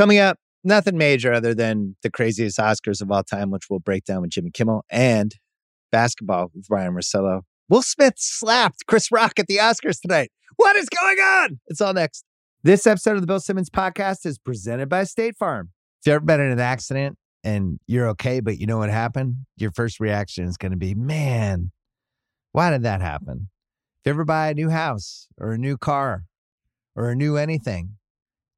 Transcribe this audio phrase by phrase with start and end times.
[0.00, 4.06] Coming up, nothing major other than the craziest Oscars of all time, which we'll break
[4.06, 5.34] down with Jimmy Kimmel, and
[5.92, 7.42] basketball with Ryen Russillo.
[7.68, 10.30] Will Smith slapped Chris Rock at the Oscars tonight.
[10.56, 11.60] What is going on?
[11.66, 12.24] It's all next.
[12.62, 15.68] This episode of the Bill Simmons podcast is presented by State Farm.
[16.00, 19.34] If you've ever been in an accident and you're okay, but you know what happened,
[19.58, 21.72] your first reaction is going to be, man,
[22.52, 23.50] why did that happen?
[24.00, 26.24] If you ever buy a new house or a new car
[26.96, 27.96] or a new anything,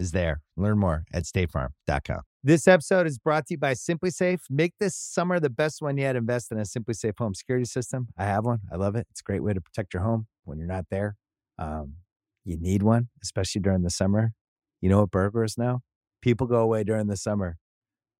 [0.00, 0.40] is there.
[0.56, 2.22] Learn more at statefarm.com.
[2.42, 4.40] This episode is brought to you by SimpliSafe.
[4.48, 6.16] Make this summer the best one yet.
[6.16, 8.08] Invest in a SimpliSafe home security system.
[8.16, 8.60] I have one.
[8.72, 9.06] I love it.
[9.10, 11.16] It's a great way to protect your home when you're not there.
[11.58, 11.96] Um,
[12.46, 14.32] you need one, especially during the summer.
[14.80, 15.80] You know what burglars know?
[16.22, 17.58] People go away during the summer.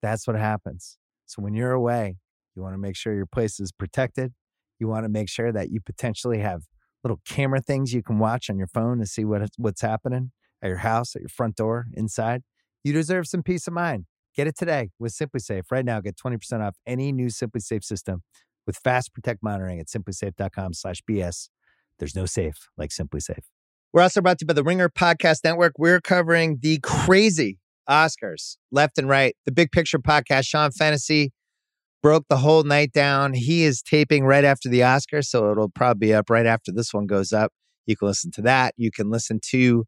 [0.02, 0.98] That's what happens.
[1.24, 2.18] So when you're away,
[2.54, 4.34] you want to make sure your place is protected.
[4.78, 6.64] You want to make sure that you potentially have
[7.02, 10.32] little camera things you can watch on your phone to see what what's happening
[10.62, 12.42] at your house, at your front door, inside.
[12.84, 14.06] You deserve some peace of mind.
[14.34, 15.64] Get it today with SimpliSafe.
[15.70, 18.22] Right now, get 20% off any new SimpliSafe system
[18.66, 21.48] with Fast Protect monitoring at simplisafe.com slash BS.
[21.98, 23.44] There's no safe like SimpliSafe.
[23.92, 25.72] We're also brought to you by the Ringer Podcast Network.
[25.76, 29.34] We're covering the crazy Oscars left and right.
[29.46, 31.32] The Big Picture Podcast, Sean Fennessy
[32.02, 33.34] broke the whole night down.
[33.34, 36.94] He is taping right after the Oscars, so it'll probably be up right after this
[36.94, 37.52] one goes up.
[37.86, 38.74] You can listen to that.
[38.76, 39.84] You can listen to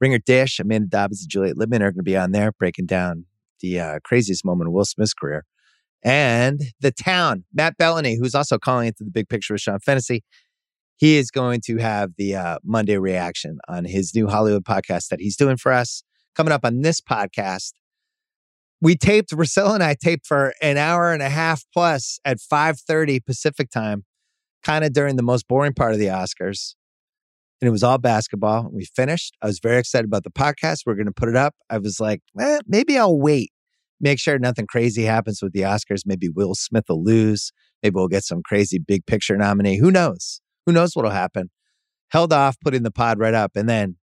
[0.00, 3.26] Ringer Dish, Amanda Dobbins and Juliet Litman are going to be on there breaking down
[3.60, 5.44] the uh, craziest moment of Will Smith's career.
[6.02, 10.24] And The Town, Matt Belloni, who's also calling into the big picture with Sean Fennessy,
[10.96, 15.20] he is going to have the uh, Monday reaction on his new Hollywood podcast that
[15.20, 16.02] he's doing for us.
[16.34, 17.72] Coming up on this podcast,
[18.80, 23.24] we taped, Russell and I taped for an hour and a half plus at 5.30
[23.24, 24.04] Pacific time,
[24.64, 26.74] kind of during the most boring part of the Oscars
[27.60, 28.70] and it was all basketball.
[28.72, 29.36] We finished.
[29.42, 30.80] I was very excited about the podcast.
[30.86, 31.54] We are going to put it up.
[31.68, 33.52] I was like, eh, maybe I'll wait,
[34.00, 36.02] make sure nothing crazy happens with the Oscars.
[36.06, 37.52] Maybe Will Smith will lose.
[37.82, 39.78] Maybe we'll get some crazy big picture nominee.
[39.78, 40.40] Who knows?
[40.66, 41.50] Who knows what'll happen?
[42.10, 43.96] Held off putting the pod right up, and then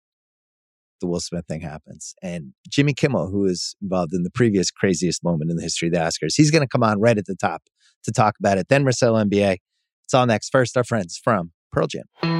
[1.00, 2.14] the Will Smith thing happens.
[2.22, 5.94] And Jimmy Kimmel, who is involved in the previous craziest moment in the history of
[5.94, 7.62] the Oscars, he's going to come on right at the top
[8.04, 8.68] to talk about it.
[8.68, 9.56] Then Russillo NBA.
[10.04, 10.50] It's all next.
[10.50, 12.35] First, our friends from Pearl Jam.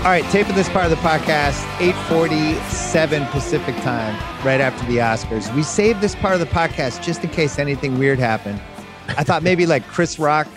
[0.00, 4.16] All right, taping this part of the podcast, 847 Pacific time,
[4.46, 5.54] right after the Oscars.
[5.54, 8.58] We saved this part of the podcast just in case anything weird happened.
[9.08, 10.48] I thought maybe like Chris Rock,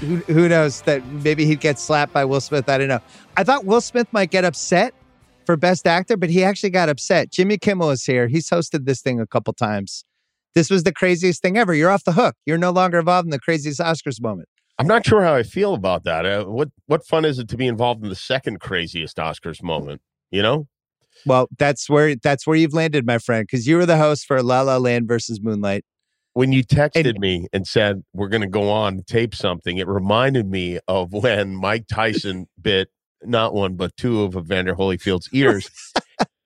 [0.00, 2.68] who, who knows, that maybe he'd get slapped by Will Smith.
[2.68, 2.98] I don't know.
[3.36, 4.94] I thought Will Smith might get upset
[5.46, 7.30] for Best Actor, but he actually got upset.
[7.30, 8.26] Jimmy Kimmel is here.
[8.26, 10.04] He's hosted this thing a couple times.
[10.56, 11.72] This was the craziest thing ever.
[11.72, 12.34] You're off the hook.
[12.46, 14.48] You're no longer involved in the craziest Oscars moment.
[14.80, 16.24] I'm not sure how I feel about that.
[16.24, 20.00] Uh, what what fun is it to be involved in the second craziest Oscars moment?
[20.30, 20.68] You know.
[21.26, 24.42] Well, that's where that's where you've landed, my friend, because you were the host for
[24.42, 25.84] La La Land versus Moonlight.
[26.32, 29.86] When you texted and, me and said we're going to go on tape something, it
[29.86, 32.88] reminded me of when Mike Tyson bit
[33.22, 35.68] not one but two of Evander Holyfield's ears.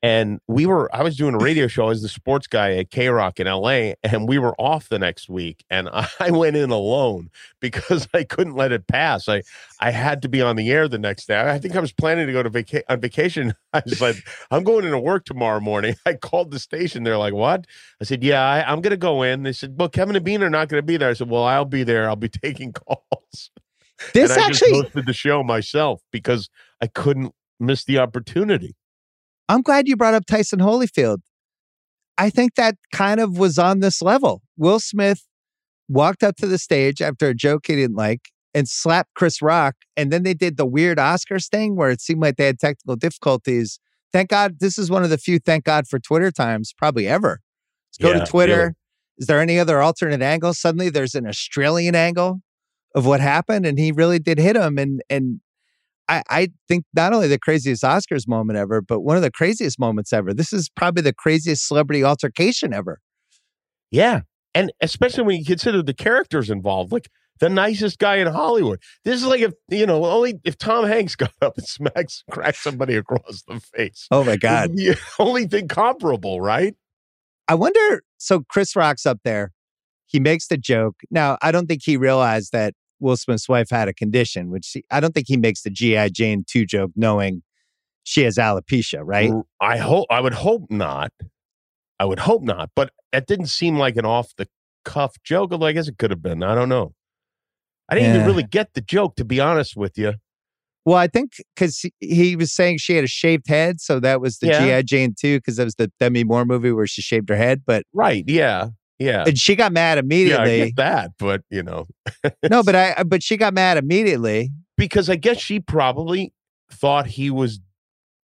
[0.04, 3.08] And we were, I was doing a radio show as the sports guy at K
[3.08, 5.64] Rock in LA, and we were off the next week.
[5.70, 5.88] And
[6.20, 9.30] I went in alone because I couldn't let it pass.
[9.30, 9.40] I,
[9.80, 11.40] I had to be on the air the next day.
[11.40, 13.54] I think I was planning to go to vaca- on vacation.
[13.72, 14.16] I was like,
[14.50, 15.94] I'm going into work tomorrow morning.
[16.04, 17.04] I called the station.
[17.04, 17.66] They're like, What?
[17.98, 19.42] I said, Yeah, I, am going to go in.
[19.42, 21.08] They said, Well, Kevin and Bean are not going to be there.
[21.08, 22.10] I said, Well, I'll be there.
[22.10, 23.50] I'll be taking calls.
[24.12, 26.50] This and I actually hosted the show myself because
[26.82, 28.76] I couldn't miss the opportunity.
[29.48, 31.18] I'm glad you brought up Tyson Holyfield.
[32.16, 34.42] I think that kind of was on this level.
[34.56, 35.26] Will Smith
[35.88, 39.74] walked up to the stage after a joke he didn't like and slapped Chris Rock.
[39.96, 42.96] And then they did the weird Oscars thing where it seemed like they had technical
[42.96, 43.80] difficulties.
[44.12, 47.40] Thank God this is one of the few thank God for Twitter times, probably ever.
[47.90, 48.56] Let's go yeah, to Twitter.
[48.56, 48.74] Really.
[49.18, 50.54] Is there any other alternate angle?
[50.54, 52.40] Suddenly there's an Australian angle
[52.94, 54.78] of what happened, and he really did hit him.
[54.78, 55.40] And and
[56.08, 59.78] I, I think not only the craziest Oscars moment ever, but one of the craziest
[59.78, 60.34] moments ever.
[60.34, 63.00] This is probably the craziest celebrity altercation ever.
[63.90, 64.22] Yeah.
[64.54, 67.08] And especially when you consider the characters involved, like
[67.40, 68.80] the nicest guy in Hollywood.
[69.04, 72.58] This is like if, you know, only if Tom Hanks got up and smacks, cracked
[72.58, 74.06] somebody across the face.
[74.10, 74.76] Oh my God.
[74.76, 76.74] The only thing comparable, right?
[77.48, 78.02] I wonder.
[78.18, 79.52] So Chris Rock's up there.
[80.06, 80.96] He makes the joke.
[81.10, 84.84] Now, I don't think he realized that Will Smith's wife had a condition, which he,
[84.90, 86.08] I don't think he makes the G.I.
[86.10, 87.42] Jane 2 joke knowing
[88.04, 89.32] she has alopecia, right?
[89.60, 91.12] I hope, I would hope not.
[91.98, 92.70] I would hope not.
[92.74, 94.48] But it didn't seem like an off the
[94.84, 96.42] cuff joke, although I guess it could have been.
[96.42, 96.94] I don't know.
[97.88, 98.14] I didn't yeah.
[98.16, 100.14] even really get the joke, to be honest with you.
[100.86, 104.38] Well, I think because he was saying she had a shaved head, so that was
[104.38, 104.80] the yeah.
[104.80, 107.62] GI Jane too, because that was the Demi Moore movie where she shaved her head.
[107.66, 108.68] But right, yeah,
[108.98, 110.58] yeah, and she got mad immediately.
[110.58, 111.86] Yeah, I get that, but you know,
[112.48, 116.32] no, but I, but she got mad immediately because I guess she probably
[116.70, 117.60] thought he was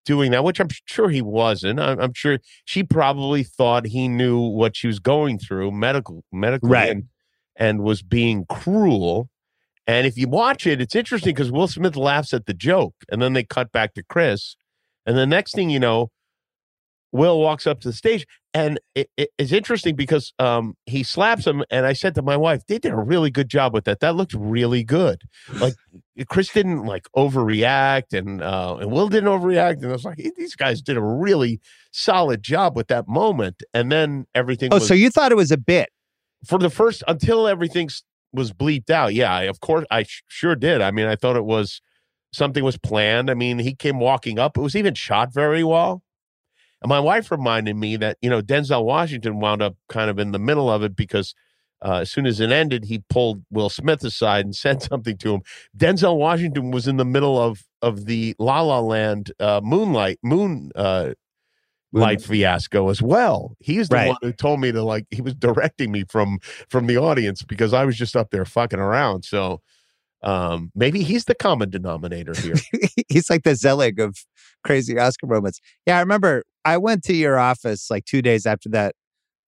[0.04, 1.80] doing that, which I'm sure he wasn't.
[1.80, 6.70] I'm, I'm sure she probably thought he knew what she was going through medical, medically,
[6.70, 6.90] right.
[6.90, 7.04] and,
[7.56, 9.28] and was being cruel
[9.88, 13.22] and if you watch it, it's interesting because Will Smith laughs at the joke, and
[13.22, 14.54] then they cut back to Chris,
[15.06, 16.10] and the next thing you know,
[17.12, 21.46] Will walks up to the stage, and it, it, it's interesting because um, he slaps
[21.46, 24.00] him, and I said to my wife, "They did a really good job with that.
[24.00, 25.22] That looked really good.
[25.54, 25.74] Like
[26.28, 30.54] Chris didn't like overreact, and uh, and Will didn't overreact, and I was like, these
[30.54, 31.60] guys did a really
[31.92, 33.62] solid job with that moment.
[33.72, 34.72] And then everything.
[34.72, 35.88] Oh, was, so you thought it was a bit
[36.44, 38.02] for the first until everything's
[38.32, 39.14] was bleeped out.
[39.14, 40.80] Yeah, I, of course, I sh- sure did.
[40.80, 41.80] I mean, I thought it was
[42.32, 43.30] something was planned.
[43.30, 44.56] I mean, he came walking up.
[44.56, 46.02] It was even shot very well.
[46.82, 50.32] And my wife reminded me that you know Denzel Washington wound up kind of in
[50.32, 51.34] the middle of it because
[51.84, 55.34] uh, as soon as it ended, he pulled Will Smith aside and said something to
[55.34, 55.42] him.
[55.76, 60.70] Denzel Washington was in the middle of of the La La Land uh, Moonlight Moon
[60.74, 61.10] uh,
[61.92, 63.56] light fiasco as well.
[63.60, 64.08] He's the right.
[64.08, 66.38] one who told me to like he was directing me from
[66.68, 69.24] from the audience because I was just up there fucking around.
[69.24, 69.60] So
[70.22, 72.56] um maybe he's the common denominator here.
[73.08, 74.16] he's like the Zelig of
[74.64, 75.60] crazy Oscar moments.
[75.86, 78.94] Yeah, I remember I went to your office like two days after that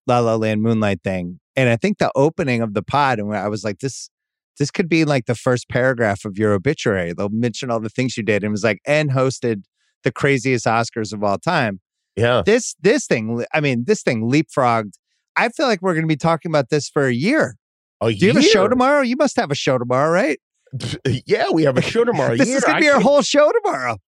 [0.07, 1.41] La La Land Moonlight thing.
[1.57, 4.11] And I think the opening of the pod, and I was like, this
[4.59, 7.15] this could be like the first paragraph of your obituary.
[7.15, 8.43] They'll mention all the things you did.
[8.43, 9.63] And it was like, and hosted
[10.05, 11.81] the craziest Oscars of all time.
[12.17, 12.43] Yeah.
[12.45, 14.93] This this thing, I mean, this thing leapfrogged.
[15.37, 17.57] I feel like we're going to be talking about this for a year.
[18.03, 19.01] A Do you have a show tomorrow?
[19.03, 20.39] You must have a show tomorrow, right?
[21.27, 22.37] Yeah, we have a show tomorrow.
[22.37, 23.99] this is going to be our whole show tomorrow.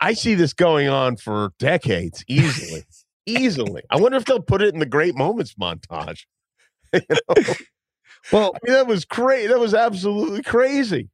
[0.00, 2.84] I see this going on for decades, easily,
[3.26, 3.82] easily.
[3.90, 6.24] I wonder if they'll put it in the great moments montage.
[6.92, 7.54] you know?
[8.32, 9.48] Well, I mean, that was crazy.
[9.48, 11.08] That was absolutely crazy.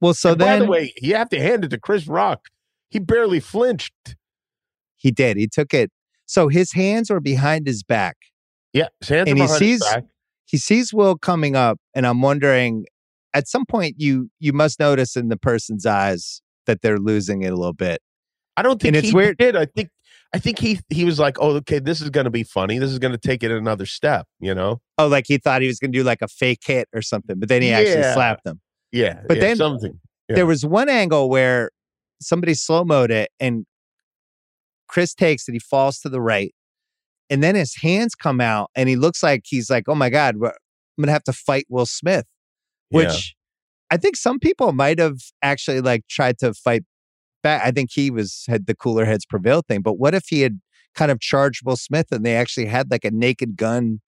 [0.00, 2.48] Well, so and then, by the way, you have to hand it to Chris Rock.
[2.90, 3.94] He barely flinched.
[4.96, 5.36] He did.
[5.36, 5.90] He took it.
[6.26, 8.16] So his hands are behind his back.
[8.72, 9.82] Yeah, hands and he sees
[10.46, 12.86] he sees Will coming up, and I'm wondering.
[13.34, 17.52] At some point, you you must notice in the person's eyes that they're losing it
[17.52, 18.00] a little bit.
[18.56, 19.38] I don't think and it's weird.
[19.38, 19.56] did.
[19.56, 19.88] I think
[20.34, 22.78] I think he he was like, oh, okay, this is going to be funny.
[22.78, 24.26] This is going to take it another step.
[24.40, 24.80] You know?
[24.98, 27.38] Oh, like he thought he was going to do like a fake hit or something,
[27.38, 27.78] but then he yeah.
[27.78, 28.60] actually slapped them.
[28.92, 29.98] Yeah, but yeah, then something.
[30.28, 30.36] Yeah.
[30.36, 31.70] There was one angle where
[32.20, 33.66] somebody slow mode it, and
[34.88, 36.54] Chris takes it, he falls to the right,
[37.30, 40.36] and then his hands come out, and he looks like he's like, "Oh my god,
[40.36, 40.52] I'm
[41.00, 42.26] gonna have to fight Will Smith,"
[42.92, 43.34] which
[43.90, 43.94] yeah.
[43.94, 46.84] I think some people might have actually like tried to fight
[47.42, 47.62] back.
[47.64, 50.60] I think he was had the cooler heads prevail thing, but what if he had
[50.94, 54.00] kind of charged Will Smith and they actually had like a naked gun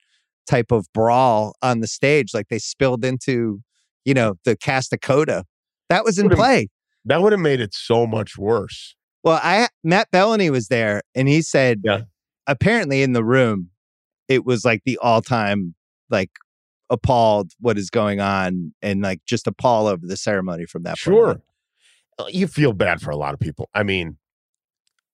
[0.47, 3.61] type of brawl on the stage, like they spilled into,
[4.05, 5.45] you know, the cast of Coda.
[5.89, 6.69] That was in play.
[7.05, 8.95] That would have made it so much worse.
[9.23, 12.03] Well, I Matt Belloni was there, and he said, yeah.
[12.47, 13.71] apparently in the room,
[14.29, 15.75] it was like the all time
[16.11, 16.31] like
[16.91, 20.99] appalled what is going on, and like just appalled over the ceremony from that.
[20.99, 21.43] Sure, point.
[22.19, 23.69] Uh, you feel bad for a lot of people.
[23.75, 24.19] I mean,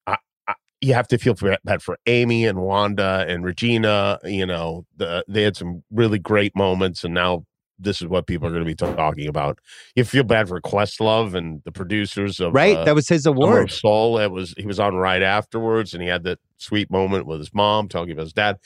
[0.06, 0.16] I,
[0.48, 1.34] I, you have to feel
[1.64, 4.18] bad for Amy and Wanda and Regina.
[4.24, 7.44] You know, the, they had some really great moments, and now
[7.78, 9.58] this is what people are going to be talking about.
[9.96, 12.76] You feel bad for Questlove and the producers of right.
[12.76, 13.70] Uh, that was his award.
[13.70, 14.18] Soul.
[14.18, 17.54] It was he was on right afterwards, and he had that sweet moment with his
[17.54, 18.58] mom talking about his dad,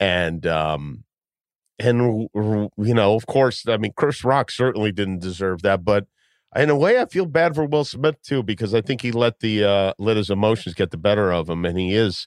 [0.00, 1.04] and um,
[1.78, 6.06] and you know, of course, I mean, Chris Rock certainly didn't deserve that, but
[6.56, 9.40] in a way, I feel bad for Will Smith too because I think he let
[9.40, 12.26] the uh, let his emotions get the better of him, and he is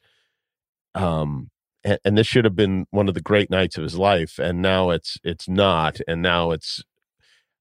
[0.96, 1.50] um
[1.84, 4.62] and, and, this should have been one of the great nights of his life and
[4.62, 6.84] now it's it's not and now it's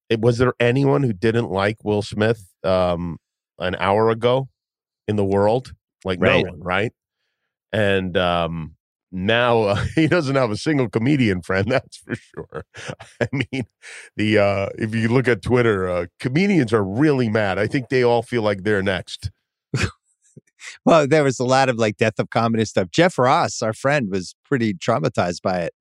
[0.09, 3.19] it was there anyone who didn't like will smith um
[3.59, 4.49] an hour ago
[5.09, 5.73] in the world,
[6.05, 6.45] like Right.
[6.45, 6.93] no one, right?
[7.73, 8.76] And um,
[9.17, 11.67] now uh, he doesn't have a single comedian friend.
[11.71, 12.65] That's for sure.
[13.21, 13.65] I mean,
[14.17, 17.59] the uh, if you look at Twitter, uh, comedians are really mad.
[17.59, 19.31] I think they all feel like they're next.
[20.85, 22.91] Well, there was a lot of like death of comedy stuff.
[22.91, 25.75] Jeff Ross, our friend, was pretty traumatized by it.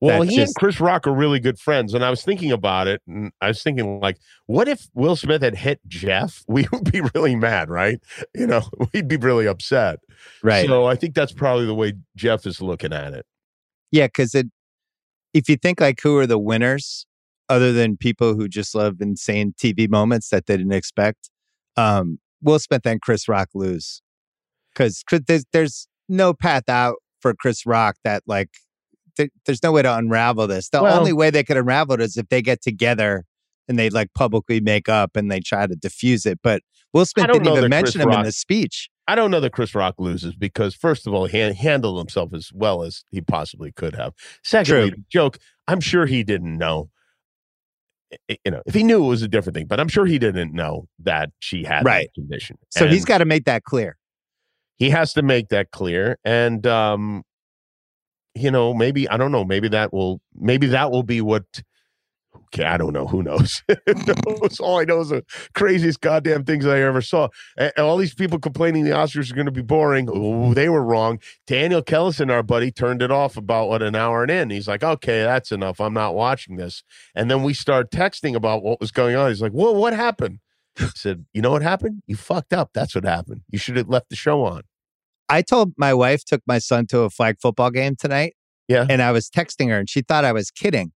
[0.00, 2.86] Well, he just- and Chris Rock are really good friends, and I was thinking about
[2.88, 6.44] it, and I was thinking like, what if Will Smith had hit Jeff?
[6.48, 8.00] We would be really mad, right?
[8.34, 10.00] You know, we'd be really upset.
[10.42, 10.66] Right.
[10.66, 13.26] So I think that's probably the way Jeff is looking at it.
[13.90, 14.46] yeah, because it
[15.32, 17.06] if you think like who are the winners
[17.48, 21.28] other than people who just love insane TV moments that they didn't expect,
[21.76, 24.00] um, Will Smith and Chris Rock lose.
[24.72, 28.50] Because there's, there's no path out for Chris Rock that like
[29.16, 30.68] th- there's no way to unravel this.
[30.68, 33.24] The Well- only way they could unravel it is if they get together
[33.68, 36.38] and they like publicly make up and they try to diffuse it.
[36.42, 38.88] But Will Smith didn't even mention Chris him in the speech.
[39.08, 42.50] I don't know that Chris Rock loses because, first of all, he handled himself as
[42.54, 44.14] well as he possibly could have.
[44.42, 45.02] Secondly, True.
[45.10, 46.90] joke, I'm sure he didn't know.
[48.28, 50.52] You know, if he knew it was a different thing, but I'm sure he didn't
[50.52, 52.08] know that she had Right.
[52.14, 52.56] condition.
[52.70, 53.96] So he's got to make that clear.
[54.76, 57.22] he has to make that clear, and um,
[58.34, 61.44] you know, maybe I don't know, maybe that will, maybe that will be what.
[62.46, 63.06] Okay, I don't know.
[63.06, 63.62] Who knows?
[63.86, 64.60] Knows?
[64.60, 65.24] All I know is the
[65.54, 67.28] craziest goddamn things I ever saw.
[67.56, 70.08] And all these people complaining the Oscars are going to be boring.
[70.12, 71.20] Oh, they were wrong.
[71.48, 74.50] Daniel Kellison, our buddy, turned it off about what an hour and in.
[74.50, 75.80] He's like, "Okay, that's enough.
[75.80, 79.30] I'm not watching this." And then we start texting about what was going on.
[79.30, 80.38] He's like, "Well, what happened?"
[80.78, 82.02] I said, "You know what happened?
[82.06, 82.70] You fucked up.
[82.72, 83.42] That's what happened.
[83.50, 84.62] You should have left the show on."
[85.28, 88.34] I told my wife took my son to a flag football game tonight.
[88.68, 88.86] Yeah.
[88.88, 90.92] And I was texting her and she thought I was kidding.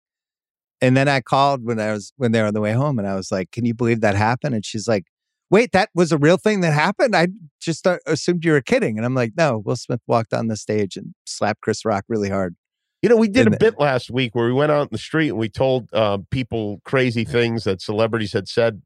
[0.81, 3.07] And then I called when I was when they were on the way home and
[3.07, 5.05] I was like, "Can you believe that happened?" And she's like,
[5.49, 7.15] "Wait, that was a real thing that happened?
[7.15, 7.29] I
[7.61, 10.57] just thought, assumed you were kidding." And I'm like, "No, Will Smith walked on the
[10.57, 12.55] stage and slapped Chris Rock really hard."
[13.01, 14.97] You know, we did And a bit last week where we went out in the
[14.97, 18.81] street and we told uh, people crazy things that celebrities had said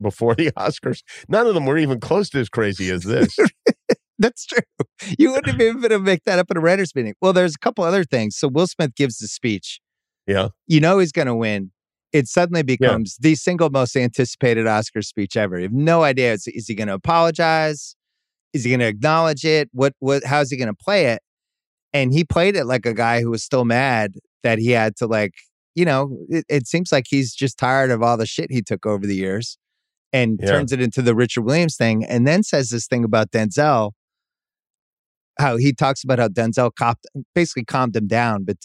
[0.00, 1.02] before the Oscars.
[1.28, 3.36] None of them were even close to as crazy as this.
[4.20, 4.60] That's true.
[5.18, 7.14] You wouldn't have been able to make that up at a writers' meeting.
[7.22, 8.36] Well, there's a couple other things.
[8.36, 9.80] So Will Smith gives the speech.
[10.26, 10.48] Yeah.
[10.66, 11.72] You know he's going to win.
[12.12, 15.56] It suddenly becomes the single most anticipated Oscar speech ever.
[15.56, 16.34] You have no idea.
[16.34, 17.96] Is, is he going to apologize?
[18.52, 19.70] Is he going to acknowledge it?
[19.72, 19.94] What?
[20.00, 20.24] What?
[20.24, 21.22] How's he going to play it?
[21.92, 25.06] And he played it like a guy who was still mad that he had to
[25.06, 25.32] like.
[25.74, 28.84] You know, it, it seems like he's just tired of all the shit he took
[28.84, 29.56] over the years,
[30.12, 30.50] and Yeah.
[30.50, 33.92] turns it into the Richard Williams thing, and then says this thing about Denzel
[35.40, 38.58] how he talks about how Denzel copped, basically calmed him down, but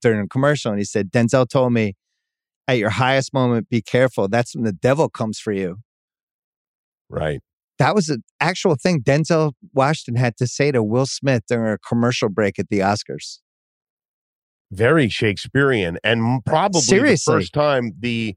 [0.00, 1.94] during a commercial, and he said, Denzel told me,
[2.66, 4.26] at your highest moment, be careful.
[4.28, 5.76] That's when the devil comes for you.
[7.08, 7.40] right.
[7.78, 11.78] That was an actual thing Denzel Washington had to say to Will Smith during a
[11.78, 13.40] commercial break at the Oscars.
[14.70, 15.98] Very Shakespearean.
[16.04, 17.32] And probably Seriously.
[17.34, 18.36] the first time the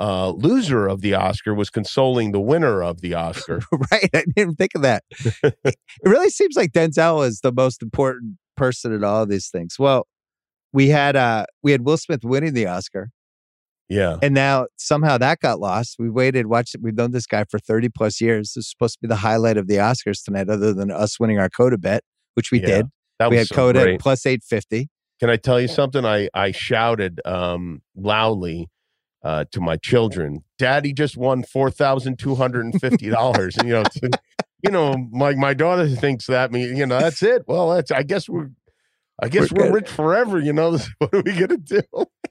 [0.00, 3.60] uh, loser of the Oscar was consoling the winner of the Oscar.
[3.92, 4.04] right?
[4.14, 5.04] I didn't even think of that.
[5.42, 9.48] it it really seems like Denzel is the most important person in all of these
[9.48, 9.76] things.
[9.78, 10.06] Well,
[10.72, 13.10] we had uh we had Will Smith winning the Oscar.
[13.88, 14.16] yeah.
[14.22, 15.96] And now somehow that got lost.
[15.98, 16.80] We waited, watched it.
[16.82, 18.52] We've known this guy for 30 plus years.
[18.54, 21.38] This is supposed to be the highlight of the Oscars tonight, other than us winning
[21.38, 22.02] our Coda bet,
[22.34, 22.86] which we Yeah, did.
[23.18, 24.00] That We was had so Coda great.
[24.00, 24.88] plus 850.
[25.18, 26.06] Can I tell you something?
[26.06, 28.68] I I shouted um, loudly
[29.22, 33.68] uh, to my children, "Daddy just won four thousand two hundred and fifty dollars." and
[33.68, 33.84] you know,
[34.62, 37.44] you know, my my daughter thinks that me, you know, that's it.
[37.46, 38.50] Well, that's I guess we're.
[39.22, 40.78] I guess We're we're, rich forever, you know.
[40.98, 41.82] What are we gonna do?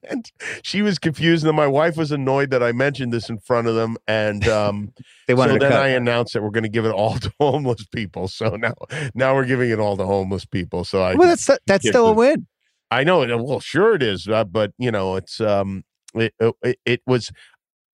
[0.10, 0.25] And
[0.63, 3.75] she was confused, and my wife was annoyed that I mentioned this in front of
[3.75, 3.96] them.
[4.08, 4.93] And um,
[5.27, 5.84] They wanted so then cut.
[5.84, 8.27] I announced that we're going to give it all to homeless people.
[8.27, 8.74] So now,
[9.13, 10.84] now we're giving it all to homeless people.
[10.84, 12.48] So I, well, that's that's still a win.
[12.89, 13.29] I know it.
[13.39, 15.84] Well, sure it is, uh, but you know, it's um,
[16.15, 17.31] it, it it was,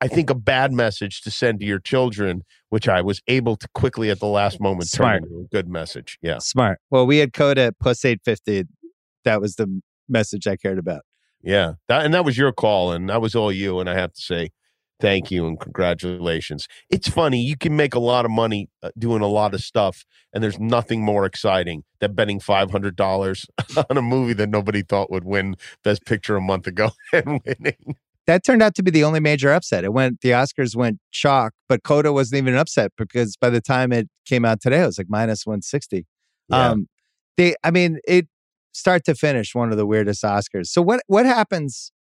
[0.01, 3.67] I think, a bad message to send to your children, which I was able to
[3.73, 5.23] quickly at the last moment Smart.
[5.23, 6.17] turn into a good message.
[6.21, 6.79] Yeah, Smart.
[6.89, 8.69] Well, we had code at plus 850.
[9.23, 11.01] That was the message I cared about.
[11.41, 13.79] yeah, that, and that was your call, and that was all you.
[13.79, 14.49] And I have to say,
[14.99, 16.67] thank you and congratulations.
[16.89, 20.05] It's funny you can make a lot of money uh, doing a lot of stuff,
[20.33, 23.45] and there's nothing more exciting than betting five hundred dollars
[23.89, 27.95] on a movie that nobody thought would win Best Picture a month ago and winning.
[28.27, 29.83] That turned out to be the only major upset.
[29.83, 33.61] It went, the Oscars went chalk, but Coda wasn't even an upset because by the
[33.61, 36.05] time it came out today, it was like minus 160.
[36.49, 36.69] Yeah.
[36.69, 36.87] Um,
[37.37, 38.27] they, I mean, it
[38.71, 40.67] start to finish, one of the weirdest Oscars.
[40.67, 41.91] So what what happens?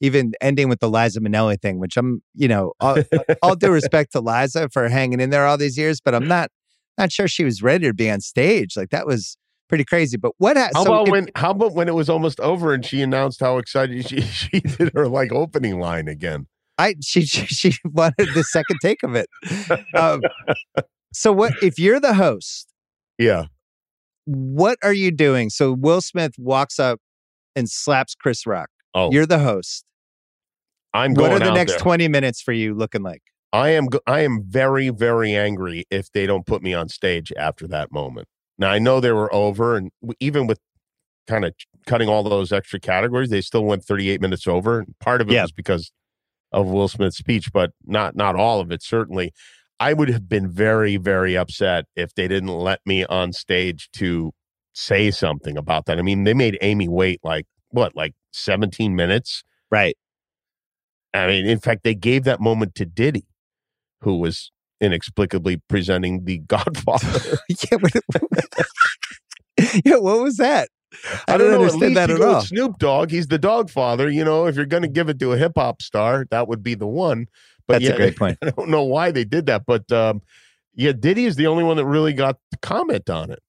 [0.00, 2.96] even ending with the Liza Minnelli thing, which I'm, you know, all,
[3.42, 6.50] all due respect to Liza for hanging in there all these years, but I'm not
[6.98, 8.76] not sure she was ready to be on stage.
[8.76, 9.36] Like that was
[9.70, 10.18] pretty crazy.
[10.18, 10.58] But what?
[10.58, 11.28] Ha- how so about when?
[11.36, 14.92] How about when it was almost over and she announced how excited she she did
[14.94, 16.46] her like opening line again?
[16.76, 19.28] I she she, she wanted the second take of it.
[19.94, 20.20] Um,
[21.14, 22.68] so what if you're the host?
[23.18, 23.46] Yeah.
[24.26, 25.48] What are you doing?
[25.48, 27.00] So Will Smith walks up
[27.56, 28.68] and slaps Chris Rock.
[28.94, 29.84] Oh, You're the host.
[30.92, 31.80] I'm What are the next there.
[31.80, 33.22] 20 minutes for you looking like?
[33.52, 37.66] I am I am very very angry if they don't put me on stage after
[37.68, 38.28] that moment.
[38.60, 39.90] Now I know they were over, and
[40.20, 40.60] even with
[41.26, 41.54] kind of
[41.86, 44.80] cutting all those extra categories, they still went 38 minutes over.
[44.80, 45.42] And Part of it Yeah.
[45.42, 45.90] was because
[46.52, 48.82] of Will Smith's speech, but not not all of it.
[48.82, 49.32] Certainly,
[49.80, 54.32] I would have been very very upset if they didn't let me on stage to
[54.72, 55.98] say something about that.
[55.98, 59.42] I mean, they made Amy wait like what, like 17 minutes.
[59.70, 59.96] Right.
[61.14, 63.26] I mean, in fact, they gave that moment to Diddy,
[64.02, 67.38] who was inexplicably presenting the Godfather.
[67.48, 67.92] yeah, what,
[69.84, 70.68] yeah, what was that?
[71.28, 72.40] I, don't don't understand at that at all.
[72.40, 74.10] Snoop Dogg, he's the dog father.
[74.10, 76.62] You know, if you're going to give it to a hip hop star, that would
[76.62, 77.26] be the one.
[77.68, 78.38] But That's yeah, a great point.
[78.42, 80.22] I don't know why they did that, but um,
[80.74, 83.40] yeah, Diddy is the only one that really got to comment on it.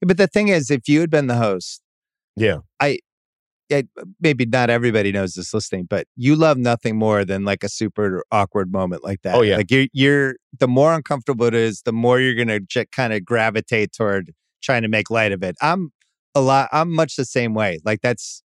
[0.00, 1.82] But the thing is, if you had been the host,
[2.80, 2.98] Yeah,
[3.68, 3.82] yeah,
[4.20, 8.22] maybe not everybody knows this listening, but you love nothing more than like a super
[8.30, 9.34] awkward moment like oh, that.
[9.36, 9.56] Oh, yeah.
[9.56, 13.24] like you're you're the more uncomfortable it is, the more you're gonna j- kind of
[13.24, 14.32] gravitate toward
[14.62, 15.56] trying to make light of it.
[15.60, 15.90] I'm
[16.34, 16.68] a lot.
[16.72, 17.80] I'm much the same way.
[17.84, 18.42] Like that's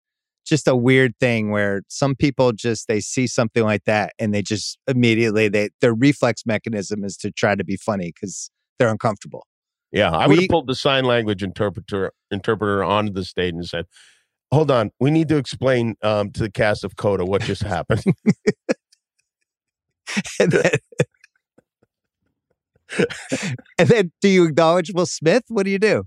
[0.45, 4.41] just a weird thing where some people just they see something like that and they
[4.41, 9.45] just immediately they their reflex mechanism is to try to be funny because they're uncomfortable.
[9.91, 10.11] yeah.
[10.11, 13.85] I would have pulled the sign language interpreter interpreter onto the stage and said,
[14.51, 18.03] "Hold on, we need to explain um, to the cast of Coda what just happened."
[20.39, 20.71] and then,
[23.77, 25.43] and then do you acknowledge Will Smith?
[25.49, 26.03] What do you do?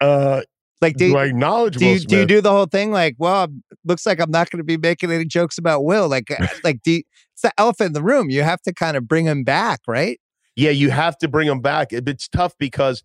[0.00, 0.42] uh,
[0.80, 2.90] Like, do, do you, I acknowledge do, Will you, do you do the whole thing
[2.90, 6.08] like, well, I'm- looks like I'm not going to be making any jokes about Will?
[6.08, 8.30] Like, uh, like, do you, it's the elephant in the room.
[8.30, 10.18] You have to kind of bring him back, right?
[10.56, 11.88] yeah, you have to bring him back.
[11.92, 13.02] It's tough because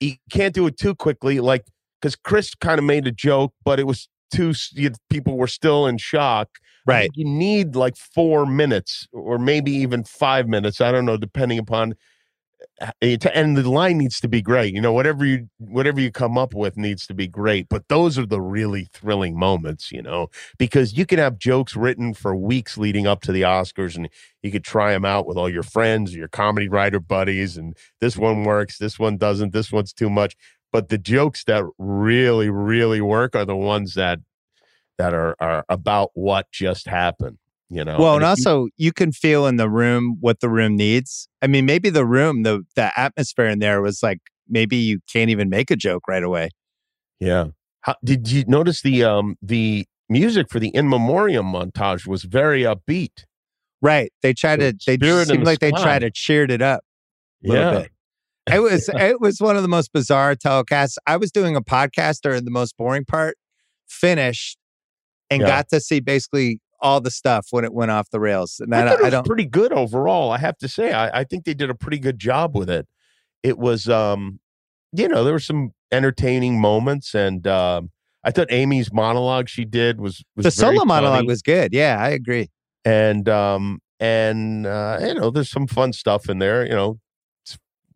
[0.00, 1.38] you can't do it too quickly.
[1.38, 1.64] Like,
[2.00, 5.86] because Chris kind of made a joke, but it was too, you, people were still
[5.86, 6.58] in shock.
[6.86, 7.10] Right.
[7.14, 10.80] You need like four minutes or maybe even five minutes.
[10.80, 11.94] I don't know, depending upon.
[12.80, 12.92] uh,
[13.34, 14.74] And the line needs to be great.
[14.74, 17.68] You know, whatever you whatever you come up with needs to be great.
[17.68, 22.14] But those are the really thrilling moments, you know, because you can have jokes written
[22.14, 24.08] for weeks leading up to the Oscars, and
[24.42, 28.16] you could try them out with all your friends, your comedy writer buddies, and this
[28.16, 30.36] one works, this one doesn't, this one's too much.
[30.72, 34.18] But the jokes that really, really work are the ones that
[34.98, 37.38] that are are about what just happened.
[37.70, 37.96] You know.
[37.98, 41.28] Well, and you- also you can feel in the room what the room needs.
[41.42, 45.30] I mean, maybe the room, the the atmosphere in there was like maybe you can't
[45.30, 46.50] even make a joke right away.
[47.20, 47.48] yeah.
[47.82, 52.62] How, did you notice the um the music for the in memoriam montage was very
[52.62, 53.24] upbeat?
[53.80, 54.12] Right?
[54.22, 54.78] They tried The to.
[54.98, 56.82] They seemed the like they tried to cheered it up.
[57.44, 57.78] a little Yeah.
[57.82, 57.92] bit.
[58.54, 60.96] It was it was one of the most bizarre telecasts.
[61.06, 63.36] I was doing a podcast during the most boring part,
[63.88, 64.58] finished,
[65.30, 65.48] and Yeah.
[65.48, 68.60] got to see basically all the stuff when it went off the rails.
[68.60, 69.26] And I, I, don't, it I was don't.
[69.26, 70.30] pretty good overall.
[70.30, 72.86] I have to say, I, I think they did a pretty good job with it.
[73.42, 74.38] It was, um,
[74.92, 77.90] you know, there were some entertaining moments, and um,
[78.24, 81.26] I thought Amy's monologue she did was was The solo monologue funny.
[81.26, 81.72] was good.
[81.72, 82.48] Yeah, I agree.
[82.84, 87.00] and um and uh you know there's some fun stuff in there you know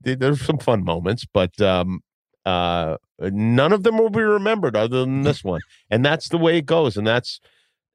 [0.04, 2.00] there's some fun moments but um
[2.46, 5.60] uh none of them will be remembered other than this one
[5.90, 7.40] and that's the way it goes and that's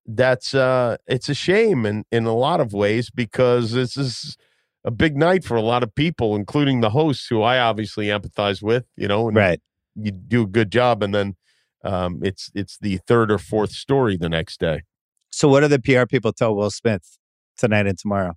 [0.05, 4.37] that's uh it's a shame in in a lot of ways because this is
[4.85, 8.61] a big night for a lot of people including the hosts who i obviously empathize
[8.61, 9.61] with you know and Right.
[9.95, 11.35] you do a good job and then
[11.83, 14.83] um it's it's the third or fourth story the next day
[15.29, 17.17] So, what do the PR people tell Will Smith
[17.57, 18.33] tonight and tomorrow?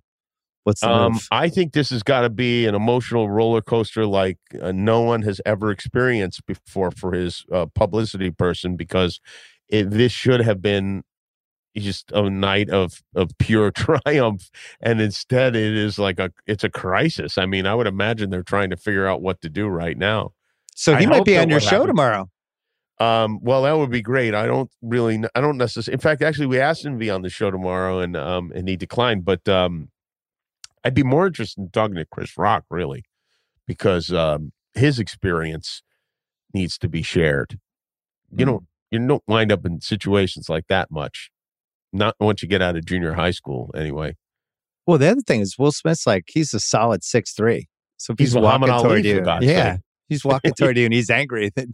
[0.63, 1.27] What's the Um, move?
[1.31, 5.21] I think this has got to be an emotional roller coaster like uh, no one
[5.23, 9.19] has ever experienced before for his uh, publicity person because
[9.69, 11.03] it, this should have been
[11.77, 13.71] just a night of of pure
[14.05, 14.49] triumph
[14.81, 18.43] and instead it is like a it's a crisis i mean i would imagine they're
[18.43, 20.33] trying to figure out what to do right now
[20.75, 22.29] So I he might be on your show happened- tomorrow.
[22.99, 24.35] um, well, that would be great.
[24.35, 25.93] I don't really, I don't necessarily.
[25.95, 28.67] In fact, actually, we asked him to be on the show tomorrow, and um, and
[28.67, 29.23] he declined.
[29.25, 29.89] But um,
[30.83, 33.03] I'd be more interested in talking to Chris Rock, really,
[33.67, 35.83] because um, his experience
[36.53, 37.59] needs to be shared.
[38.33, 41.29] You don't, you don't wind up in situations like that much.
[41.93, 44.15] Not once you get out of junior high school, anyway.
[44.87, 47.67] Well, the other thing is Will Smith's like he's a solid six three.
[47.97, 49.81] So he's, walking Ali, you, yeah, sake.
[50.11, 51.67] He's walking toward you and he's angry that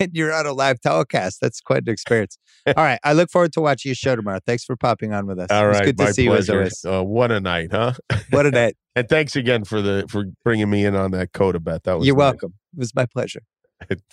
[0.00, 1.38] and you're on a live telecast.
[1.40, 2.38] That's quite an experience.
[2.66, 4.40] All right, I look forward to watching your show tomorrow.
[4.44, 5.50] Thanks for popping on with us.
[5.50, 6.54] All right, good to see pleasure.
[6.54, 7.00] you as always.
[7.00, 7.92] Uh, what a night, huh?
[8.30, 8.76] What a night.
[8.96, 11.84] and thanks again for the for bringing me in on that coda bet.
[11.84, 12.32] That was You're nice.
[12.32, 12.54] welcome.
[12.74, 13.42] It was my pleasure.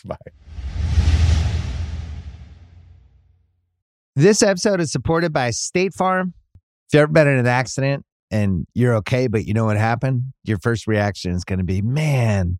[0.05, 0.15] Bye.
[4.15, 6.33] This episode is supported by State Farm.
[6.87, 10.33] If you've ever been in an accident and you're okay, but you know what happened,
[10.43, 12.59] your first reaction is going to be, man,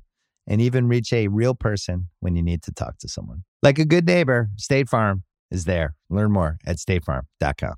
[0.51, 3.45] and even reach a real person when you need to talk to someone.
[3.63, 5.95] Like a good neighbor, State Farm is there.
[6.09, 7.75] Learn more at statefarm.com.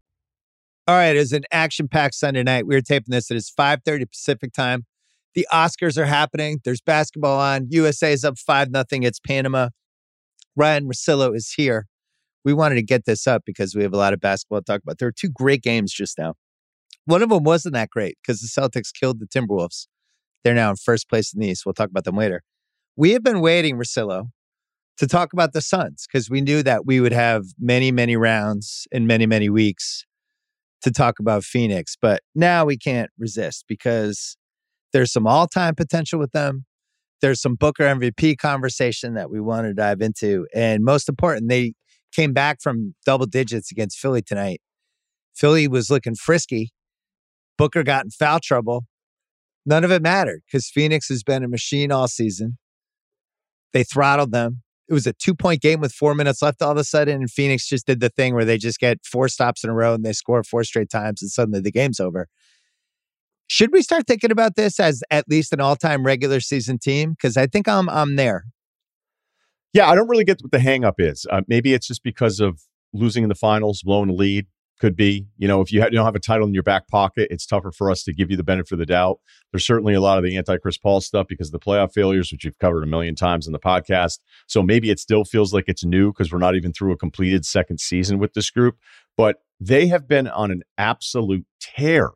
[0.87, 2.65] All right, it's an action-packed Sunday night.
[2.65, 4.87] We were taping this at it's 5:30 Pacific time.
[5.35, 6.61] The Oscars are happening.
[6.65, 7.67] There's basketball on.
[7.69, 9.03] USA is up 5 nothing.
[9.03, 9.69] It's Panama.
[10.55, 11.85] Ryen Russillo is here.
[12.43, 14.81] We wanted to get this up because we have a lot of basketball to talk
[14.81, 14.97] about.
[14.97, 16.33] There are two great games just now.
[17.05, 19.85] One of them wasn't that great because the Celtics killed the Timberwolves.
[20.43, 21.67] They're now in first place in the East.
[21.67, 22.41] We'll talk about them later.
[22.95, 24.25] We have been waiting, Russillo,
[24.97, 28.87] to talk about the Suns because we knew that we would have many, many rounds
[28.91, 30.05] in many, many weeks
[30.83, 31.97] to talk about Phoenix.
[31.99, 34.37] But now we can't resist because
[34.91, 36.65] there's some all time potential with them.
[37.19, 40.45] There's some Booker MVP conversation that we want to dive into.
[40.53, 41.73] And most important, they
[42.11, 44.61] came back from double digits against Philly tonight.
[45.33, 46.73] Philly was looking frisky.
[47.57, 48.85] Booker got in foul trouble.
[49.65, 52.57] None of it mattered because Phoenix has been a machine all season.
[53.73, 54.61] They throttled them.
[54.87, 57.15] It was a two point game with four minutes left all of a sudden.
[57.15, 59.93] And Phoenix just did the thing where they just get four stops in a row
[59.93, 62.27] and they score four straight times and suddenly the game's over.
[63.47, 67.11] Should we start thinking about this as at least an all time regular season team?
[67.11, 68.45] Because I think I'm I'm there.
[69.73, 71.25] Yeah, I don't really get what the hangup is.
[71.29, 72.61] Uh, maybe it's just because of
[72.93, 74.45] losing in the finals, blowing a lead.
[74.83, 76.89] Could be, you know, if you, ha- you don't have a title in your back
[76.89, 79.21] pocket, it's tougher for us to give you the benefit of the doubt.
[79.53, 82.33] There's certainly a lot of the anti Chris Paul stuff because of the playoff failures,
[82.33, 84.19] which you've covered a million times in the podcast.
[84.45, 87.45] So maybe it still feels like it's new because we're not even through a completed
[87.45, 88.75] second season with this group.
[89.15, 92.09] But they have been on an absolute tear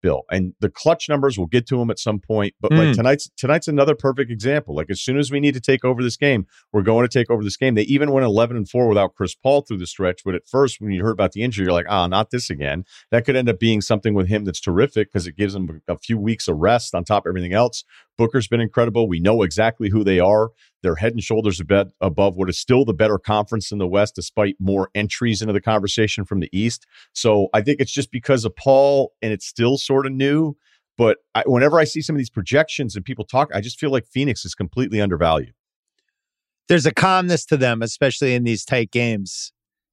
[0.00, 0.22] Bill.
[0.30, 2.54] And the clutch numbers, we'll get to them at some point.
[2.60, 2.94] But like Mm.
[2.94, 4.74] tonight's tonight's another perfect example.
[4.74, 7.30] Like as soon as we need to take over this game, we're going to take
[7.30, 7.74] over this game.
[7.74, 10.22] They even went 11 and 4 without Chris Paul through the stretch.
[10.24, 12.84] But at first, when you heard about the injury, you're like, ah, not this again.
[13.10, 15.98] That could end up being something with him that's terrific because it gives him a
[15.98, 17.84] few weeks of rest on top of everything else.
[18.20, 19.08] Booker's been incredible.
[19.08, 20.50] We know exactly who they are.
[20.82, 24.56] They're head and shoulders above what is still the better conference in the West, despite
[24.60, 26.86] more entries into the conversation from the East.
[27.14, 30.54] So I think it's just because of Paul, and it's still sort of new.
[30.98, 33.90] But I, whenever I see some of these projections and people talk, I just feel
[33.90, 35.54] like Phoenix is completely undervalued.
[36.68, 39.50] There's a calmness to them, especially in these tight games.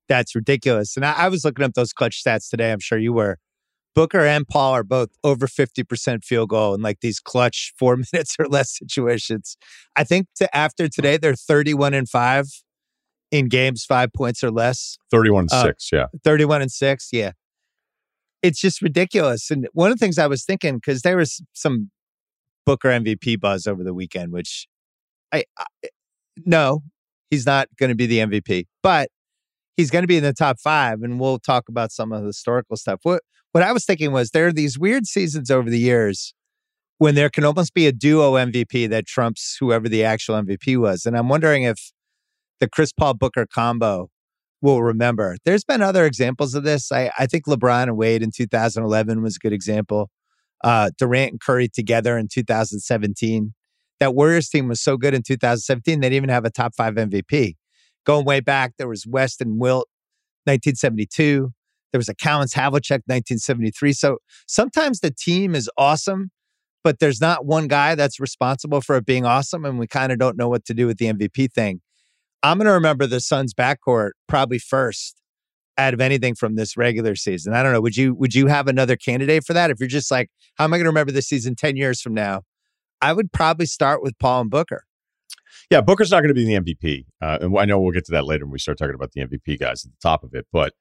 [0.10, 0.98] That's ridiculous.
[0.98, 2.74] And I, I was looking up those clutch stats today.
[2.74, 3.38] I'm sure you were.
[3.98, 8.36] Booker and Paul are both over 50% field goal in like these clutch four minutes
[8.38, 9.58] or less situations.
[9.96, 12.46] I think to after today, they're 31 and five
[13.32, 14.98] in games, five points or less.
[15.10, 16.06] 31 and Uh, 6, yeah.
[16.24, 17.10] 31 and six.
[17.12, 17.32] Yeah.
[18.44, 19.50] It's just ridiculous.
[19.50, 21.90] And one of the things I was thinking, because there was some
[22.68, 24.68] Booker MVP buzz over the weekend, which
[25.34, 25.66] I, I
[26.46, 26.84] no,
[27.32, 29.10] he's not going to be the MVP, but
[29.76, 31.02] he's going to be in the top five.
[31.02, 33.00] And we'll talk about some of the historical stuff.
[33.02, 33.24] What,
[33.58, 36.36] what I was thinking was there are these weird seasons over the years
[37.00, 41.08] when there can almost be a duo MVP that trumps whoever the actual MVP was.
[41.08, 41.92] And I'm wondering if
[42.60, 44.12] the Chris Paul Booker combo
[44.62, 45.38] will remember.
[45.44, 46.92] There's been other examples of this.
[46.92, 50.12] I, I think LeBron and Wade in 2011 was a good example.
[50.64, 53.56] Uh, Durant and Curry together in 2017.
[54.00, 56.94] That Warriors team was so good in 2017, they didn't even have a top five
[56.94, 57.56] MVP.
[58.06, 59.88] Going way back, there was West and Wilt,
[60.46, 61.54] 1972.
[61.92, 63.94] There was a Cowens Havlicek, 1973.
[63.94, 66.32] So sometimes the team is awesome,
[66.84, 69.66] but there's not one guy that's responsible for it being awesome.
[69.66, 71.82] And we kind of don't know what to do with the MVP thing.
[72.44, 75.22] I'm going to remember the Suns backcourt probably first
[75.78, 77.54] out of anything from this regular season.
[77.54, 77.82] I don't know.
[77.82, 79.70] Would you would you have another candidate for that?
[79.70, 82.14] If you're just like, how am I going to remember this season 10 years from
[82.14, 82.42] now?
[83.02, 84.84] I would probably start with Paul and Booker.
[85.70, 87.06] Yeah, Booker's not going to be the MVP.
[87.22, 89.22] Uh, and I know we'll get to that later when we start talking about the
[89.22, 90.48] MVP guys at the top of it.
[90.52, 90.74] But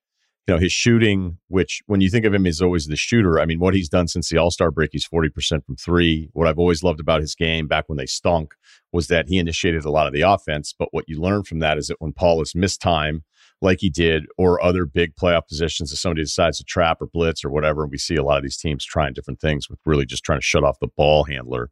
[0.46, 3.46] you know, his shooting, which when you think of him as always the shooter, I
[3.46, 6.28] mean, what he's done since the All Star break, he's 40% from three.
[6.35, 8.54] What I've always loved about his game back when they stunk
[8.92, 10.72] was that he initiated a lot of the offense.
[10.78, 13.24] But what you learn from that is that when Paul has missed time,
[13.62, 17.44] like he did, or other big playoff positions, if somebody decides to trap or blitz
[17.44, 20.04] or whatever, and we see a lot of these teams trying different things with really
[20.04, 21.70] just trying to shut off the ball handler.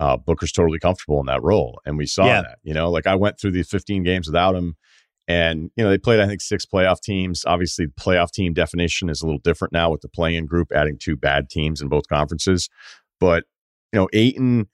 [0.00, 1.80] Uh, Booker's totally comfortable in that role.
[1.84, 2.42] And we saw yeah.
[2.42, 4.76] that, you know, like I went through the 15 games without him
[5.26, 7.44] and, you know, they played, I think, six playoff teams.
[7.46, 10.68] Obviously, the playoff team definition is a little different now with the play in group
[10.74, 12.68] adding two bad teams in both conferences.
[13.20, 13.44] But,
[13.92, 14.68] you know, Ayton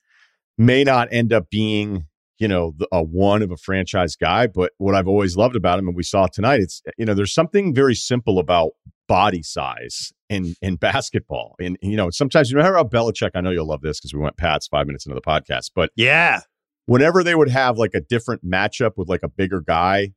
[0.58, 2.06] may not end up being,
[2.38, 4.46] you know, a one of a franchise guy.
[4.46, 7.34] But what I've always loved about him, and we saw tonight, it's, you know, there's
[7.34, 8.72] something very simple about
[9.06, 11.54] body size in in basketball.
[11.60, 14.20] And, you know, sometimes you remember how Belichick, I know you'll love this because we
[14.20, 16.40] went Pats five minutes into the podcast, but yeah.
[16.86, 20.12] Whenever they would have like a different matchup with like a bigger guy,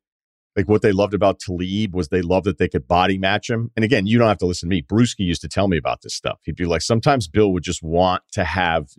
[0.55, 3.71] like what they loved about Talib was they loved that they could body match him.
[3.75, 4.81] And again, you don't have to listen to me.
[4.81, 6.39] Bruschi used to tell me about this stuff.
[6.43, 8.89] He'd be like, sometimes Bill would just want to have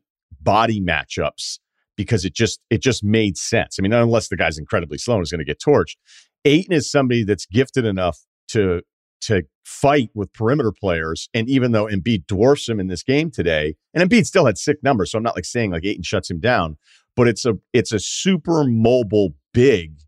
[0.40, 1.58] body matchups
[1.96, 3.76] because it just it just made sense.
[3.78, 5.96] I mean, unless the guy's incredibly slow and is going to get torched.
[6.44, 8.82] Ayton is somebody that's gifted enough to
[9.22, 11.28] to fight with perimeter players.
[11.32, 14.82] And even though Embiid dwarfs him in this game today, and Embiid still had sick
[14.82, 16.76] numbers, so I'm not like saying like Ayton shuts him down,
[17.16, 19.98] but it's a it's a super mobile big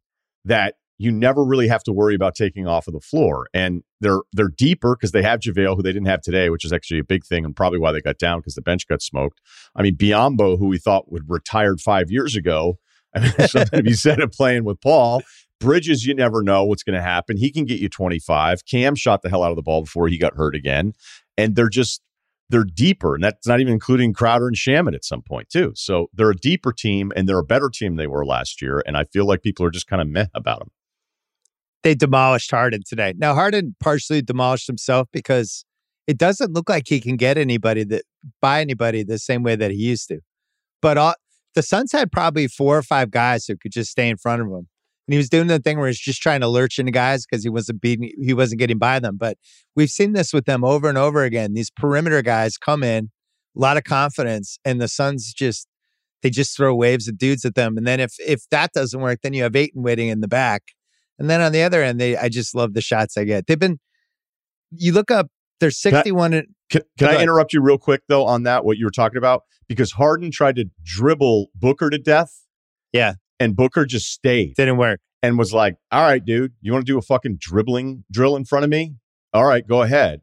[0.44, 3.46] that you never really have to worry about taking off of the floor.
[3.52, 6.72] And they're they're deeper because they have JaVale, who they didn't have today, which is
[6.72, 9.40] actually a big thing and probably why they got down because the bench got smoked.
[9.74, 12.78] I mean, Biyombo, who we thought would retired five years ago,
[13.14, 15.22] I mean, something to be said of playing with Paul.
[15.59, 17.38] Bridges, you never know what's going to happen.
[17.38, 18.66] He can get you 25.
[18.66, 20.92] Cam shot the hell out of the ball before he got hurt again.
[21.38, 22.02] And they're just
[22.48, 25.72] they're deeper, and that's not even including Crowder and Shamet at some point too.
[25.74, 28.82] So they're a deeper team, and they're a better team than they were last year.
[28.87, 30.70] And I feel like people are just kind of meh about them
[31.87, 33.14] they demolished Harden today.
[33.16, 35.64] Now Harden partially demolished himself because
[36.09, 38.03] it doesn't look like he can get anybody that
[38.42, 40.18] buy anybody the same way that he used to.
[40.83, 41.14] But all,
[41.55, 44.49] the Suns had probably four or five guys who could just stay in front of
[44.49, 44.66] him.
[45.07, 47.44] And he was doing the thing where he's just trying to lurch into guys because
[47.44, 49.16] he wasn't beating, he wasn't getting by them.
[49.16, 49.38] But
[49.77, 51.55] we've seen this with them over and over again.
[51.55, 53.11] These perimeter guys come in,
[53.57, 55.68] a lot of confidence, and the Suns just
[56.22, 57.77] they just throw waves of dudes at them.
[57.77, 60.64] And then if if that doesn't work, then you have Ayton waiting in the back.
[61.18, 63.46] And then on the other end, they I just love the shots I get.
[63.46, 63.79] They've been
[64.70, 65.29] you look up
[65.61, 68.76] they're 61 can, I, can, can I interrupt you real quick though on that what
[68.76, 72.42] you were talking about because Harden tried to dribble Booker to death.
[72.92, 73.14] Yeah.
[73.38, 74.55] And Booker just stayed.
[74.57, 75.00] Didn't work.
[75.22, 78.44] And was like, "All right, dude, you want to do a fucking dribbling drill in
[78.44, 78.94] front of me?
[79.33, 80.20] All right, go ahead."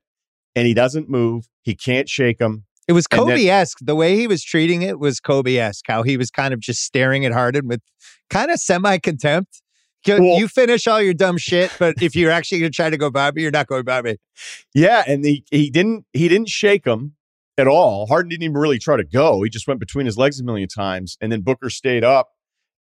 [0.55, 1.47] And he doesn't move.
[1.63, 2.65] He can't shake him.
[2.87, 3.79] It was Kobe esque.
[3.81, 5.85] The way he was treating it was Kobe esque.
[5.87, 7.81] How he was kind of just staring at Harden with
[8.29, 9.62] kind of semi contempt
[10.07, 12.97] well, you finish all your dumb shit, but if you're actually going to try to
[12.97, 14.17] go by me, you're not going by me.
[14.73, 17.15] Yeah, and he he didn't he didn't shake him
[17.57, 18.07] at all.
[18.07, 19.43] Harden didn't even really try to go.
[19.43, 22.29] He just went between his legs a million times, and then Booker stayed up,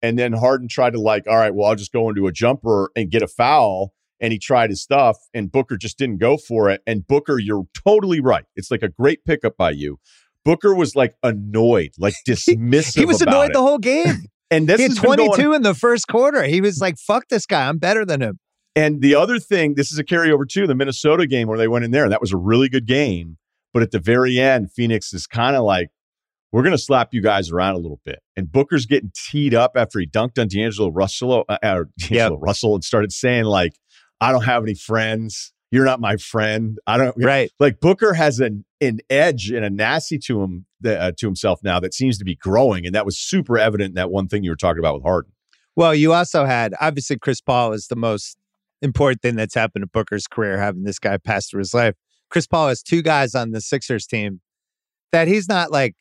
[0.02, 2.90] and then Harden tried to like, all right, well, I'll just go into a jumper
[2.96, 3.92] and get a foul.
[4.20, 6.80] And he tried his stuff, and Booker just didn't go for it.
[6.86, 8.44] And Booker, you're totally right.
[8.54, 9.98] It's like a great pickup by you.
[10.44, 12.98] Booker was like annoyed, like dismissive.
[12.98, 13.54] he was annoyed it.
[13.54, 14.26] the whole game.
[14.52, 16.42] And this he had 22 in the first quarter.
[16.42, 17.68] He was like, fuck this guy.
[17.68, 18.38] I'm better than him.
[18.74, 21.84] And the other thing, this is a carryover too, the Minnesota game where they went
[21.84, 22.08] in there.
[22.08, 23.38] That was a really good game.
[23.72, 25.88] But at the very end, Phoenix is kind of like,
[26.52, 28.20] we're going to slap you guys around a little bit.
[28.36, 32.42] And Booker's getting teed up after he dunked on D'Angelo Russell, uh, or D'Angelo yep.
[32.42, 33.72] Russell and started saying, like,
[34.20, 35.52] I don't have any friends.
[35.70, 36.78] You're not my friend.
[36.86, 37.14] I don't.
[37.16, 37.50] Right.
[37.58, 41.80] Like Booker has an, an edge and a nasty to him uh, to himself now
[41.80, 44.50] that seems to be growing, and that was super evident in that one thing you
[44.50, 45.32] were talking about with Harden.
[45.74, 48.36] Well, you also had obviously Chris Paul is the most
[48.82, 51.94] important thing that's happened to Booker's career, having this guy pass through his life.
[52.30, 54.40] Chris Paul has two guys on the Sixers team
[55.12, 55.94] that he's not like,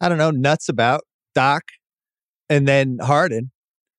[0.00, 1.02] I don't know, nuts about.
[1.34, 1.62] Doc
[2.48, 3.52] and then Harden.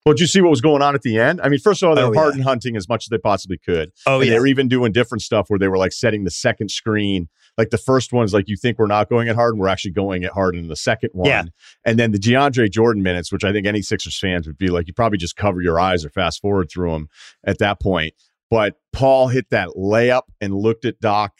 [0.05, 1.41] Well, did you see what was going on at the end?
[1.41, 2.45] I mean, first of all, they oh, were oh, Harden yeah.
[2.45, 3.91] hunting as much as they possibly could.
[4.07, 4.33] Oh, and yeah.
[4.33, 7.29] They were even doing different stuff where they were like setting the second screen.
[7.57, 10.23] Like the first one's like, you think we're not going at Harden, we're actually going
[10.23, 11.29] at Harden in the second one.
[11.29, 11.43] Yeah.
[11.85, 14.87] And then the DeAndre Jordan minutes, which I think any Sixers fans would be like,
[14.87, 17.09] you probably just cover your eyes or fast forward through them
[17.43, 18.15] at that point.
[18.49, 21.33] But Paul hit that layup and looked at Doc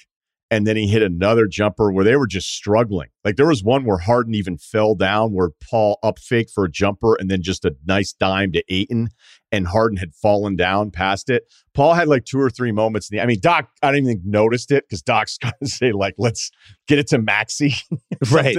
[0.52, 3.08] and then he hit another jumper where they were just struggling.
[3.24, 6.70] Like there was one where Harden even fell down, where Paul up fake for a
[6.70, 9.10] jumper and then just a nice dime to Ayton,
[9.54, 11.44] and Harden had fallen down past it.
[11.74, 13.10] Paul had like two or three moments.
[13.10, 15.94] In the, I mean, Doc, I didn't even notice it because Doc's got to say
[15.94, 16.52] like, let's
[16.86, 17.74] get it to Maxey,
[18.32, 18.58] right?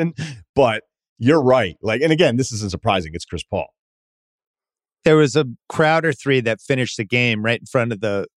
[0.57, 0.85] But
[1.18, 1.76] you're right.
[1.83, 3.12] Like, and again, this isn't surprising.
[3.14, 3.68] It's Chris Paul.
[5.05, 8.28] There was a Crowder three that finished the game right in front of the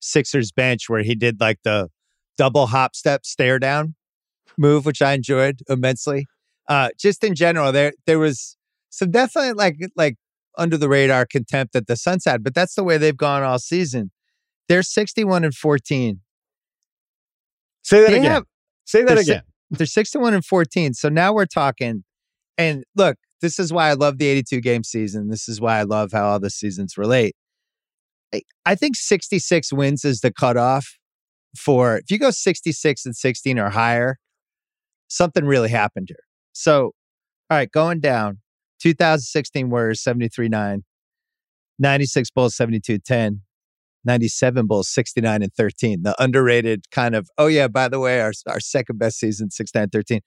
[0.00, 1.90] Sixers bench where he did like the
[2.36, 3.94] double hop step stare down
[4.56, 6.26] move, which I enjoyed immensely.
[6.68, 8.56] Uh, just in general, there there was
[8.90, 10.16] some definitely like like
[10.56, 13.58] under the radar contempt that the Suns had, but that's the way they've gone all
[13.58, 14.10] season.
[14.68, 16.20] They're 61 and 14.
[17.82, 18.30] Say that they again.
[18.30, 18.44] Have,
[18.86, 19.42] Say that again.
[19.70, 20.94] They're 61 and 14.
[20.94, 22.04] So now we're talking.
[22.56, 25.28] And look, this is why I love the 82 game season.
[25.28, 27.34] This is why I love how all the seasons relate.
[28.32, 30.98] I, I think 66 wins is the cutoff
[31.56, 34.18] for if you go 66 and 16 or higher,
[35.08, 36.24] something really happened here.
[36.52, 36.92] So,
[37.50, 38.38] all right, going down
[38.80, 40.84] 2016 Warriors 73 9,
[41.78, 43.42] 96 Bulls 72 10,
[44.04, 46.02] 97 Bulls 69 and 13.
[46.02, 49.90] The underrated kind of, oh yeah, by the way, our, our second best season 69
[49.90, 50.20] 13.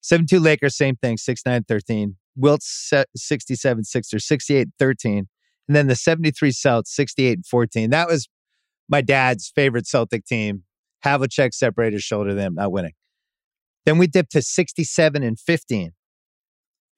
[0.00, 2.16] 72 Lakers, same thing, 69 13.
[2.36, 5.28] Wilt 67 Sixers, 68 13.
[5.66, 7.90] And then the 73 Celtics, 68 and 14.
[7.90, 8.28] That was
[8.88, 10.64] my dad's favorite Celtic team.
[11.04, 12.94] Havlicek separated shoulder them, not winning.
[13.86, 15.92] Then we dipped to 67 and 15.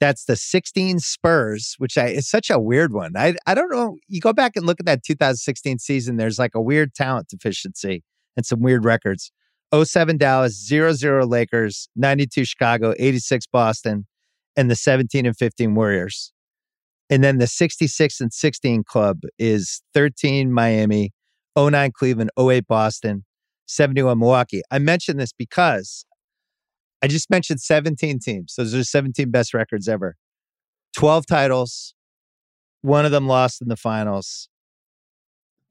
[0.01, 3.13] That's the 16 Spurs, which I, is such a weird one.
[3.17, 3.99] I, I don't know.
[4.09, 8.03] You go back and look at that 2016 season, there's like a weird talent deficiency
[8.37, 9.31] and some weird records.
[9.73, 14.07] 07 Dallas, 0 0 Lakers, 92 Chicago, 86 Boston,
[14.57, 16.33] and the 17 and 15 Warriors.
[17.09, 21.13] And then the 66 and 16 club is 13 Miami,
[21.59, 23.25] 09 Cleveland, 08 Boston,
[23.67, 24.63] 71 Milwaukee.
[24.71, 26.05] I mentioned this because
[27.03, 28.55] I just mentioned 17 teams.
[28.57, 30.17] Those are 17 best records ever.
[30.97, 31.95] 12 titles.
[32.83, 34.49] One of them lost in the finals.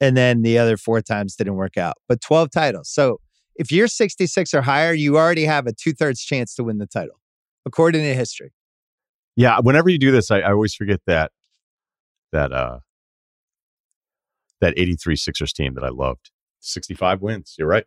[0.01, 2.89] And then the other four times didn't work out, but 12 titles.
[2.89, 3.19] So
[3.55, 6.87] if you're 66 or higher, you already have a two thirds chance to win the
[6.87, 7.19] title,
[7.65, 8.53] according to history.
[9.35, 9.59] Yeah.
[9.59, 11.31] Whenever you do this, I, I always forget that,
[12.31, 12.79] that, uh,
[14.61, 16.31] that 83 Sixers team that I loved.
[16.59, 17.55] 65 wins.
[17.57, 17.85] You're right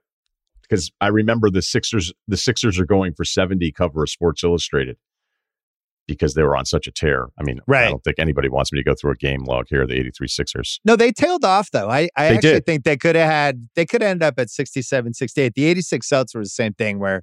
[0.73, 2.13] because I remember the Sixers.
[2.27, 4.97] The Sixers are going for seventy cover of Sports Illustrated
[6.09, 7.29] because they were on such a tear.
[7.39, 7.87] I mean, right.
[7.87, 9.87] I don't think anybody wants me to go through a game log here.
[9.87, 10.81] The eighty three Sixers.
[10.85, 11.91] No, they tailed off though.
[11.91, 12.67] I, I actually did.
[12.67, 13.69] think they could have had.
[13.77, 15.53] They could end up at 67, 68.
[15.55, 16.99] The eighty six Celtics were the same thing.
[16.99, 17.23] Where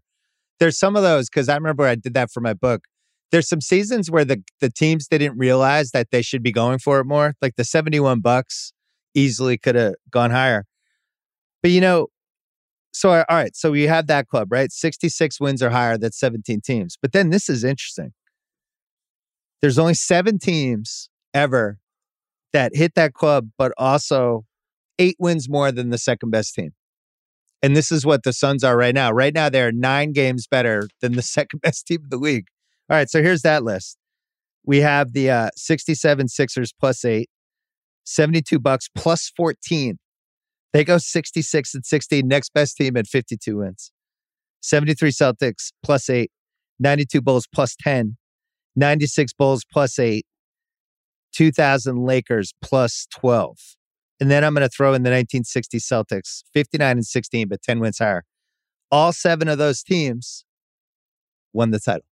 [0.59, 2.83] there's some of those because I remember I did that for my book.
[3.31, 6.99] There's some seasons where the the teams didn't realize that they should be going for
[6.99, 7.33] it more.
[7.41, 8.73] Like the seventy one Bucks
[9.13, 10.65] easily could have gone higher.
[11.61, 12.07] But you know,
[12.91, 14.71] so all right, so we have that club, right?
[14.71, 16.97] 66 wins or higher, that's 17 teams.
[17.01, 18.13] But then this is interesting.
[19.61, 21.79] There's only seven teams ever
[22.53, 24.45] that hit that club, but also
[24.97, 26.71] eight wins more than the second best team.
[27.61, 29.11] And this is what the Suns are right now.
[29.11, 32.47] Right now, they're nine games better than the second best team of the league.
[32.89, 33.97] All right, so here's that list.
[34.65, 37.29] We have the uh, 67 Sixers plus eight,
[38.09, 39.99] 72 Bucks plus 14.
[40.73, 42.27] They go 66 and 16.
[42.27, 43.91] Next best team at 52 wins.
[44.61, 46.31] 73 Celtics plus eight.
[46.79, 48.17] 92 Bulls plus 10.
[48.75, 50.25] 96 Bulls plus eight.
[51.33, 53.57] 2000 Lakers plus 12.
[54.19, 57.79] And then I'm going to throw in the 1960 Celtics, 59 and 16, but 10
[57.79, 58.25] wins higher.
[58.91, 60.45] All seven of those teams
[61.53, 62.05] won the title.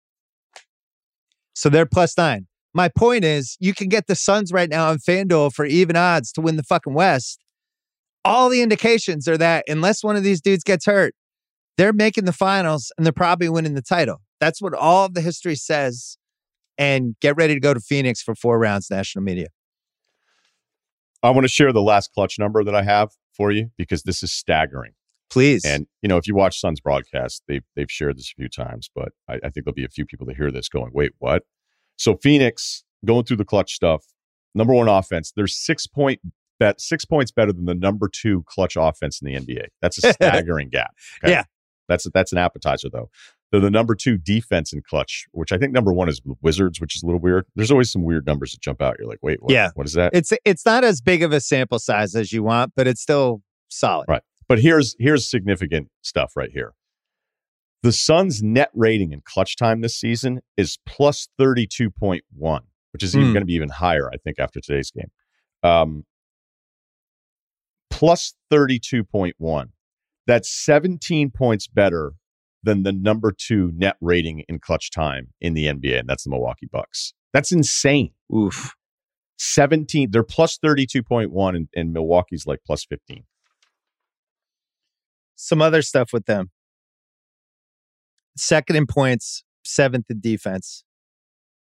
[1.54, 2.47] So they're plus nine.
[2.78, 6.32] My point is, you can get the Suns right now on FanDuel for even odds
[6.34, 7.44] to win the fucking West
[8.28, 11.16] all the indications are that unless one of these dudes gets hurt,
[11.78, 14.22] they're making the finals and they're probably winning the title.
[14.40, 16.18] That's what all of the history says.
[16.78, 19.48] And get ready to go to Phoenix for four rounds, national media.
[21.24, 24.22] I want to share the last clutch number that I have for you because this
[24.22, 24.92] is staggering.
[25.30, 25.66] Please.
[25.66, 28.90] And you know, if you watch Suns broadcast, they've they've shared this a few times,
[28.94, 31.44] but I, I think there'll be a few people that hear this going, wait, what?
[31.98, 34.06] So Phoenix going through the clutch stuff,
[34.56, 36.22] number one offense, there's six point
[36.60, 39.66] bet six points better than the number two clutch offense in the NBA.
[39.82, 40.92] That's a staggering gap.
[41.24, 41.34] Okay?
[41.34, 41.44] Yeah.
[41.88, 43.10] That's a, that's an appetizer though.
[43.52, 46.98] They're the number two defense in clutch, which I think number one is Wizards, which
[46.98, 47.46] is a little weird.
[47.56, 48.98] There's always some weird numbers that jump out.
[49.00, 50.14] You're like, wait, what, yeah, what is that?
[50.14, 53.42] It's it's not as big of a sample size as you want, but it's still
[53.70, 54.06] solid.
[54.10, 54.22] Right.
[54.50, 56.74] But here's here's significant stuff right here.
[57.84, 62.22] The Suns' net rating in clutch time this season is plus 32.1,
[62.92, 63.34] which is even mm.
[63.34, 65.12] going to be even higher, I think, after today's game.
[65.64, 66.06] Um,
[67.90, 69.70] plus 32.1.
[70.26, 72.14] That's 17 points better
[72.64, 76.30] than the number two net rating in clutch time in the NBA, and that's the
[76.30, 77.14] Milwaukee Bucks.
[77.34, 78.12] That's insane.
[78.36, 78.76] Oof.
[79.40, 83.24] 17, they're plus 32.1, and, and Milwaukee's like plus 15.
[85.36, 86.50] Some other stuff with them.
[88.38, 90.84] Second in points, seventh in defense,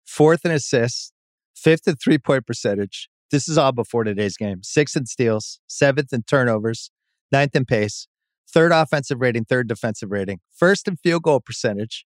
[0.06, 1.12] fourth in assists,
[1.56, 4.64] fifth in three point percentage, this is all before today's game.
[4.64, 6.92] Sixth in steals, seventh in turnovers,
[7.32, 8.08] ninth in pace,
[8.50, 12.06] third offensive rating, third defensive rating, first in field goal percentage.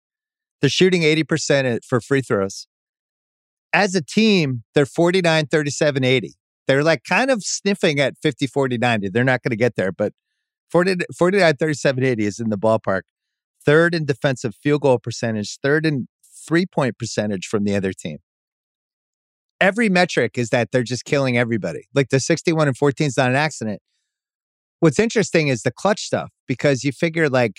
[0.60, 2.66] They're shooting 80% for free throws.
[3.72, 6.34] As a team, they're 49, 37, 80.
[6.66, 9.08] They're like kind of sniffing at 50, 40, 90.
[9.08, 10.12] They're not going to get there, but
[10.70, 13.02] 40, 49, 37, 80 is in the ballpark.
[13.68, 16.08] Third in defensive field goal percentage, third in
[16.48, 18.16] three point percentage from the other team.
[19.60, 21.86] Every metric is that they're just killing everybody.
[21.94, 23.82] Like the 61 and 14 is not an accident.
[24.80, 27.56] What's interesting is the clutch stuff because you figure like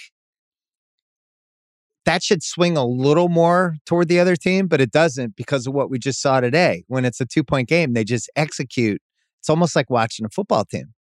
[2.05, 5.75] that should swing a little more toward the other team, but it doesn't because of
[5.75, 6.85] what we just saw today.
[6.87, 8.99] When it's a two point game, they just execute.
[9.41, 10.95] It's almost like watching a football team.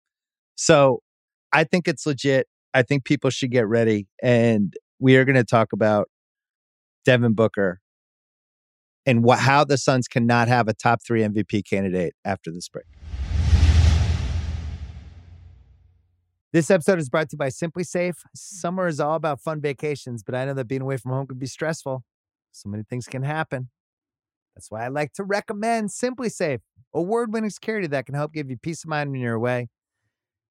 [0.55, 0.99] So
[1.53, 2.47] I think it's legit.
[2.74, 4.10] I think people should get ready.
[4.22, 6.10] And we are going to talk about
[7.06, 7.80] Devin Booker
[9.06, 12.86] and how the Suns cannot have a top three MVP candidate after this break.
[16.54, 18.16] This episode is brought to you by SimpliSafe.
[18.34, 21.38] Summer is all about fun vacations, but I know that being away from home can
[21.38, 22.04] be stressful.
[22.52, 23.70] So many things can happen.
[24.56, 26.62] That's why I like to recommend SimpliSafe,
[26.93, 29.68] award winning security that can help give you peace of mind when you're away.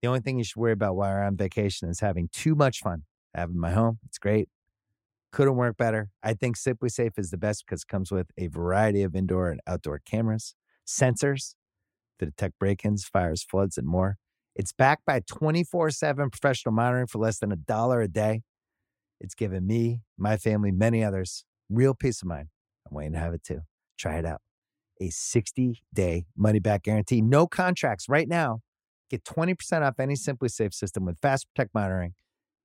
[0.03, 2.80] The only thing you should worry about while you're on vacation is having too much
[2.80, 3.03] fun.
[3.35, 4.49] Having my home, it's great.
[5.33, 6.09] Couldn't work better.
[6.22, 9.61] I think SimpliSafe is the best because it comes with a variety of indoor and
[9.66, 10.55] outdoor cameras,
[10.87, 11.55] sensors
[12.18, 14.16] to detect break ins, fires, floods, and more.
[14.55, 18.43] It's backed by 24 7 professional monitoring for less than a dollar a day.
[19.20, 22.49] It's given me, my family, many others real peace of mind.
[22.89, 23.61] I'm waiting to have it too.
[23.99, 24.41] Try it out.
[25.01, 28.61] A 60 day money back guarantee, no contracts right now.
[29.11, 32.14] Get 20% off any SimpliSafe system with Fast Protect monitoring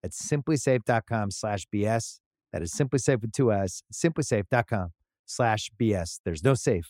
[0.04, 2.20] at simplisafe.com slash BS.
[2.54, 4.90] That is SimpliSafe with two S, simplisafe.com
[5.26, 6.20] slash BS.
[6.26, 6.90] There's no safe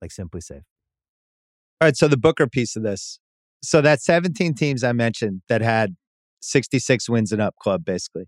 [0.00, 0.62] like SimpliSafe.
[1.80, 3.18] All right, so the Booker piece of this
[3.62, 5.96] so that 17 teams I mentioned that had
[6.40, 8.26] 66 wins and up club, basically.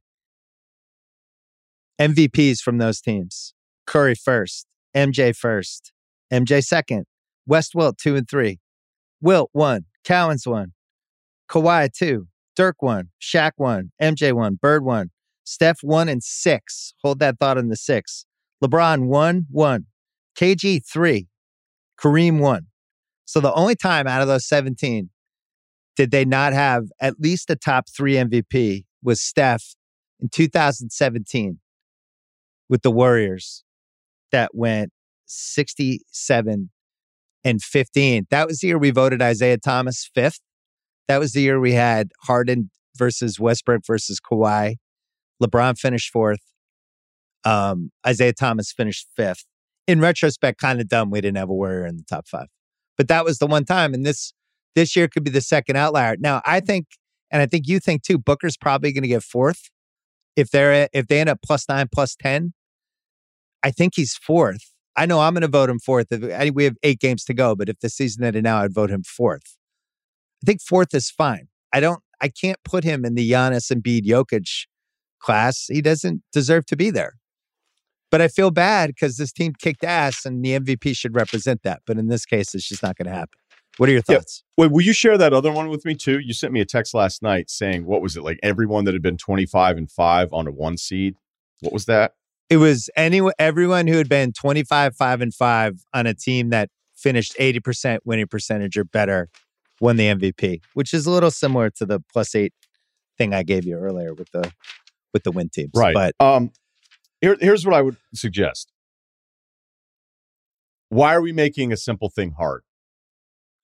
[2.01, 3.55] MVPs from those teams.
[3.87, 4.67] Curry first,
[4.97, 5.93] MJ first,
[6.33, 7.07] MJ second,
[7.47, 8.61] West Wilt two and three,
[9.21, 10.73] Wilt one, Cowens one,
[11.51, 12.28] Kawhi two,
[12.59, 15.11] Dirk one, Shaq one, MJ one, Bird one,
[15.45, 16.93] Steph one and six.
[17.05, 18.27] Hold that thought in the six.
[18.63, 19.87] LeBron one, one,
[20.37, 21.29] KG three,
[22.03, 22.67] Kareem one.
[23.27, 25.11] So the only time out of those 17
[25.95, 29.77] did they not have at least a top three MVP was Steph
[30.19, 31.61] in 2017
[32.69, 33.63] with the Warriors
[34.33, 34.91] that went
[35.27, 36.71] 67
[37.45, 38.27] and 15.
[38.31, 40.41] That was the year we voted Isaiah Thomas fifth.
[41.09, 44.77] That was the year we had Harden versus Westbrook versus Kawhi.
[45.43, 46.41] LeBron finished fourth.
[47.45, 49.45] Um, Isaiah Thomas finished fifth.
[49.87, 52.49] In retrospect, kind of dumb we didn't have a Warrior in the top five.
[52.99, 53.95] But that was the one time.
[53.95, 54.35] And this
[54.75, 56.17] this year could be the second outlier.
[56.19, 56.87] Now, I think,
[57.31, 59.71] and I think you think too, Booker's probably going to get fourth
[60.37, 62.53] if they're if they end up plus nine, plus ten.
[63.63, 64.73] I think he's fourth.
[64.97, 66.09] I know I'm going to vote him fourth.
[66.11, 69.05] We have eight games to go, but if the season ended now, I'd vote him
[69.05, 69.58] fourth.
[70.43, 71.49] I think fourth is fine.
[71.73, 72.01] I don't.
[72.21, 74.67] I can't put him in the Giannis and Bede Jokic
[75.21, 75.67] class.
[75.69, 77.15] He doesn't deserve to be there.
[78.11, 81.83] But I feel bad because this team kicked ass, and the MVP should represent that.
[81.87, 83.39] But in this case, it's just not going to happen.
[83.77, 84.43] What are your thoughts?
[84.57, 84.65] Yeah.
[84.65, 86.19] Wait, will you share that other one with me too?
[86.19, 88.41] You sent me a text last night saying what was it like?
[88.43, 91.15] Everyone that had been twenty five and five on a one seed.
[91.61, 92.15] What was that?
[92.51, 96.49] It was anyone, everyone who had been twenty five, five and five on a team
[96.51, 99.29] that finished eighty percent winning percentage or better
[99.81, 102.53] won the MVP, which is a little similar to the plus eight
[103.17, 104.53] thing I gave you earlier with the
[105.13, 105.73] with the win teams.
[105.75, 105.95] Right.
[105.95, 106.51] But um,
[107.21, 108.73] here, here's what I would suggest.
[110.91, 112.63] Why are we making a simple thing hard?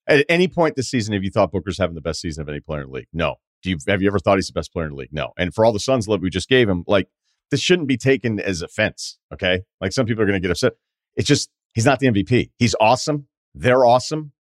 [0.07, 2.61] At any point this season, have you thought Booker's having the best season of any
[2.61, 3.09] player in the league?
[3.13, 3.37] No.
[3.63, 5.13] Do you have you ever thought he's the best player in the league?
[5.13, 5.33] No.
[5.39, 7.09] And for all the Suns love we just gave him, like
[7.51, 9.19] this shouldn't be taken as offense.
[9.33, 9.63] Okay.
[9.81, 10.75] Like some people are going to get upset.
[11.17, 12.51] It's just he's not the MVP.
[12.59, 13.29] He's awesome.
[13.55, 14.33] They're awesome.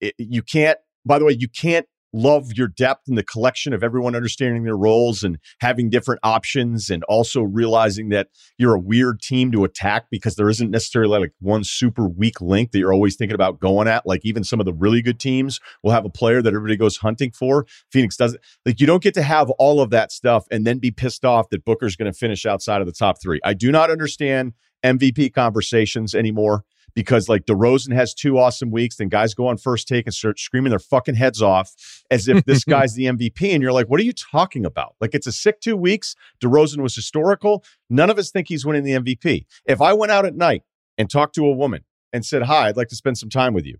[0.00, 0.78] It, you can't.
[1.04, 4.76] By the way, you can't love your depth and the collection of everyone understanding their
[4.76, 8.28] roles and having different options and also realizing that
[8.58, 12.72] you're a weird team to attack because there isn't necessarily like one super weak link
[12.72, 14.06] that you're always thinking about going at.
[14.06, 16.98] Like even some of the really good teams will have a player that everybody goes
[16.98, 17.66] hunting for.
[17.90, 20.90] Phoenix doesn't like you don't get to have all of that stuff and then be
[20.90, 23.40] pissed off that booker's going to finish outside of the top three.
[23.44, 24.52] I do not understand
[24.84, 26.64] mvp conversations anymore
[26.94, 30.38] because like DeRozan has two awesome weeks, then guys go on first take and start
[30.38, 31.72] screaming their fucking heads off
[32.10, 33.52] as if this guy's the MVP.
[33.52, 34.94] And you're like, what are you talking about?
[35.00, 36.14] Like it's a sick two weeks.
[36.42, 37.64] DeRozan was historical.
[37.90, 39.46] None of us think he's winning the MVP.
[39.66, 40.62] If I went out at night
[40.98, 43.66] and talked to a woman and said, Hi, I'd like to spend some time with
[43.66, 43.78] you.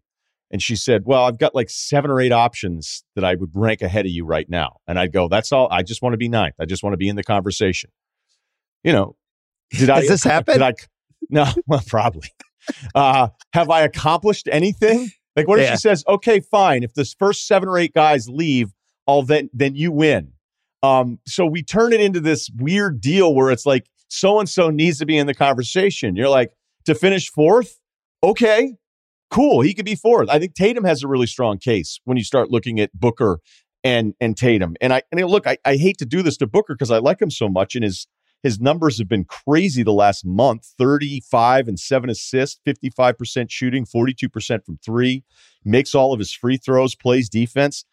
[0.50, 3.82] And she said, Well, I've got like seven or eight options that I would rank
[3.82, 4.78] ahead of you right now.
[4.86, 5.68] And I'd go, That's all.
[5.70, 6.54] I just want to be ninth.
[6.60, 7.90] I just want to be in the conversation.
[8.84, 9.16] You know,
[9.70, 10.00] did I?
[10.00, 10.54] Does this happen?
[10.58, 10.74] Did I?
[11.30, 12.28] No, well, probably.
[12.94, 15.10] Uh, have I accomplished anything?
[15.34, 15.72] Like, what if yeah.
[15.72, 16.82] she says, "Okay, fine.
[16.82, 18.72] If this first seven or eight guys leave,
[19.06, 20.32] all then then you win."
[20.82, 24.68] Um, so we turn it into this weird deal where it's like so and so
[24.68, 26.16] needs to be in the conversation.
[26.16, 26.52] You're like
[26.84, 27.80] to finish fourth.
[28.22, 28.74] Okay,
[29.30, 29.62] cool.
[29.62, 30.28] He could be fourth.
[30.28, 33.38] I think Tatum has a really strong case when you start looking at Booker
[33.82, 34.76] and and Tatum.
[34.80, 37.20] And I and look, I, I hate to do this to Booker because I like
[37.20, 38.06] him so much, and his
[38.42, 44.64] his numbers have been crazy the last month 35 and 7 assists, 55% shooting, 42%
[44.64, 45.24] from three,
[45.64, 47.84] makes all of his free throws, plays defense.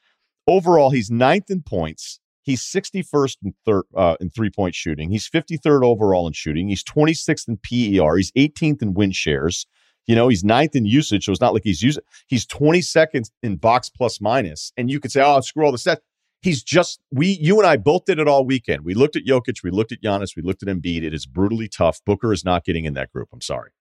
[0.48, 2.20] Overall, he's ninth in points.
[2.42, 5.12] He's 61st in, third, uh, in three point shooting.
[5.12, 6.70] He's 53rd overall in shooting.
[6.70, 8.18] He's 26th in PER.
[8.18, 9.68] He's 18th in win shares.
[10.08, 12.02] You know, he's ninth in usage, so it's not like he's using.
[12.26, 16.00] He's 22nd in box plus minus, and you could say, "Oh, screw all the stats."
[16.42, 18.84] He's just we you and I both did it all weekend.
[18.84, 21.04] We looked at Jokic, we looked at Giannis, we looked at Embiid.
[21.04, 22.00] It is brutally tough.
[22.06, 23.30] Booker is not getting in that group.
[23.34, 23.72] I'm sorry.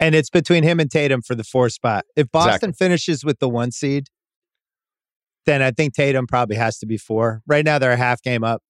[0.00, 2.04] And it's between him and Tatum for the four spot.
[2.16, 2.72] If Boston exactly.
[2.72, 4.08] finishes with the one seed,
[5.46, 7.42] then I think Tatum probably has to be four.
[7.46, 8.62] Right now they're a half game up.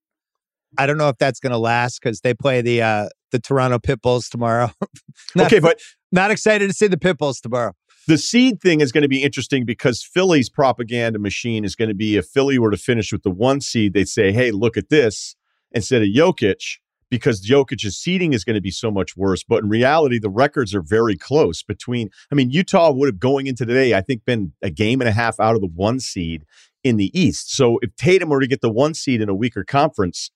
[0.79, 3.79] I don't know if that's going to last because they play the uh the Toronto
[3.79, 4.71] Pitbulls tomorrow.
[5.35, 7.73] not, okay, but not excited to see the Pitbulls tomorrow.
[8.09, 11.95] The seed thing is going to be interesting because Philly's propaganda machine is going to
[11.95, 14.89] be if Philly were to finish with the one seed, they'd say, hey, look at
[14.89, 15.37] this
[15.71, 16.79] instead of Jokic
[17.11, 19.45] because Jokic's seeding is going to be so much worse.
[19.45, 23.47] But in reality, the records are very close between, I mean, Utah would have going
[23.47, 26.45] into today, I think, been a game and a half out of the one seed
[26.83, 27.55] in the East.
[27.55, 30.31] So if Tatum were to get the one seed in a weaker conference,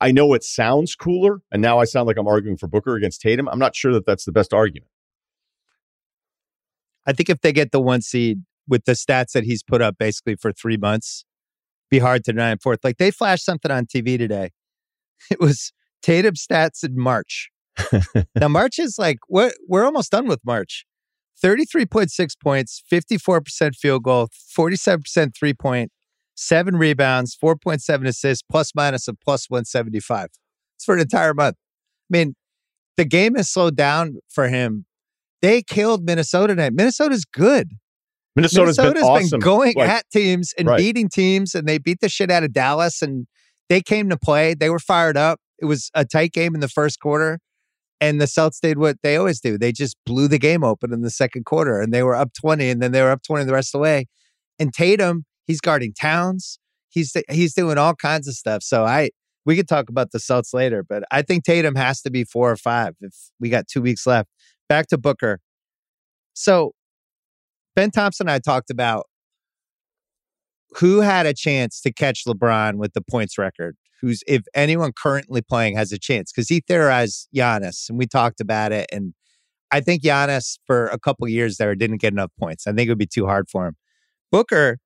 [0.00, 1.40] I know it sounds cooler.
[1.50, 3.48] And now I sound like I'm arguing for Booker against Tatum.
[3.48, 4.90] I'm not sure that that's the best argument.
[7.06, 9.96] I think if they get the one seed with the stats that he's put up
[9.98, 11.24] basically for three months,
[11.90, 12.80] be hard to deny him fourth.
[12.84, 14.50] Like they flashed something on TV today.
[15.30, 15.72] It was
[16.02, 17.50] Tatum stats in March.
[18.34, 20.86] now March is like what we're almost done with March.
[21.44, 24.28] 33.6 points, 54% field goal,
[24.58, 25.90] 47% three point,
[26.34, 30.28] seven rebounds, 4.7 assists, plus minus of plus 175.
[30.76, 31.56] It's for an entire month.
[32.10, 32.34] I mean,
[32.96, 34.86] the game has slowed down for him
[35.42, 36.72] they killed Minnesota tonight.
[36.72, 37.70] Minnesota's good.
[38.36, 39.30] Minnesota's, Minnesota's been, awesome.
[39.30, 40.78] been going like, at teams and right.
[40.78, 43.26] beating teams, and they beat the shit out of Dallas, and
[43.68, 44.54] they came to play.
[44.54, 45.40] They were fired up.
[45.58, 47.40] It was a tight game in the first quarter,
[48.00, 49.58] and the Celtics did what they always do.
[49.58, 52.70] They just blew the game open in the second quarter, and they were up 20,
[52.70, 54.06] and then they were up 20 the rest of the way.
[54.58, 56.58] And Tatum, he's guarding Towns.
[56.88, 58.62] He's he's doing all kinds of stuff.
[58.62, 59.10] So I
[59.44, 62.50] we could talk about the Celtics later, but I think Tatum has to be four
[62.50, 64.28] or five if we got two weeks left
[64.70, 65.40] back to Booker.
[66.32, 66.72] So
[67.74, 69.06] Ben Thompson and I talked about
[70.78, 73.76] who had a chance to catch LeBron with the points record.
[74.00, 78.40] Who's if anyone currently playing has a chance because he theorized Giannis and we talked
[78.40, 78.86] about it.
[78.92, 79.12] And
[79.72, 82.66] I think Giannis for a couple years there didn't get enough points.
[82.66, 83.76] I think it would be too hard for him.
[84.30, 84.78] Booker,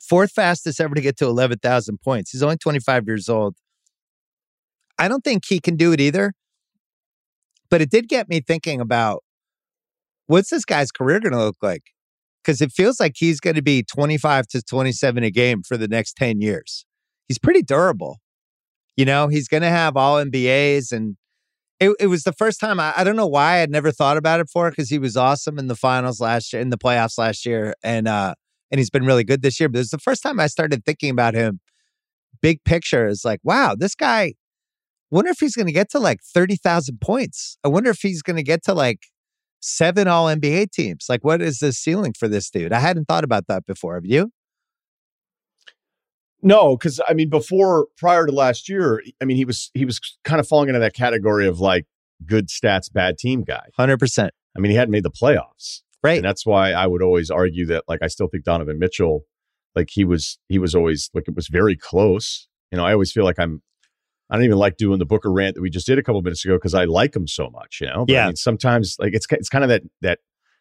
[0.00, 2.30] fourth fastest ever to get to 11,000 points.
[2.30, 3.56] He's only 25 years old.
[4.96, 6.32] I don't think he can do it either.
[7.72, 9.24] But it did get me thinking about
[10.26, 11.84] what's this guy's career going to look like?
[12.44, 15.88] Because it feels like he's going to be 25 to 27 a game for the
[15.88, 16.84] next 10 years.
[17.28, 18.18] He's pretty durable.
[18.94, 20.92] You know, he's going to have all NBAs.
[20.92, 21.16] And
[21.80, 24.40] it, it was the first time I, I don't know why I'd never thought about
[24.40, 27.46] it before because he was awesome in the finals last year, in the playoffs last
[27.46, 27.72] year.
[27.82, 28.34] And, uh,
[28.70, 29.70] and he's been really good this year.
[29.70, 31.60] But it was the first time I started thinking about him
[32.42, 34.34] big picture is like, wow, this guy
[35.14, 37.56] wonder if he's going to get to like 30,000 points.
[37.64, 39.06] I wonder if he's going to get to like
[39.60, 41.06] seven all NBA teams.
[41.08, 42.72] Like, what is the ceiling for this dude?
[42.72, 43.94] I hadn't thought about that before.
[43.94, 44.32] Have you?
[46.42, 50.00] No, because I mean, before prior to last year, I mean, he was he was
[50.24, 51.86] kind of falling into that category of like
[52.26, 53.68] good stats, bad team guy.
[53.76, 54.32] Hundred percent.
[54.56, 56.16] I mean, he hadn't made the playoffs, right?
[56.16, 59.24] And that's why I would always argue that, like, I still think Donovan Mitchell,
[59.74, 62.48] like, he was he was always like it was very close.
[62.72, 63.62] You know, I always feel like I'm
[64.30, 66.44] I don't even like doing the Booker rant that we just did a couple minutes
[66.44, 68.06] ago because I like him so much, you know.
[68.06, 68.24] But yeah.
[68.24, 70.18] I mean, sometimes like it's it's kind of that that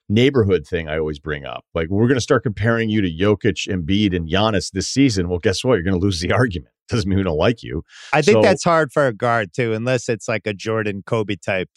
[0.10, 1.66] neighborhood thing I always bring up.
[1.74, 5.30] Like we're going to start comparing you to Jokic, and Embiid, and Giannis this season.
[5.30, 5.76] Well, guess what?
[5.76, 6.74] You're going to lose the argument.
[6.90, 7.84] Doesn't mean we don't like you.
[8.12, 11.38] I think so, that's hard for a guard too, unless it's like a Jordan Kobe
[11.38, 11.70] type.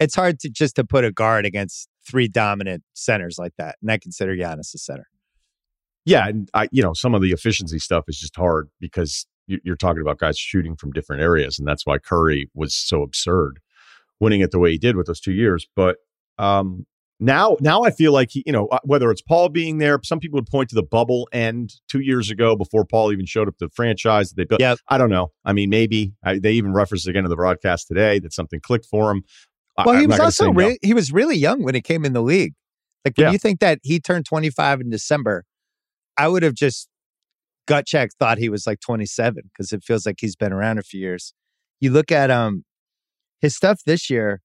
[0.00, 3.90] It's hard to just to put a guard against three dominant centers like that, and
[3.90, 5.06] I consider Giannis a center.
[6.04, 9.76] Yeah, and I, you know, some of the efficiency stuff is just hard because you're
[9.76, 13.60] talking about guys shooting from different areas, and that's why Curry was so absurd,
[14.20, 15.66] winning it the way he did with those two years.
[15.74, 15.96] But
[16.38, 16.86] um,
[17.20, 20.20] Now, now I feel like he, you know, uh, whether it's Paul being there, some
[20.20, 23.56] people would point to the bubble end two years ago before Paul even showed up
[23.58, 24.60] to the franchise that they built.
[24.60, 25.32] Yeah, I don't know.
[25.44, 28.86] I mean, maybe I, they even referenced again in the broadcast today that something clicked
[28.86, 29.24] for him.
[29.84, 30.76] Well, he I'm was also say no.
[30.82, 32.54] he was really young when he came in the league.
[33.04, 33.32] Like when Yeah.
[33.32, 35.44] you think that he turned 25 in December,
[36.16, 36.88] I would have just
[37.68, 40.82] gut check thought he was like 27 because it feels like he's been around a
[40.82, 41.32] few years.
[41.80, 42.64] You look at um
[43.40, 44.40] his stuff this year.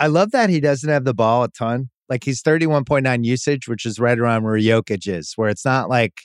[0.00, 1.90] I love that he doesn't have the ball a ton.
[2.08, 6.22] Like he's 31.9 usage, which is right around where Jokic is, where it's not like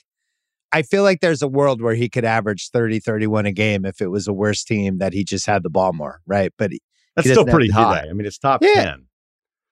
[0.72, 4.00] I feel like there's a world where he could average 30, 31 a game if
[4.00, 6.52] it was a worse team that he just had the ball more, right?
[6.58, 6.80] But he-
[7.14, 8.04] That's he still pretty high.
[8.10, 8.84] I mean, it's top Yeah.
[8.84, 9.06] 10.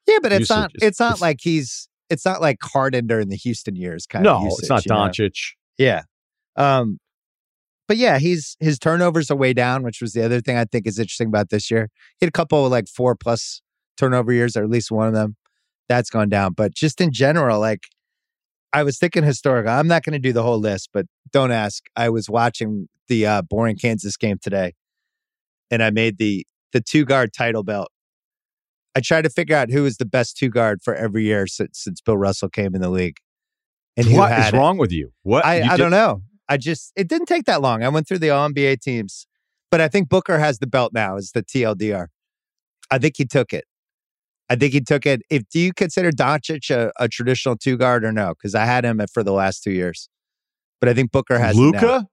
[0.06, 0.70] Yeah, but it's usage not.
[0.76, 1.88] is- It's not it's- like he's.
[2.10, 4.42] It's not like Harden during the Houston years kind No, of.
[4.44, 4.96] Usage, it's not you know?
[5.08, 5.36] Doncic.
[5.78, 6.02] Yeah,
[6.56, 6.98] um,
[7.86, 10.86] but yeah, he's his turnovers are way down, which was the other thing I think
[10.86, 11.90] is interesting about this year.
[12.18, 13.60] He had a couple of like four plus
[13.98, 15.36] turnover years, or at least one of them.
[15.88, 17.82] That's gone down, but just in general, like
[18.72, 19.70] I was thinking historical.
[19.70, 21.84] I'm not going to do the whole list, but don't ask.
[21.94, 24.72] I was watching the uh, boring Kansas game today,
[25.70, 27.88] and I made the the two guard title belt.
[28.96, 31.80] I tried to figure out who was the best two guard for every year since
[31.82, 33.18] since Bill Russell came in the league.
[33.98, 34.54] And what is it.
[34.54, 35.10] wrong with you?
[35.22, 35.44] What?
[35.44, 36.22] I, You I did- don't know.
[36.48, 37.82] I just it didn't take that long.
[37.82, 39.26] I went through the all NBA teams,
[39.70, 41.16] but I think Booker has the belt now.
[41.16, 42.08] Is the TLDR?
[42.90, 43.64] I think he took it.
[44.50, 45.22] I think he took it.
[45.30, 48.34] If do you consider Doncic a, a traditional two guard or no?
[48.34, 50.08] Because I had him for the last two years,
[50.80, 51.56] but I think Booker has.
[51.56, 52.06] Luka?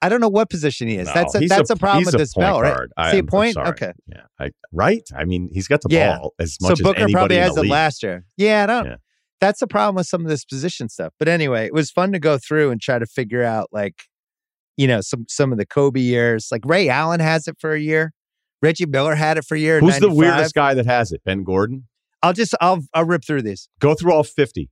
[0.00, 1.08] I don't know what position he is.
[1.08, 2.88] No, that's a, that's a, problem he's with a this belt, right?
[2.96, 3.54] I- See a point?
[3.54, 3.68] sorry.
[3.70, 3.92] Okay.
[4.06, 4.22] Yeah.
[4.38, 5.02] I, right?
[5.16, 6.18] I mean, he's got the Yeah.
[6.18, 8.24] ball as much So Booker as anybody probably has the it last year.
[8.36, 8.84] Yeah, I don't.
[8.86, 8.96] Yeah.
[9.40, 11.12] That's the problem with some of this position stuff.
[11.18, 14.04] But anyway, it was fun to go through and try to figure out like,
[14.76, 16.48] you know, some some of the Kobe years.
[16.50, 18.12] Like Ray Allen has it for a year.
[18.60, 19.80] Reggie Miller had it for a year.
[19.80, 21.22] Who's the weirdest guy that has it?
[21.24, 21.86] Ben Gordon?
[22.22, 23.68] I'll just I'll I'll rip through these.
[23.78, 24.70] Go through all 50.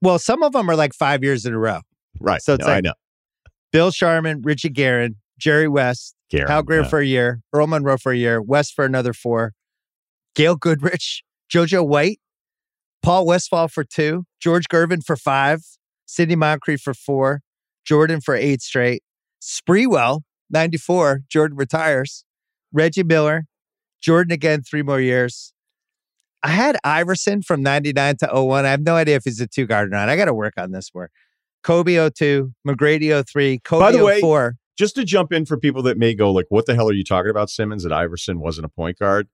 [0.00, 1.80] Well, some of them are like five years in a row.
[2.20, 2.42] Right.
[2.42, 2.94] So it's No, I know.
[3.72, 6.88] Bill Sharman, Richie Guerin, Jerry West, Garen, Hal Greer yeah.
[6.88, 9.52] for a year, Earl Monroe for a year, West for another four,
[10.34, 12.20] Gail Goodrich, JoJo White,
[13.04, 15.60] Paul Westphal for two, George Gervin for five,
[16.06, 17.42] Sidney Moncrief for four,
[17.84, 19.02] Jordan for eight straight,
[19.42, 22.24] Sprewell, 94, Jordan retires,
[22.72, 23.44] Reggie Miller,
[24.02, 25.52] Jordan again, three more years.
[26.42, 28.64] I had Iverson from 99 to 01.
[28.64, 30.08] I have no idea if he's a two guard or not.
[30.08, 31.10] I got to work on this more.
[31.62, 34.56] Kobe 02, McGrady 03, Kobe By the way, 04.
[34.78, 37.04] Just to jump in for people that may go like, what the hell are you
[37.04, 37.84] talking about, Simmons?
[37.84, 39.28] That Iverson wasn't a point guard.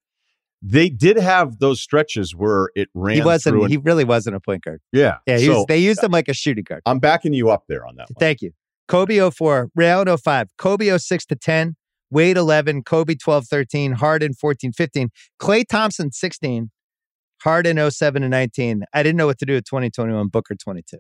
[0.63, 3.57] They did have those stretches where it ran He wasn't.
[3.57, 4.81] And, he really wasn't a point guard.
[4.93, 5.19] yeah.
[5.27, 6.83] Yeah, he so was, they used him like a shooting guard.
[6.87, 8.17] I'm backing you up there on that one.
[8.19, 8.53] Thank you.
[8.89, 11.77] Kobe 04, Ray 05, Kobe 06 to 10,
[12.11, 16.71] Wade 11, Kobe 12 13, Harden 14 15, Klay Thompson 16,
[17.43, 18.83] Harden 07 and 19.
[18.93, 20.99] I didn't know what to do with 2021, Booker 22.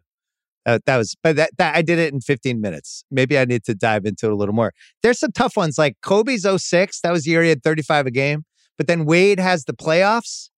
[0.66, 3.04] Uh, that was, but that, that I did it in 15 minutes.
[3.10, 4.72] Maybe I need to dive into it a little more.
[5.02, 7.00] There's some tough ones like Kobe's 06.
[7.00, 8.44] That was the year he had 35 a game.
[8.80, 10.48] But then Wade has the playoffs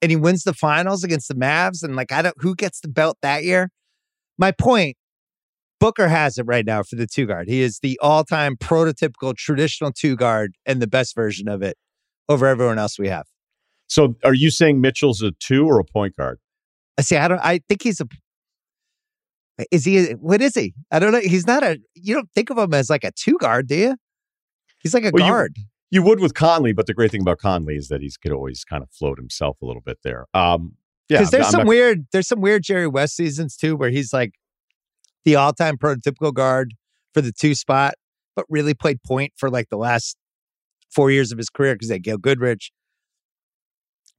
[0.00, 1.82] and he wins the finals against the Mavs.
[1.82, 3.68] And like, I don't, who gets the belt that year?
[4.38, 4.96] My point
[5.78, 7.46] Booker has it right now for the two guard.
[7.46, 11.76] He is the all time prototypical traditional two guard and the best version of it
[12.30, 13.26] over everyone else we have.
[13.88, 16.38] So are you saying Mitchell's a two or a point guard?
[16.96, 17.18] I see.
[17.18, 17.40] I don't.
[17.40, 18.06] I think he's a.
[19.70, 20.12] Is he?
[20.12, 20.72] What is he?
[20.90, 21.20] I don't know.
[21.20, 21.78] He's not a.
[21.94, 23.96] You don't think of him as like a two guard, do you?
[24.78, 25.52] He's like a Well, guard.
[25.58, 28.64] You would with Conley, but the great thing about Conley is that he could always
[28.64, 30.26] kind of float himself a little bit there.
[30.34, 30.74] Um,
[31.08, 32.06] yeah, Because there's I'm some not- weird.
[32.12, 34.32] There's some weird Jerry West seasons too, where he's like
[35.24, 36.74] the all time prototypical guard
[37.14, 37.94] for the two spot,
[38.36, 40.16] but really played point for like the last
[40.90, 42.70] four years of his career because they Gail Goodrich.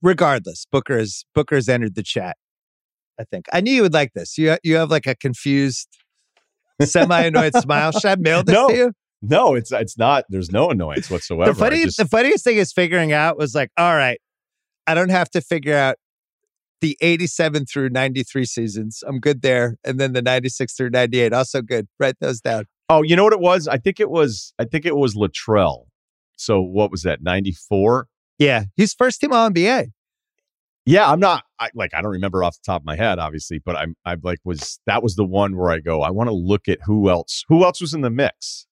[0.01, 2.37] Regardless, Booker is Booker has entered the chat.
[3.19, 4.37] I think I knew you would like this.
[4.37, 5.89] You you have like a confused,
[6.81, 7.91] semi annoyed smile.
[7.91, 8.93] Should I mail this No, to you?
[9.21, 10.25] No, it's it's not.
[10.29, 11.51] There's no annoyance whatsoever.
[11.53, 14.19] the funny, just- the funniest thing is figuring out was like, all right,
[14.87, 15.97] I don't have to figure out
[16.81, 19.03] the 87 through 93 seasons.
[19.05, 19.75] I'm good there.
[19.83, 21.87] And then the 96 through 98, also good.
[21.99, 22.65] Write those down.
[22.89, 23.67] oh, you know what it was?
[23.67, 24.53] I think it was.
[24.59, 25.85] I think it was Latrell.
[26.37, 27.21] So what was that?
[27.21, 28.07] Ninety four.
[28.37, 28.63] Yeah.
[28.77, 29.87] He's first team All NBA.
[30.85, 33.59] Yeah, I'm not I, like I don't remember off the top of my head, obviously,
[33.63, 36.01] but I'm I like was that was the one where I go.
[36.01, 37.43] I want to look at who else.
[37.49, 38.65] Who else was in the mix?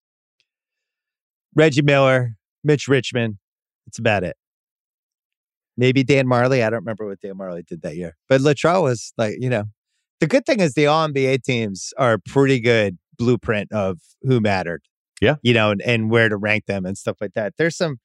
[1.58, 3.38] Reggie Miller, Mitch Richmond.
[3.86, 4.38] That's about it.
[5.76, 6.64] Maybe Dan Majerle.
[6.64, 8.16] I don't remember what Dan Majerle did that year.
[8.30, 9.66] But Latrell was like, you know,
[10.20, 14.40] the good thing is the All NBA teams are a pretty good blueprint of who
[14.40, 14.84] mattered.
[15.20, 15.36] Yeah.
[15.42, 17.54] You know, and, and where to rank them and stuff like that.
[17.58, 17.98] There's some,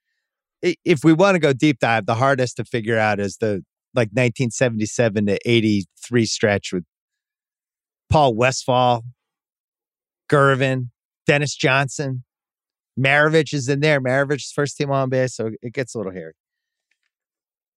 [0.62, 3.62] if we want to go deep dive, the hardest to figure out is the
[3.94, 6.84] like 1977 to 83 stretch with
[8.08, 9.02] Paul Westphal,
[10.30, 10.88] Gervin,
[11.26, 12.24] Dennis Johnson,
[12.98, 14.00] Maravich is in there.
[14.00, 16.34] Maravich's first team on base, so it gets a little hairy.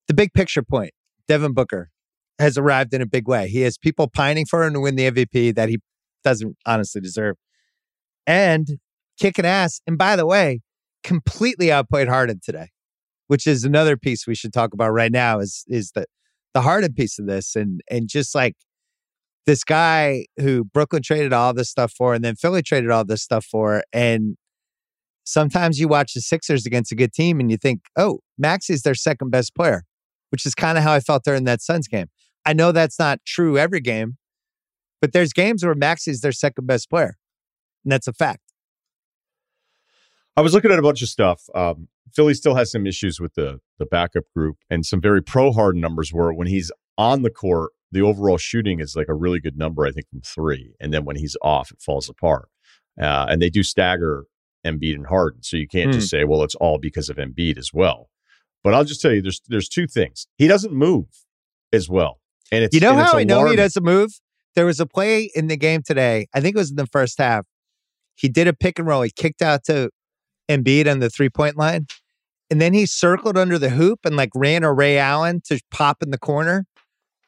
[0.08, 0.92] The big picture point
[1.26, 1.90] Devin Booker
[2.38, 3.48] has arrived in a big way.
[3.48, 5.78] He has people pining for him to win the MVP that he
[6.22, 7.36] doesn't honestly deserve.
[8.26, 8.78] And
[9.18, 9.80] kicking ass.
[9.86, 10.60] And by the way,
[11.02, 12.70] completely outplayed Harden today,
[13.28, 16.06] which is another piece we should talk about right now is is the
[16.54, 18.54] the Harden piece of this and and just like
[19.46, 23.22] this guy who Brooklyn traded all this stuff for and then Philly traded all this
[23.22, 24.36] stuff for and
[25.26, 28.94] sometimes you watch the Sixers against a good team and you think, "Oh, Maxey's their
[28.94, 29.84] second best player."
[30.30, 32.06] Which is kind of how I felt during that Suns game.
[32.44, 34.16] I know that's not true every game,
[35.00, 37.16] but there's games where Maxey's their second best player.
[37.84, 38.40] And that's a fact.
[40.36, 41.44] I was looking at a bunch of stuff.
[41.54, 45.52] Um, Philly still has some issues with the the backup group, and some very pro
[45.52, 49.40] hard numbers where when he's on the court, the overall shooting is like a really
[49.40, 52.48] good number, I think, from three, and then when he's off, it falls apart.
[53.00, 54.24] Uh, and they do stagger
[54.66, 55.94] Embiid and Harden, so you can't mm.
[55.94, 58.10] just say, well, it's all because of Embiid as well.
[58.62, 60.26] But I'll just tell you, there's there's two things.
[60.36, 61.06] He doesn't move
[61.72, 64.10] as well, and it's you know how I know he doesn't move.
[64.54, 66.26] There was a play in the game today.
[66.34, 67.46] I think it was in the first half.
[68.16, 69.02] He did a pick and roll.
[69.02, 69.90] He kicked out to
[70.48, 71.86] Embiid on the three point line.
[72.50, 76.02] And then he circled under the hoop and like ran a Ray Allen to pop
[76.02, 76.64] in the corner.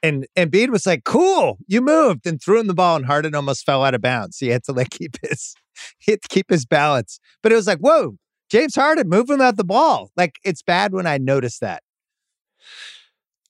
[0.03, 3.66] And Embiid was like, cool, you moved and threw him the ball and Harden almost
[3.66, 4.38] fell out of bounds.
[4.38, 5.55] he had to like keep his
[5.99, 7.20] he had to keep his balance.
[7.42, 8.16] But it was like, whoa,
[8.51, 10.11] James Harden, move him out the ball.
[10.16, 11.82] Like it's bad when I notice that.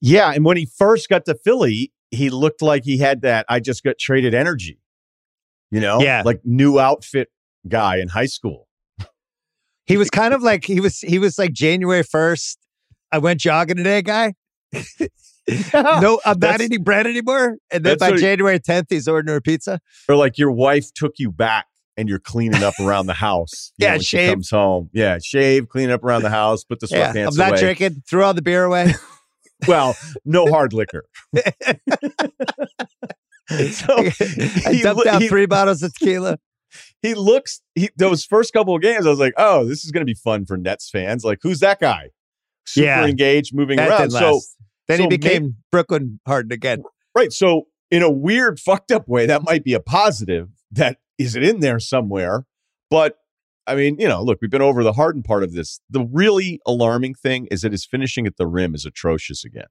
[0.01, 0.33] Yeah.
[0.33, 3.83] And when he first got to Philly, he looked like he had that I just
[3.83, 4.79] got traded energy.
[5.71, 6.01] You know?
[6.01, 6.23] Yeah.
[6.25, 7.29] Like new outfit
[7.67, 8.69] guy in high school.
[9.85, 12.59] He was kind of like he was he was like January first.
[13.11, 14.35] I went jogging today, guy.
[15.75, 17.57] no, I'm not eating bread anymore.
[17.71, 19.81] And then by January 10th, he's ordering a pizza.
[20.09, 23.73] Or like your wife took you back and you're cleaning up around the house.
[23.79, 24.31] yeah, know, shave.
[24.31, 24.91] comes home.
[24.93, 27.61] Yeah, shave, clean up around the house, put the sweatpants yeah, I'm not away.
[27.61, 28.03] drinking.
[28.09, 28.95] Threw all the beer away.
[29.69, 31.05] well, no hard liquor.
[31.35, 31.43] so
[33.49, 36.39] I dumped out he, three bottles of tequila
[37.03, 39.07] he looks he, those first couple of games.
[39.07, 41.25] I was like, oh, this is going to be fun for Nets fans.
[41.25, 42.11] Like, who's that guy?
[42.67, 43.07] Super yeah.
[43.07, 44.11] engaged, moving that around.
[44.11, 44.41] So
[44.89, 46.83] then so he became Brooklyn Harden again.
[47.15, 47.33] Right.
[47.33, 50.49] So in a weird, fucked up way, that might be a positive.
[50.71, 52.45] That is it in there somewhere.
[52.91, 53.17] But
[53.67, 55.81] I mean, you know, look, we've been over the Harden part of this.
[55.91, 59.67] The really alarming thing is that his finishing at the rim is atrocious again.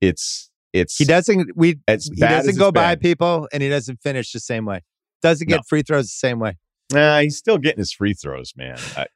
[0.00, 4.40] It's it's he doesn't we he doesn't go by people and he doesn't finish the
[4.40, 4.82] same way.
[5.22, 5.62] Doesn't get no.
[5.66, 6.58] free throws the same way.
[6.92, 8.76] Nah, he's still getting his free throws, man.
[8.96, 9.06] I,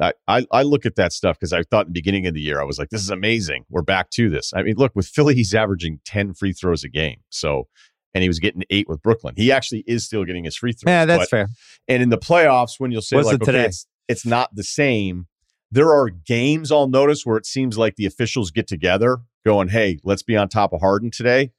[0.00, 2.60] I, I look at that stuff because I thought in the beginning of the year,
[2.60, 3.64] I was like, this is amazing.
[3.70, 4.52] We're back to this.
[4.54, 7.20] I mean, look, with Philly, he's averaging 10 free throws a game.
[7.30, 7.68] So,
[8.14, 9.34] and he was getting eight with Brooklyn.
[9.36, 10.90] He actually is still getting his free throws.
[10.90, 11.48] Yeah, that's but, fair.
[11.88, 15.26] And in the playoffs, when you'll say, like, okay, it's, it's not the same,
[15.70, 19.98] there are games I'll notice where it seems like the officials get together going, hey,
[20.04, 21.52] let's be on top of Harden today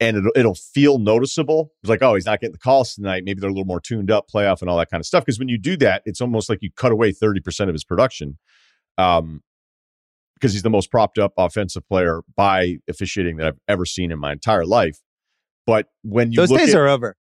[0.00, 1.72] and it'll, it'll feel noticeable.
[1.82, 3.22] It's like, oh, he's not getting the calls tonight.
[3.24, 5.24] Maybe they're a little more tuned up, playoff, and all that kind of stuff.
[5.24, 8.38] Because when you do that, it's almost like you cut away 30% of his production
[8.98, 9.42] um,
[10.34, 14.18] because he's the most propped up offensive player by officiating that I've ever seen in
[14.18, 15.00] my entire life.
[15.66, 17.16] But when you those days at, are over.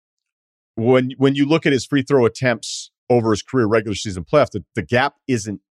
[0.75, 4.51] When when you look at his free throw attempts over his career regular season playoff,
[4.51, 5.61] the, the gap isn't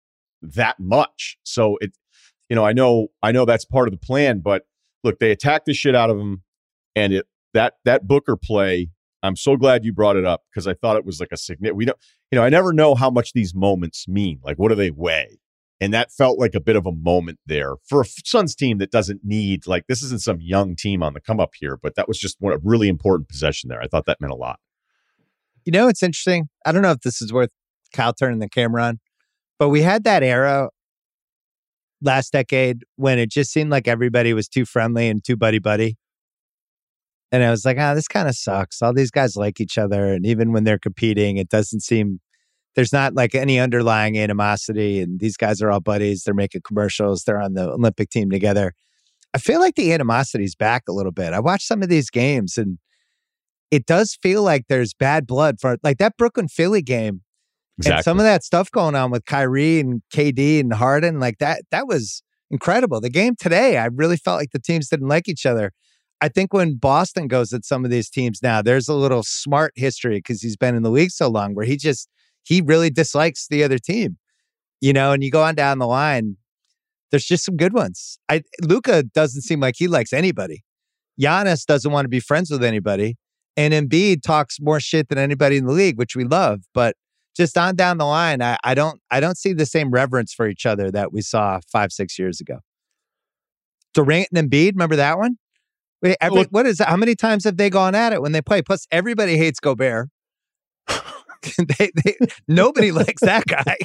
[0.40, 1.36] that much.
[1.44, 1.92] So it,
[2.48, 4.62] you know, I know I know that's part of the plan, but
[5.04, 6.42] look, they attacked the shit out of him
[6.94, 8.90] and it that that Booker play,
[9.22, 11.76] I'm so glad you brought it up because I thought it was like a significant.
[11.76, 11.98] We don't,
[12.30, 14.40] you know, I never know how much these moments mean.
[14.42, 15.38] Like, what do they weigh?
[15.80, 18.90] And that felt like a bit of a moment there for a Suns team that
[18.90, 22.08] doesn't need like this isn't some young team on the come up here, but that
[22.08, 23.82] was just one a really important possession there.
[23.82, 24.60] I thought that meant a lot.
[25.64, 26.48] You know, it's interesting.
[26.64, 27.50] I don't know if this is worth
[27.92, 29.00] Kyle turning the camera on,
[29.58, 30.68] but we had that era
[32.02, 35.96] last decade when it just seemed like everybody was too friendly and too buddy buddy.
[37.32, 38.80] And I was like, ah, oh, this kind of sucks.
[38.80, 40.12] All these guys like each other.
[40.12, 42.20] And even when they're competing, it doesn't seem
[42.74, 45.00] there's not like any underlying animosity.
[45.00, 46.24] And these guys are all buddies.
[46.24, 47.24] They're making commercials.
[47.24, 48.72] They're on the Olympic team together.
[49.32, 51.32] I feel like the animosity's back a little bit.
[51.32, 52.78] I watched some of these games and
[53.70, 57.22] it does feel like there's bad blood for like that Brooklyn Philly game.
[57.78, 57.96] Exactly.
[57.96, 61.62] And some of that stuff going on with Kyrie and KD and Harden, like that,
[61.72, 63.00] that was incredible.
[63.00, 65.72] The game today, I really felt like the teams didn't like each other.
[66.20, 69.72] I think when Boston goes at some of these teams now, there's a little smart
[69.76, 72.08] history because he's been in the league so long where he just
[72.42, 74.18] he really dislikes the other team.
[74.80, 76.36] You know, and you go on down the line,
[77.10, 78.18] there's just some good ones.
[78.28, 80.64] I Luka doesn't seem like he likes anybody.
[81.20, 83.16] Giannis doesn't want to be friends with anybody.
[83.56, 86.62] And Embiid talks more shit than anybody in the league, which we love.
[86.74, 86.96] But
[87.36, 90.48] just on down the line, I, I don't I don't see the same reverence for
[90.48, 92.58] each other that we saw five, six years ago.
[93.92, 95.36] Durant and Embiid, remember that one?
[96.04, 96.88] Wait, every, well, what is that?
[96.88, 98.60] How many times have they gone at it when they play?
[98.60, 100.10] Plus, everybody hates Gobert.
[101.78, 103.78] they, they, nobody likes that guy.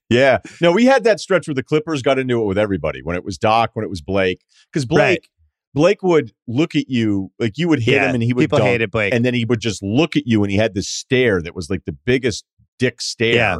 [0.10, 0.38] yeah.
[0.60, 3.24] No, we had that stretch where the Clippers got into it with everybody when it
[3.24, 4.40] was Doc, when it was Blake.
[4.72, 5.28] Because Blake, right.
[5.74, 8.58] Blake would look at you like you would hit yeah, him and he would people
[8.58, 9.14] dunk, hated Blake.
[9.14, 11.70] And then he would just look at you and he had this stare that was
[11.70, 12.44] like the biggest
[12.80, 13.34] dick stare.
[13.34, 13.58] Yeah.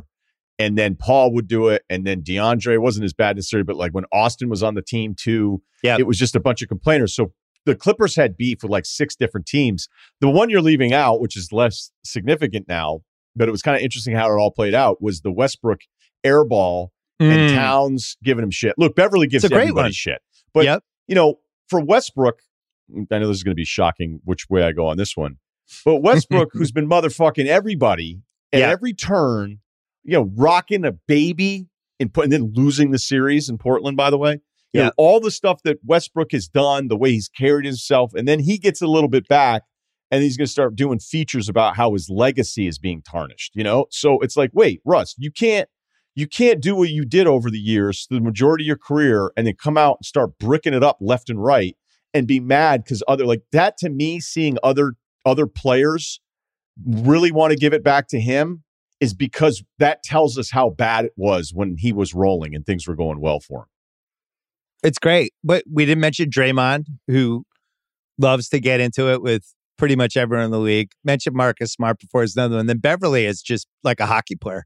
[0.59, 1.83] And then Paul would do it.
[1.91, 5.15] And then DeAndre wasn't as bad necessarily, but like when Austin was on the team
[5.15, 7.15] too, yeah, it was just a bunch of complainers.
[7.15, 7.33] So
[7.67, 9.89] the Clippers had beef with like six different teams.
[10.21, 13.01] The one you're leaving out, which is less significant now,
[13.35, 15.81] but it was kind of interesting how it all played out, was the Westbrook
[16.25, 16.89] airball
[17.21, 17.31] mm.
[17.31, 18.75] and Towns giving him shit.
[18.79, 19.93] Look, Beverley gives everybody one.
[19.93, 20.21] shit.
[20.53, 20.85] But, yep.
[21.09, 22.41] you know, for Westbrook,
[23.11, 25.39] I know this is going to be shocking which way I go on this one,
[25.85, 28.21] but Westbrook, who's been motherfucking everybody
[28.53, 28.69] at yeah.
[28.69, 29.61] every turn,
[30.05, 31.67] you know, rocking a baby
[31.99, 34.41] and, put, and then losing the series in Portland, by the way.
[34.73, 34.85] You yeah.
[34.87, 38.41] Know, all the stuff that Westbrook has done, the way he's carried himself, and then
[38.41, 39.63] he gets a little bit back
[40.11, 43.65] and he's going to start doing features about how his legacy is being tarnished, you
[43.65, 43.87] know?
[43.91, 45.69] So it's like, wait, Russ, you can't
[46.17, 49.47] you can't do what you did over the years, the majority of your career, and
[49.47, 51.77] then come out and start bricking it up left and right
[52.13, 54.95] and be mad because other like that to me, seeing other
[55.25, 56.21] other players
[56.85, 58.64] really want to give it back to him
[59.05, 62.89] is because that tells us how bad it was when he was rolling and things
[62.89, 63.67] were going well for him.
[64.83, 65.35] It's great.
[65.45, 67.45] But we didn't mention Draymond, who
[68.19, 70.91] loves to get into it with pretty much everyone in the league.
[71.05, 72.67] Mentioned Marcus Smart before is another one.
[72.67, 74.65] Then Beverley is just like a hockey player.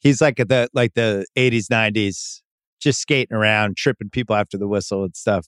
[0.00, 2.40] He's like the like the 80s, 90s,
[2.80, 5.46] just skating around, tripping people after the whistle and stuff.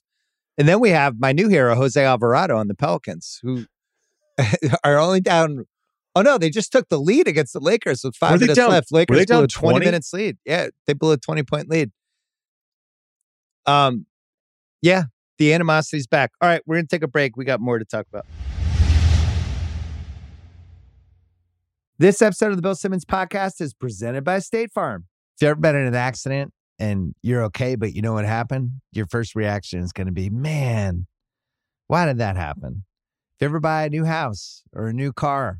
[0.57, 3.65] And then we have my new hero, Jose Alvarado on the Pelicans, who
[4.83, 5.65] are only down.
[6.15, 8.91] Oh no, they just took the lead against the Lakers with five minutes down, left.
[8.91, 9.73] Lakers blew a 20?
[9.73, 10.37] 20 minutes lead.
[10.45, 11.91] Yeah, they blew a 20 point lead.
[13.65, 14.05] Um,
[14.81, 15.03] yeah,
[15.37, 16.31] the animosity's back.
[16.41, 17.37] All right, we're gonna take a break.
[17.37, 18.25] We got more to talk about.
[21.99, 25.05] This episode of the Bill Simmons podcast is presented by State Farm.
[25.35, 28.71] If you've ever been in an accident and you're okay, but you know what happened,
[28.93, 31.07] your first reaction is going to be, man,
[31.87, 32.85] why did that happen?
[33.35, 35.59] If you ever buy a new house or a new car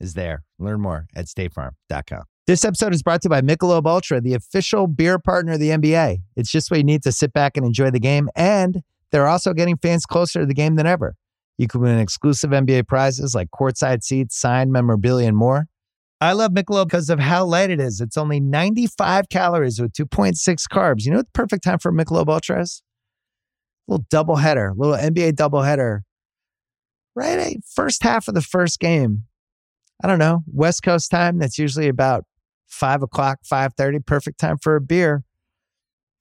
[0.00, 0.44] is there.
[0.58, 2.24] Learn more at statefarm.com.
[2.46, 5.70] This episode is brought to you by Michelob Ultra, the official beer partner of the
[5.70, 6.18] NBA.
[6.36, 8.28] It's just what you need to sit back and enjoy the game.
[8.36, 11.16] And they're also getting fans closer to the game than ever.
[11.58, 15.66] You can win exclusive NBA prizes like courtside seats, signed memorabilia, and more.
[16.20, 18.00] I love Michelob because of how light it is.
[18.00, 20.36] It's only 95 calories with 2.6
[20.70, 21.04] carbs.
[21.04, 22.82] You know what the perfect time for Michelob Ultra is?
[23.88, 26.04] A little double header, little NBA double header.
[27.14, 29.24] Right, first half of the first game.
[30.02, 31.38] I don't know, West Coast time.
[31.38, 32.24] That's usually about
[32.66, 35.24] five o'clock, five thirty, perfect time for a beer.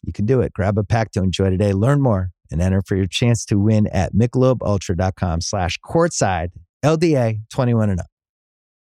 [0.04, 0.54] You can do it.
[0.54, 1.74] Grab a pack to enjoy today.
[1.74, 6.50] Learn more and enter for your chance to win at michelobultra.com slash courtside
[6.84, 8.06] LDA 21 and up.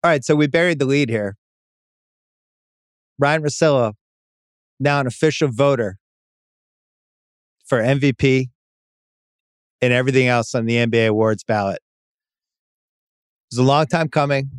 [0.03, 1.37] All right, so we buried the lead here.
[3.19, 3.93] Ryen Russillo,
[4.79, 5.99] now an official voter
[7.65, 8.49] for MVP
[9.79, 11.79] and everything else on the NBA awards ballot.
[13.51, 14.49] It was a long time coming.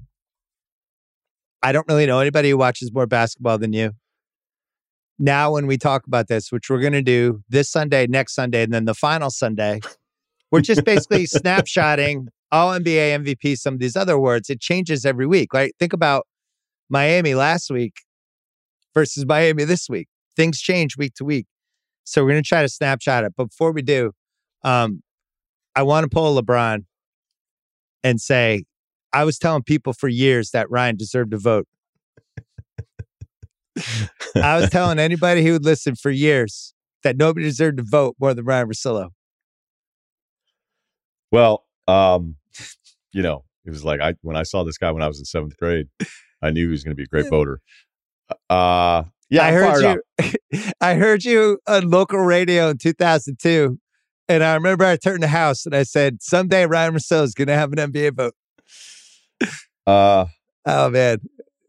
[1.63, 3.93] I don't really know anybody who watches more basketball than you.
[5.19, 8.63] Now, when we talk about this, which we're going to do this Sunday, next Sunday,
[8.63, 9.81] and then the final Sunday,
[10.51, 14.51] we're just basically snapshotting all NBA MVP, some of these other words.
[14.51, 15.73] It changes every week, right?
[15.79, 16.27] Think about
[16.91, 17.95] Miami last week
[18.95, 20.09] versus Miami this week.
[20.37, 21.47] Things change week to week.
[22.05, 23.33] So we're going to try to snapshot it.
[23.37, 24.13] But before we do,
[24.65, 25.03] um,
[25.75, 26.85] I want to pull LeBron
[28.03, 28.65] and say,
[29.13, 31.67] I was telling people for years that Ryen deserved a vote.
[34.37, 38.35] I was telling anybody who would listen for years that nobody deserved to vote more
[38.35, 39.11] than Ryen Russillo.
[41.31, 42.37] Well, um,
[43.13, 45.25] you know, it was like I when I saw this guy when I was in
[45.25, 45.89] seventh grade,
[46.43, 47.61] I knew he was going to be a great voter.
[48.51, 50.63] Uh, yeah, I I'm heard you.
[50.81, 53.79] I heard you on local radio in 2002,
[54.29, 57.49] and I remember I turned the house and I said, "Someday Ryen Russillo is going
[57.49, 58.35] to have an NBA vote."
[59.87, 60.27] Uh,
[60.65, 61.19] Oh man,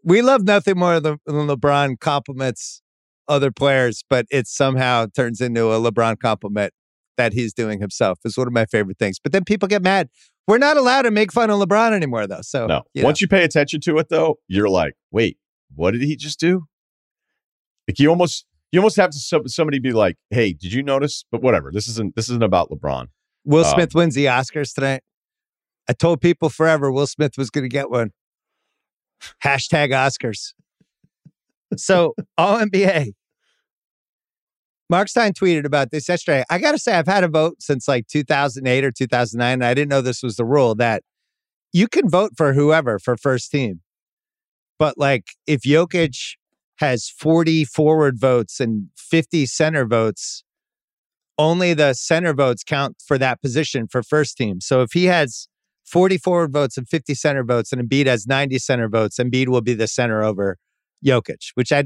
[0.03, 2.81] we love nothing more than LeBron compliments
[3.27, 6.73] other players, but it somehow turns into a LeBron compliment
[7.17, 8.19] that he's doing himself.
[8.25, 9.17] Is one of my favorite things.
[9.19, 10.09] But then people get mad.
[10.47, 12.41] We're not allowed to make fun of LeBron anymore, though.
[12.41, 12.83] So no.
[12.93, 13.07] you know.
[13.07, 15.37] Once you pay attention to it, though, you're like, wait,
[15.73, 16.65] what did he just do?
[17.87, 21.25] Like you almost, you almost have to somebody be like, hey, did you notice?
[21.31, 21.71] But whatever.
[21.71, 22.15] This isn't.
[22.15, 23.07] This isn't about LeBron.
[23.45, 25.01] Will um, Smith wins the Oscars tonight.
[25.89, 28.11] I told people forever Will Smith was going to get one.
[29.43, 30.53] Hashtag Oscars.
[31.77, 33.13] So, all NBA.
[34.89, 36.43] Mark Stein tweeted about this yesterday.
[36.49, 39.53] I got to say, I've had a vote since like 2008 or 2009.
[39.53, 41.03] And I didn't know this was the rule that
[41.71, 43.81] you can vote for whoever for first team.
[44.77, 46.35] But like if Jokic
[46.77, 50.43] has 40 forward votes and 50 center votes,
[51.37, 54.61] only the center votes count for that position for first team.
[54.61, 55.47] So if he has
[55.85, 59.61] 40 forward votes and 50 center votes and Embiid has 90 center votes, Embiid will
[59.61, 60.57] be the center over
[61.05, 61.85] Jokic, which I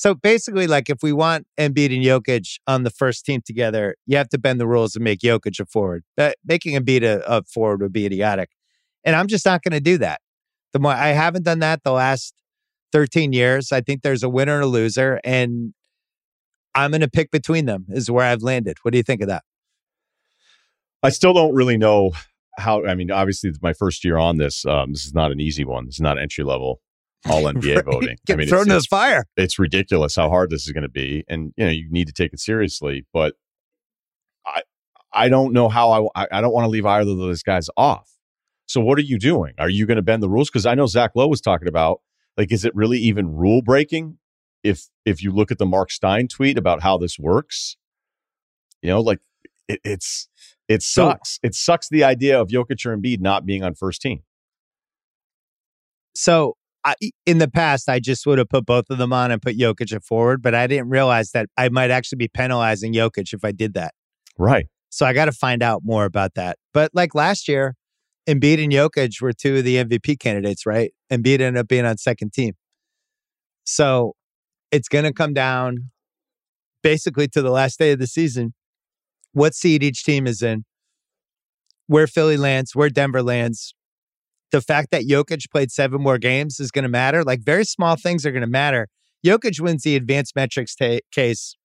[0.00, 4.16] so basically like if we want Embiid and Jokic on the first team together, you
[4.16, 6.04] have to bend the rules and make Jokic a forward.
[6.16, 8.48] But making Embiid a, a forward would be idiotic.
[9.04, 10.22] And I'm just not going to do that.
[10.72, 12.32] The more I haven't done that the last
[12.92, 15.74] 13 years, I think there's a winner and a loser and
[16.74, 18.78] I'm going to pick between them is where I've landed.
[18.82, 19.42] What do you think of that?
[21.02, 22.12] I still don't really know
[22.58, 22.84] how.
[22.86, 24.64] I mean, obviously, it's my first year on this.
[24.66, 25.86] Um, this is not an easy one.
[25.86, 26.80] This is not entry level
[27.28, 27.84] all NBA Right?
[27.84, 28.16] voting.
[28.26, 29.24] Get I mean, thrown it's, to the fire.
[29.36, 32.12] it's ridiculous how hard this is going to be, and you know, you need to
[32.12, 33.06] take it seriously.
[33.12, 33.34] But
[34.46, 34.62] I,
[35.12, 36.22] I don't know how I.
[36.22, 38.08] I- I don't want to leave either of those guys off.
[38.66, 39.54] So, what are you doing?
[39.58, 40.48] Are you going to bend the rules?
[40.48, 42.00] Because I know Zach Lowe was talking about
[42.36, 44.18] like, is it really even rule breaking
[44.62, 47.76] if if you look at the Mark Stein tweet about how this works?
[48.80, 49.18] You know, like
[49.68, 50.28] it, it's
[50.70, 51.38] it So- sucks.
[51.42, 54.22] it sucks the idea of Jokic or Embiid not being on first team.
[56.14, 56.94] So I,
[57.26, 59.92] in the past, I just would have put both of them on and put Jokic
[59.92, 63.52] at forward, but I didn't realize that I might actually be penalizing Jokic if I
[63.52, 63.94] did that.
[64.38, 64.66] Right.
[64.88, 66.58] So I got to find out more about that.
[66.72, 67.76] But like last year,
[68.28, 70.92] Embiid and Jokic were two of the MVP candidates, right?
[71.12, 72.54] Embiid ended up being on second team.
[73.64, 74.14] So
[74.72, 75.90] it's going to come down
[76.82, 78.54] basically to the last day of the season.
[79.32, 80.64] What seed each team is in,
[81.86, 83.74] where Philly lands, where Denver lands.
[84.52, 87.22] The fact that Jokic played seven more games is going to matter.
[87.22, 88.88] Like very small things are going to matter.
[89.24, 90.74] Jokic wins the advanced metrics
[91.12, 91.56] case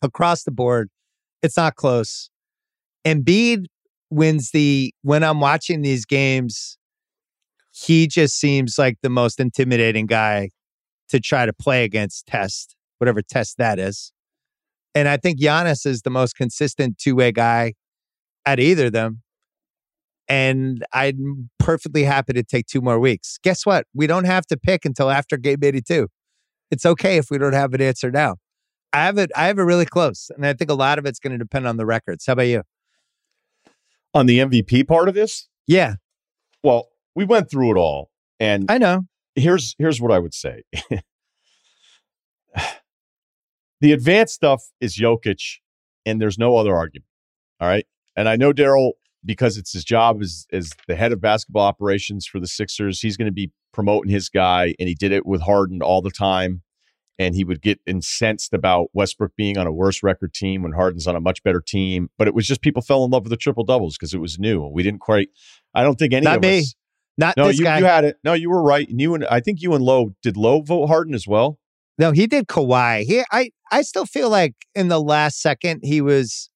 [0.00, 0.88] across the board.
[1.42, 2.30] It's not close.
[3.04, 3.66] Embiid
[4.10, 6.78] wins the when I'm watching these games,
[7.72, 10.50] he just seems like the most intimidating guy
[11.08, 14.11] to try to play against test, whatever test that is.
[14.94, 17.74] And I think Giannis is the most consistent two-way guy
[18.44, 19.22] at either of them.
[20.28, 23.38] And I'm perfectly happy to take two more weeks.
[23.42, 23.86] Guess what?
[23.94, 26.08] We don't have to pick until after game 82.
[26.70, 28.36] It's okay if we don't have an answer now.
[28.92, 29.30] I have it.
[29.34, 31.66] I have it really close, and I think a lot of it's going to depend
[31.66, 32.26] on the records.
[32.26, 32.62] How about you?
[34.12, 35.94] On the MVP part of this, Yeah,
[36.62, 39.06] well, we went through it all, and I know.
[39.34, 40.62] here's here's what I would say.
[43.82, 45.58] the advanced stuff is Jokic,
[46.06, 47.06] and there's no other argument.
[47.60, 47.84] All right.
[48.16, 48.92] And I know Daryl,
[49.24, 53.16] because it's his job as as the head of basketball operations for the Sixers, he's
[53.16, 56.62] going to be promoting his guy, and he did it with Harden all the time.
[57.18, 61.06] And he would get incensed about Westbrook being on a worse record team when Harden's
[61.06, 62.08] on a much better team.
[62.18, 64.38] But it was just people fell in love with the triple doubles because it was
[64.38, 64.66] new.
[64.66, 65.28] We didn't quite.
[65.74, 66.60] I don't think any Not of me.
[66.60, 66.74] us.
[67.18, 67.78] Not No, this you, guy.
[67.78, 68.16] you had it.
[68.24, 68.88] No, you were right.
[68.88, 71.58] And you and I think you and Lowe did Lowe vote Harden as well.
[71.98, 73.02] No, he did Kawhi.
[73.04, 76.50] He, I, I still feel like in the last second he was,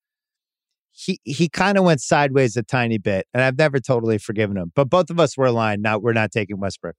[0.92, 4.72] he, he kind of went sideways a tiny bit, and I've never totally forgiven him.
[4.74, 5.82] But both of us were aligned.
[5.82, 6.96] Now we're not taking Westbrook.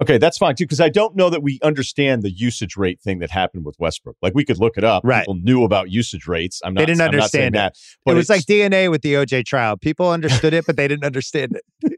[0.00, 3.18] Okay, that's fine too, because I don't know that we understand the usage rate thing
[3.18, 4.16] that happened with Westbrook.
[4.22, 5.02] Like we could look it up.
[5.04, 5.22] Right.
[5.22, 6.60] People knew about usage rates.
[6.64, 6.80] I'm not.
[6.80, 7.74] They didn't I'm not saying understand that.
[8.04, 9.76] But it was like DNA with the OJ trial.
[9.76, 11.97] People understood it, but they didn't understand it.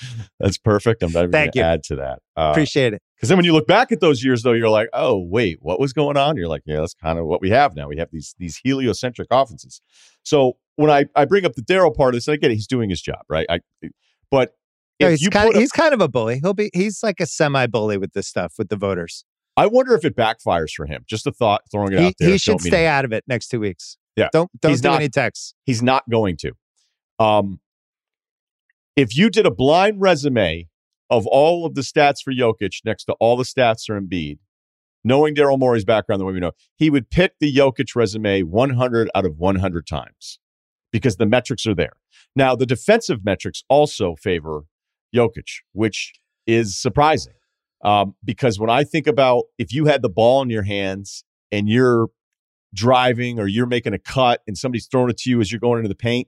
[0.40, 1.02] that's perfect.
[1.02, 2.20] I'm not even going to add to that.
[2.34, 3.02] Because Appreciate it.
[3.16, 5.80] Because then when you look back at those years, though, you're like, oh wait, what
[5.80, 6.36] was going on?
[6.36, 7.88] You're like, yeah, that's kind of what we have now.
[7.88, 9.80] We have these these heliocentric offenses.
[10.22, 12.54] So when I I bring up the Daryl part of this, I get it.
[12.54, 13.46] He's doing his job, right?
[13.50, 13.60] I,
[14.30, 14.54] but
[15.00, 16.38] No, he's kind of a- he's kind of a bully.
[16.40, 19.24] He'll be he's like a semi bully with this stuff with the voters.
[19.56, 21.02] I wonder if it backfires for him.
[21.08, 22.28] Just a thought, throwing it He, out there.
[22.30, 23.96] he should stay out of it next two weeks.
[24.14, 24.28] Yeah.
[24.32, 25.54] Don't don't He's do not- any texts.
[25.64, 26.52] He's not going to.
[27.18, 27.58] Um,
[28.98, 30.68] if you did a blind resume
[31.08, 34.38] of all of the stats for Jokic next to all the stats for Embiid,
[35.04, 39.08] knowing Daryl Morey's background the way we know, he would pick the Jokic resume 100
[39.14, 40.40] out of 100 times
[40.90, 41.92] because the metrics are there.
[42.34, 44.62] Now, the defensive metrics also favor
[45.14, 46.14] Jokic, which
[46.48, 47.34] is surprising.
[47.84, 51.22] Um, because when I think about if you had the ball in your hands
[51.52, 52.08] and you're
[52.74, 55.78] driving or you're making a cut and somebody's throwing it to you as you're going
[55.78, 56.26] into the paint,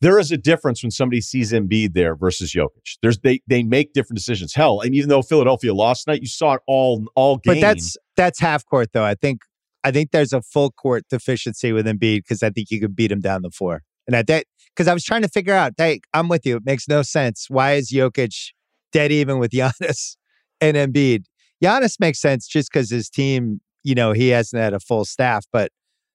[0.00, 2.96] there is a difference when somebody sees Embiid there versus Jokic.
[3.02, 4.54] There's they they make different decisions.
[4.54, 7.54] Hell, and even though Philadelphia lost tonight, you saw it all all game.
[7.54, 9.04] But that's that's half court though.
[9.04, 9.42] I think
[9.84, 13.12] I think there's a full court deficiency with Embiid because I think you could beat
[13.12, 13.82] him down the floor.
[14.06, 15.74] And I that because I was trying to figure out.
[15.76, 16.56] Hey, I'm with you.
[16.56, 17.46] It makes no sense.
[17.48, 18.52] Why is Jokic
[18.92, 20.16] dead even with Giannis
[20.60, 21.24] and Embiid?
[21.62, 25.44] Giannis makes sense just because his team, you know, he hasn't had a full staff,
[25.52, 25.70] but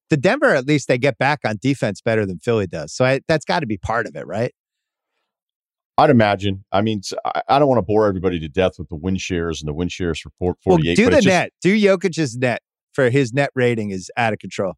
[0.10, 2.94] the Denver, at least they get back on defense better than Philly does.
[2.94, 4.54] So I, that's got to be part of it, right?
[5.98, 6.66] I'd imagine.
[6.72, 7.02] I mean,
[7.48, 9.88] I don't want to bore everybody to death with the win shares and the win
[9.88, 10.66] shares for 48.
[10.66, 11.52] Well, do the just, net.
[11.62, 12.62] Do Jokic's net
[12.94, 14.74] for his net rating is out of control.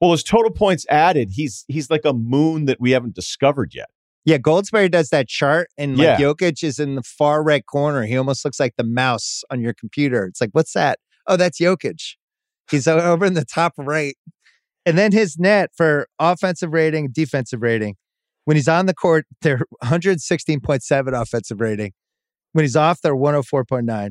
[0.00, 3.88] Well, his total points added, he's he's like a moon that we haven't discovered yet.
[4.24, 6.20] Yeah, Goldsberry does that chart, and like yeah.
[6.20, 8.04] Jokic is in the far right corner.
[8.04, 10.24] He almost looks like the mouse on your computer.
[10.24, 10.98] It's like, what's that?
[11.28, 12.16] Oh, that's Jokic.
[12.70, 14.16] He's over in the top right.
[14.84, 17.96] And then his net for offensive rating, defensive rating.
[18.44, 21.92] When he's on the court, they're 116.7 offensive rating.
[22.52, 24.10] When he's off, they're 104.9.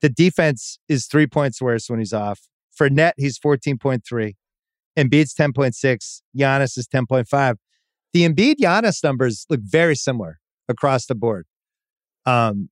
[0.00, 2.40] The defense is three points worse when he's off.
[2.72, 4.34] For net, he's 14.3.
[4.96, 6.22] Embiid's 10.6.
[6.36, 7.56] Giannis is 10.5.
[8.12, 10.38] The Embiid Giannis numbers look very similar
[10.68, 11.46] across the board.
[12.26, 12.70] Um,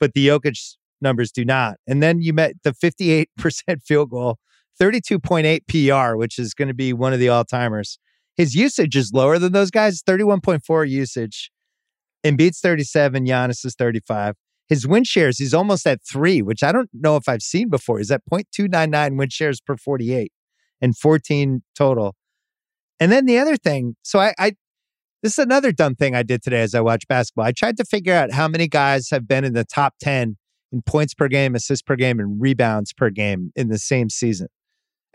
[0.00, 0.58] but the Jokic
[1.00, 1.76] numbers do not.
[1.86, 3.26] And then you met the 58%
[3.82, 4.38] field goal
[4.80, 7.98] 32.8 PR, which is going to be one of the all timers.
[8.36, 11.50] His usage is lower than those guys, 31.4 usage.
[12.24, 14.34] Embiid's 37, Giannis is 35.
[14.68, 17.98] His win shares, he's almost at three, which I don't know if I've seen before.
[17.98, 20.32] He's at 0.299 win shares per 48
[20.80, 22.16] and 14 total.
[22.98, 24.52] And then the other thing, so I, I
[25.22, 27.46] this is another dumb thing I did today as I watched basketball.
[27.46, 30.36] I tried to figure out how many guys have been in the top 10
[30.70, 34.48] in points per game, assists per game, and rebounds per game in the same season.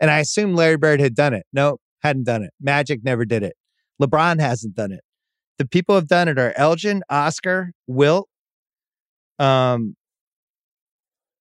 [0.00, 1.44] And I assumed Larry Bird had done it.
[1.52, 2.52] No, hadn't done it.
[2.60, 3.54] Magic never did it.
[4.00, 5.00] LeBron hasn't done it.
[5.58, 8.28] The people who have done it are Elgin, Oscar, Wilt,
[9.38, 9.94] um,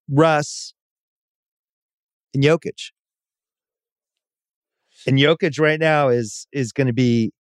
[0.09, 0.73] Russ,
[2.33, 2.91] and Jokic.
[5.07, 7.31] And Jokic right now is is going to be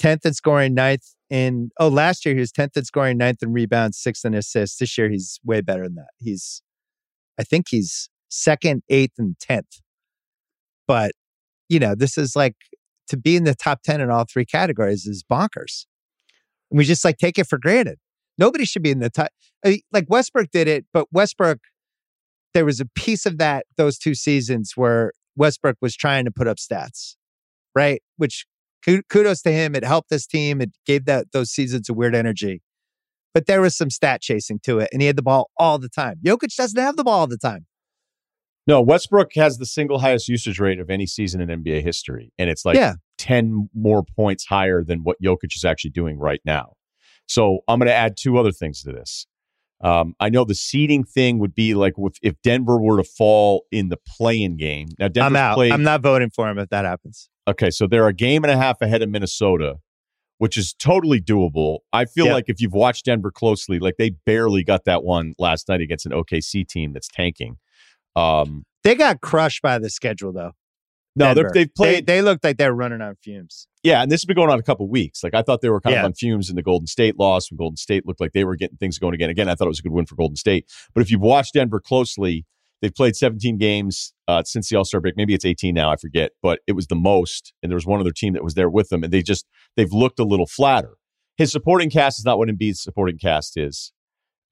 [0.00, 3.52] 10th in scoring, ninth in oh last year he was 10th in scoring, ninth in
[3.52, 4.78] rebounds, sixth in assists.
[4.78, 6.10] This year he's way better than that.
[6.18, 6.62] He's
[7.38, 9.80] I think he's second, eighth, and tenth
[10.86, 11.12] but,
[11.68, 12.56] you know, this is like
[13.08, 15.86] to be in the top 10 in all three categories is bonkers.
[16.70, 17.98] And we just like take it for granted.
[18.38, 19.28] Nobody should be in the top.
[19.64, 21.58] Eh, like Westbrook did it, but Westbrook,
[22.52, 26.46] there was a piece of that, those two seasons where Westbrook was trying to put
[26.46, 27.16] up stats,
[27.74, 28.02] right?
[28.16, 28.46] Which
[28.84, 29.74] kudos to him.
[29.74, 30.60] It helped this team.
[30.60, 32.62] It gave that those seasons a weird energy.
[33.32, 35.88] But there was some stat chasing to it, and he had the ball all the
[35.88, 36.16] time.
[36.24, 37.66] Jokic doesn't have the ball all the time.
[38.66, 42.32] No, Westbrook has the single highest usage rate of any season in NBA history.
[42.38, 42.94] And it's like yeah.
[43.18, 46.72] 10 more points higher than what Jokic is actually doing right now.
[47.26, 49.26] So I'm going to add two other things to this.
[49.82, 53.64] Um, I know the seeding thing would be like if, if Denver were to fall
[53.70, 54.88] in the play-in game.
[54.98, 55.54] Now, Denver's I'm out.
[55.56, 57.28] Played, I'm not voting for him if that happens.
[57.46, 59.76] Okay, so they're a game and a half ahead of Minnesota,
[60.38, 61.80] which is totally doable.
[61.92, 62.34] I feel yep.
[62.34, 66.06] like if you've watched Denver closely, like they barely got that one last night against
[66.06, 67.58] an OKC team that's tanking.
[68.16, 70.52] Um, they got crushed by the schedule though.
[71.16, 72.06] No, they've played.
[72.06, 73.68] They, they looked like they're running on fumes.
[73.84, 75.22] Yeah, and this has been going on a couple weeks.
[75.22, 76.00] Like I thought they were kind yeah.
[76.00, 77.50] of on fumes in the Golden State loss.
[77.50, 79.30] When Golden State looked like they were getting things going again.
[79.30, 80.66] Again, I thought it was a good win for Golden State.
[80.92, 82.46] But if you've watched Denver closely,
[82.82, 85.16] they've played 17 games uh, since the All Star break.
[85.16, 85.90] Maybe it's 18 now.
[85.90, 87.52] I forget, but it was the most.
[87.62, 89.46] And there was one other team that was there with them, and they just
[89.76, 90.96] they've looked a little flatter.
[91.36, 93.92] His supporting cast is not what Embiid's supporting cast is.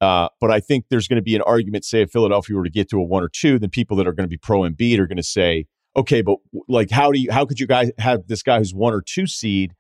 [0.03, 2.71] Uh, but I think there's going to be an argument, say, if Philadelphia were to
[2.71, 4.99] get to a one or two, then people that are going to be pro Embiid
[4.99, 5.67] are going to say,
[5.97, 6.39] okay, but
[6.69, 9.29] like, how do you, how could you guys have this guy who's one or two
[9.29, 9.75] seed,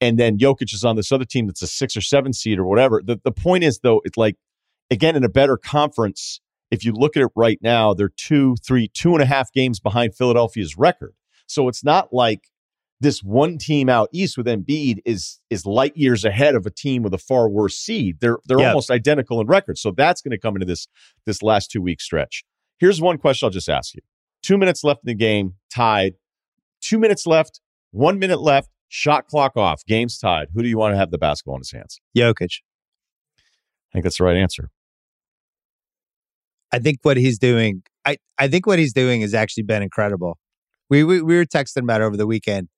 [0.00, 2.64] and then Jokic is on this other team that's a six or seven seed or
[2.64, 3.02] whatever?
[3.04, 4.36] The the point is though, it's like
[4.90, 6.40] again in a better conference.
[6.70, 9.78] If you look at it right now, they're two, three, two and a half games
[9.78, 11.12] behind Philadelphia's record.
[11.46, 12.48] So it's not like
[13.00, 17.02] this one team out east with Embiid is is light years ahead of a team
[17.02, 18.18] with a far worse seed.
[18.20, 19.78] They're they're almost identical in record.
[19.78, 20.88] So that's going to come into this
[21.26, 22.44] this last two week stretch.
[22.78, 24.00] Here's one question I'll just ask you.
[24.42, 26.14] Two minutes left in the game, tied.
[26.80, 27.60] Two minutes left,
[27.90, 30.48] one minute left, shot clock off, game's tied.
[30.54, 32.00] Who do you want to have the basketball in his hands?
[32.16, 32.60] Jokic.
[33.38, 34.70] I think that's the right answer.
[36.72, 40.38] I think what he's doing, I, I think what he's doing has actually been incredible.
[40.90, 42.68] We, we we were texting about it over the weekend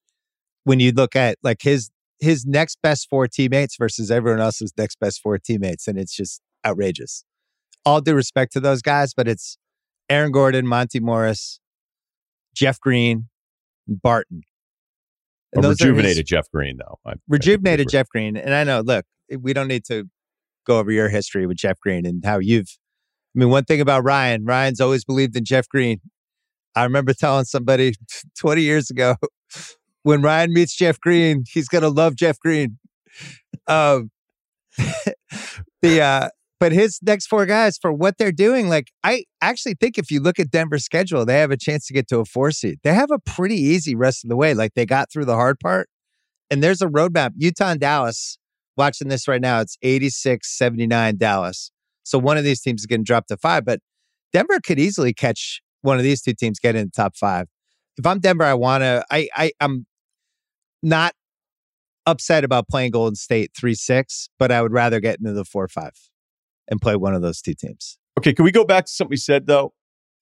[0.69, 1.90] when you look at like his
[2.20, 6.43] his next best four teammates versus everyone else's next best four teammates, and it's just
[6.65, 7.24] outrageous.
[7.86, 9.57] All due respect to those guys, but it's
[10.11, 11.59] Aaron Gordon, Monte Morris,
[12.55, 13.28] Jeff Green,
[13.86, 14.43] Barton.
[15.55, 16.99] And rejuvenated his, Jeff Green, though.
[17.07, 18.81] I, rejuvenated I Jeff Green, and I know.
[18.81, 19.07] Look,
[19.40, 20.05] we don't need to
[20.66, 22.77] go over your history with Jeff Green and how you've.
[23.35, 26.01] I mean, one thing about Ryen, Ryen's always believed in Jeff Green.
[26.77, 27.95] I remember telling somebody
[28.39, 29.15] 20 years ago
[30.03, 32.79] when Ryen meets Jeff Green, he's to love Jeff Green.
[33.66, 34.11] Um,
[35.83, 36.29] the uh,
[36.61, 40.20] but his next four guys for what they're doing, like I actually think if you
[40.20, 42.79] look at Denver's schedule, they have a chance to get to a four seed.
[42.83, 44.55] They have a pretty easy rest of the way.
[44.55, 45.89] Like they got through the hard part,
[46.51, 47.33] and there's a roadmap.
[47.37, 48.39] Utah and Dallas.
[48.77, 51.73] Watching this right now, it's 86 79 Dallas.
[52.05, 53.81] So one of these teams is going to drop to five, but
[54.33, 57.49] Denver could easily catch one of these two teams get in the top five.
[57.99, 59.05] If I'm Denver, I want to.
[59.11, 59.87] I, I I'm
[60.83, 61.15] not
[62.07, 65.69] upset about playing Golden State three six, but I would rather get into the four
[65.69, 65.93] five
[66.69, 67.99] and play one of those two teams.
[68.19, 69.73] Okay, can we go back to something we said though?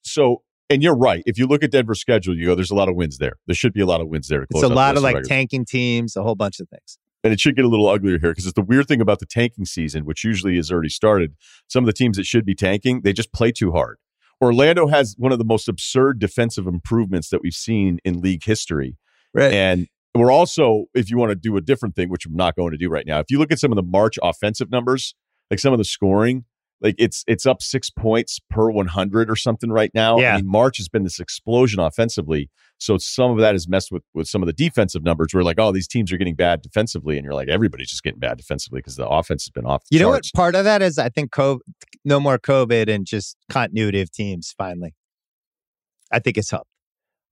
[0.02, 1.22] So, and you're right.
[1.26, 3.34] If you look at Denver's schedule, you go, "There's a lot of wins there.
[3.46, 6.16] There should be a lot of wins there." it's a lot of like tanking teams,
[6.16, 6.98] a whole bunch of things.
[7.24, 9.26] And it should get a little uglier here because it's the weird thing about the
[9.26, 11.34] tanking season, which usually has already started.
[11.66, 13.98] Some of the teams that should be tanking, they just play too hard.
[14.42, 18.96] Orlando has one of the most absurd defensive improvements that we've seen in league history.
[19.32, 19.52] Right.
[19.52, 22.72] And we're also, if you want to do a different thing, which I'm not going
[22.72, 25.14] to do right now, if you look at some of the March offensive numbers,
[25.50, 26.44] like some of the scoring,
[26.80, 30.18] like it's it's up six points per 100 or something right now.
[30.18, 30.34] Yeah.
[30.34, 32.50] I mean, March has been this explosion offensively.
[32.78, 35.28] So some of that has messed with with some of the defensive numbers.
[35.32, 38.20] We're like, oh, these teams are getting bad defensively, and you're like, everybody's just getting
[38.20, 39.84] bad defensively because the offense has been off.
[39.90, 40.30] you know charts.
[40.34, 40.38] what?
[40.38, 41.60] Part of that is I think COVID,
[42.04, 44.54] no more COVID and just continuity of teams.
[44.56, 44.94] Finally,
[46.12, 46.70] I think it's helped.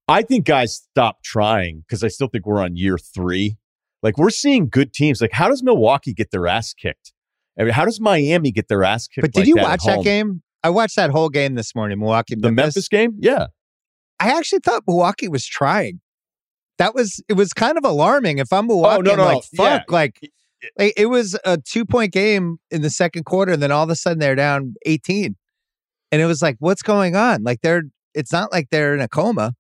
[0.09, 3.57] I think guys stop trying because I still think we're on year three.
[4.03, 5.21] Like we're seeing good teams.
[5.21, 7.13] Like how does Milwaukee get their ass kicked?
[7.59, 9.23] I mean, how does Miami get their ass kicked?
[9.23, 10.43] But did like you that watch that game?
[10.63, 12.35] I watched that whole game this morning, Milwaukee.
[12.37, 13.17] The Memphis game?
[13.21, 13.47] Yeah.
[14.19, 16.01] I actually thought Milwaukee was trying.
[16.79, 18.39] That was it was kind of alarming.
[18.39, 19.95] If I'm oh, Milwaukee, oh, no, no, like fuck, yeah.
[19.95, 20.31] like
[20.79, 23.95] it was a two point game in the second quarter, and then all of a
[23.95, 25.37] sudden they're down 18.
[26.11, 27.43] And it was like, what's going on?
[27.45, 29.55] Like they're it's not like they're in a coma.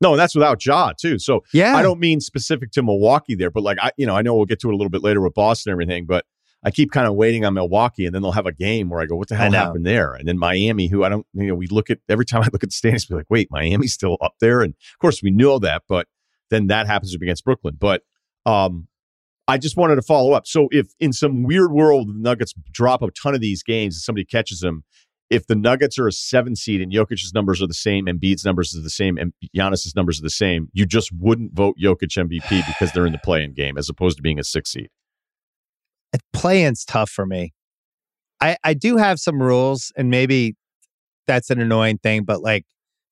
[0.00, 1.18] No, and that's without Ja too.
[1.18, 4.22] So yeah, I don't mean specific to Milwaukee there, but like I, you know, I
[4.22, 6.24] know we'll get to it a little bit later with Boston and everything, but
[6.64, 9.06] I keep kind of waiting on Milwaukee, and then they'll have a game where I
[9.06, 11.66] go, "What the hell happened there?" And then Miami, who I don't, you know, we
[11.66, 14.34] look at every time I look at the standings, be like, "Wait, Miami's still up
[14.40, 16.08] there?" And of course, we know that, but
[16.50, 17.76] then that happens against Brooklyn.
[17.78, 18.02] But
[18.46, 18.88] um,
[19.46, 20.46] I just wanted to follow up.
[20.46, 24.00] So, if in some weird world the Nuggets drop a ton of these games and
[24.00, 24.84] somebody catches them,
[25.28, 28.44] if the Nuggets are a seven seed and Jokic's numbers are the same, and Embiid's
[28.44, 32.16] numbers are the same, and Giannis's numbers are the same, you just wouldn't vote Jokic
[32.16, 34.88] MVP because they're in the play-in game as opposed to being a six seed
[36.32, 37.52] play-in's tough for me.
[38.40, 40.54] I I do have some rules, and maybe
[41.26, 42.64] that's an annoying thing, but like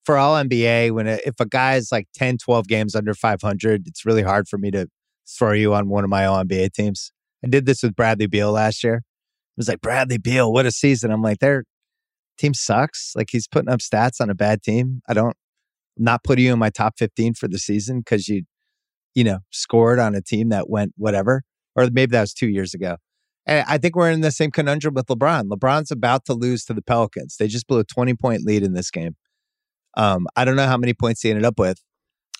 [0.05, 3.87] for all NBA, when a, if a guy is like 10, 12 games under 500,
[3.87, 4.87] it's really hard for me to
[5.27, 7.11] throw you on one of my all NBA teams.
[7.43, 8.95] I did this with Bradley Beal last year.
[8.95, 11.11] It was like, Bradley Beal, what a season.
[11.11, 11.63] I'm like, their
[12.37, 13.13] team sucks.
[13.15, 15.01] Like he's putting up stats on a bad team.
[15.07, 15.37] I don't,
[15.97, 18.43] not putting you in my top 15 for the season because you,
[19.13, 21.43] you know, scored on a team that went whatever
[21.75, 22.97] or maybe that was two years ago.
[23.45, 25.49] And I think we're in the same conundrum with LeBron.
[25.49, 27.35] LeBron's about to lose to the Pelicans.
[27.37, 29.15] They just blew a 20 point lead in this game.
[29.95, 31.81] Um, I don't know how many points he ended up with.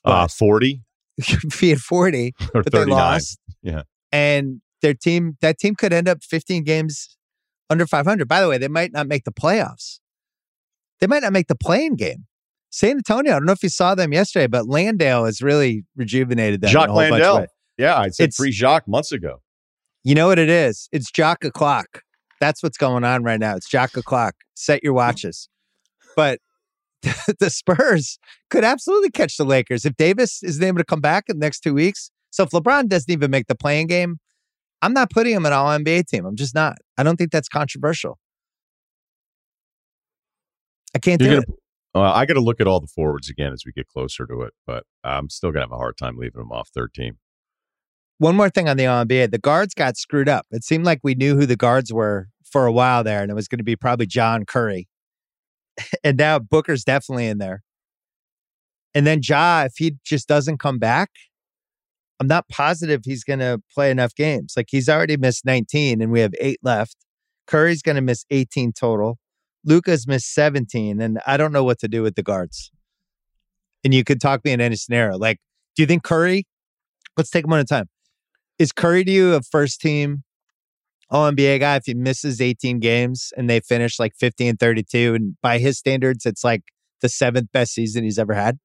[0.06, 0.82] Uh, 40?
[1.60, 2.86] he had 40, or but 39.
[2.86, 3.40] they lost.
[3.62, 3.84] Yeah.
[4.12, 7.18] And their team, that team could end up 15 games
[7.70, 8.28] under 500.
[8.28, 10.00] By the way, they might not make the playoffs.
[11.00, 12.26] They might not make the play-in game.
[12.70, 16.62] San Antonio, I don't know if you saw them yesterday, but Landale has really rejuvenated
[16.62, 16.72] them.
[16.72, 17.46] Jock Landale.
[17.78, 19.42] Yeah, I said it's, free Jock months ago.
[20.04, 20.90] You know what it is?
[20.92, 22.02] It's Jock o'clock.
[22.40, 23.56] That's what's going on right now.
[23.56, 24.36] It's Jock o'clock.
[24.56, 25.50] Set your watches.
[26.16, 26.40] But
[27.40, 28.20] the Spurs
[28.50, 31.62] could absolutely catch the Lakers if Davis is able to come back in the next
[31.62, 32.12] two weeks.
[32.32, 34.18] So if LeBron doesn't even make the play-in game,
[34.82, 36.26] I'm not putting him in all NBA team.
[36.26, 36.78] I'm just not.
[36.98, 38.18] I don't think that's controversial.
[40.96, 41.60] I can't You're do gonna, it.
[41.96, 44.42] Uh, I got to look at all the forwards again as we get closer to
[44.42, 47.18] it, but I'm still gonna have a hard time leaving them off third team.
[48.24, 50.46] One more thing on the NBA, the guards got screwed up.
[50.50, 53.34] It seemed like we knew who the guards were for a while there, and it
[53.34, 54.88] was going to be probably John Curry.
[56.06, 57.64] and now Booker's definitely in there.
[58.96, 61.10] And then Ja, if he just doesn't come back,
[62.18, 64.54] I'm not positive he's going to play enough games.
[64.56, 66.96] Like he's already missed 19, and we have eight left.
[67.46, 69.18] Curry's going to miss 18 total.
[69.66, 72.72] Luka's missed 17, and I don't know what to do with the guards.
[73.84, 75.18] And you could talk me in any scenario.
[75.18, 75.40] Like,
[75.76, 76.48] do you think Curry?
[77.18, 77.90] Let's take one at a time.
[78.64, 80.24] Is Curry to you a first team
[81.10, 85.16] All NBA guy if he misses 18 games and they finish like 50 and 32?
[85.16, 86.62] And by his standards, it's like
[87.02, 88.60] the seventh best season he's ever had?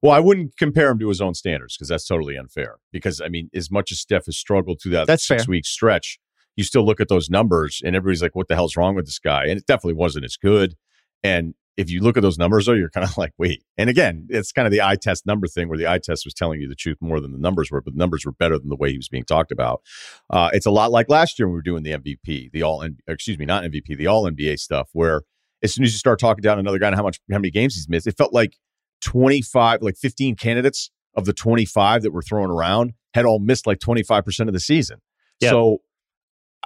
[0.00, 2.76] Well, I wouldn't compare him to his own standards because that's totally unfair.
[2.92, 5.50] Because I mean, as much as Steph has struggled through that That's six fair.
[5.50, 6.20] week stretch,
[6.54, 9.18] you still look at those numbers and everybody's like, "What the hell's wrong with this
[9.18, 10.76] guy?" And it definitely wasn't as good.
[11.24, 14.26] And if you look at those numbers, though, you're kind of like, "Wait." And again,
[14.30, 16.68] it's kind of the eye test number thing, where the eye test was telling you
[16.68, 18.90] the truth more than the numbers were, but the numbers were better than the way
[18.90, 19.82] he was being talked about.
[20.30, 22.86] Uh, it's a lot like last year when we were doing the MVP, the all,
[23.08, 25.22] excuse me, not MVP, the All NBA stuff, where
[25.62, 27.74] as soon as you start talking down another guy and how much how many games
[27.74, 28.56] he's missed, it felt like
[29.00, 33.78] 25, like 15 candidates of the 25 that were thrown around had all missed like
[33.78, 35.00] 25% of the season.
[35.40, 35.50] Yeah.
[35.50, 35.78] So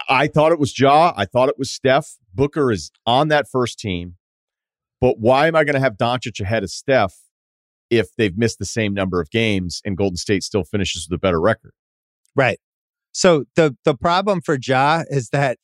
[0.08, 1.12] I thought it was Ja.
[1.16, 2.16] I thought it was Steph.
[2.34, 4.16] Booker is on that first team.
[5.00, 7.14] But why am I going to have Doncic ahead of Steph
[7.90, 11.20] if they've missed the same number of games and Golden State still finishes with a
[11.20, 11.72] better record?
[12.34, 12.58] Right.
[13.12, 15.58] So the the problem for Ja is that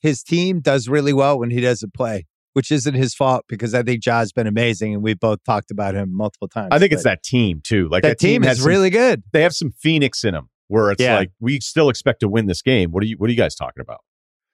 [0.00, 3.82] his team does really well when he doesn't play, which isn't his fault because I
[3.82, 6.68] think Ja's been amazing and we've both talked about him multiple times.
[6.72, 7.88] I think it's that team too.
[7.90, 9.22] Like that, team, has is some- really good.
[9.32, 11.16] they have some Phoenix in them where it's Yeah.
[11.16, 12.90] like we still expect to win this game.
[12.90, 14.00] What are you what are you guys talking about?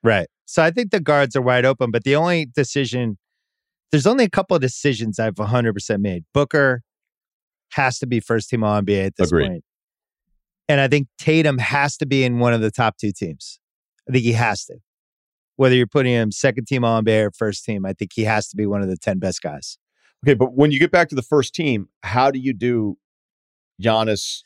[0.03, 0.27] Right.
[0.45, 3.17] So I think the guards are wide open, but the only decision
[3.95, 6.25] there's only a couple of decisions I've 100% made.
[6.33, 6.83] Booker
[7.71, 9.47] has to be first team All NBA at this Agreed.
[9.47, 9.63] point.
[10.67, 13.59] And I think Tatum has to be in one of the top two teams.
[14.09, 14.75] I think he has to.
[15.57, 18.47] Whether you're putting him second team All NBA or first team, I think he has
[18.49, 19.77] to be one of the 10 best guys.
[20.25, 22.97] Okay, but when you get back to the first team, how do you do
[23.81, 24.41] Giannis,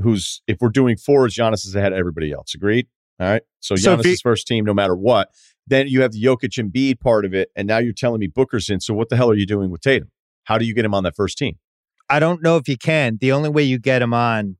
[0.00, 2.54] who's if we're doing fours, Giannis is ahead of everybody else.
[2.54, 2.86] Agreed?
[3.18, 3.42] All right.
[3.60, 5.30] So So Giannis you- is first team no matter what.
[5.66, 8.28] Then you have the Jokic and Embiid part of it, and now you're telling me
[8.28, 8.80] Booker's in.
[8.80, 10.10] So what the hell are you doing with Tatum?
[10.44, 11.58] How do you get him on that first team?
[12.08, 13.18] I don't know if you can.
[13.20, 14.56] The only way you get him on.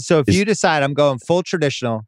[0.00, 2.02] So if Is- you decide I'm going full traditional,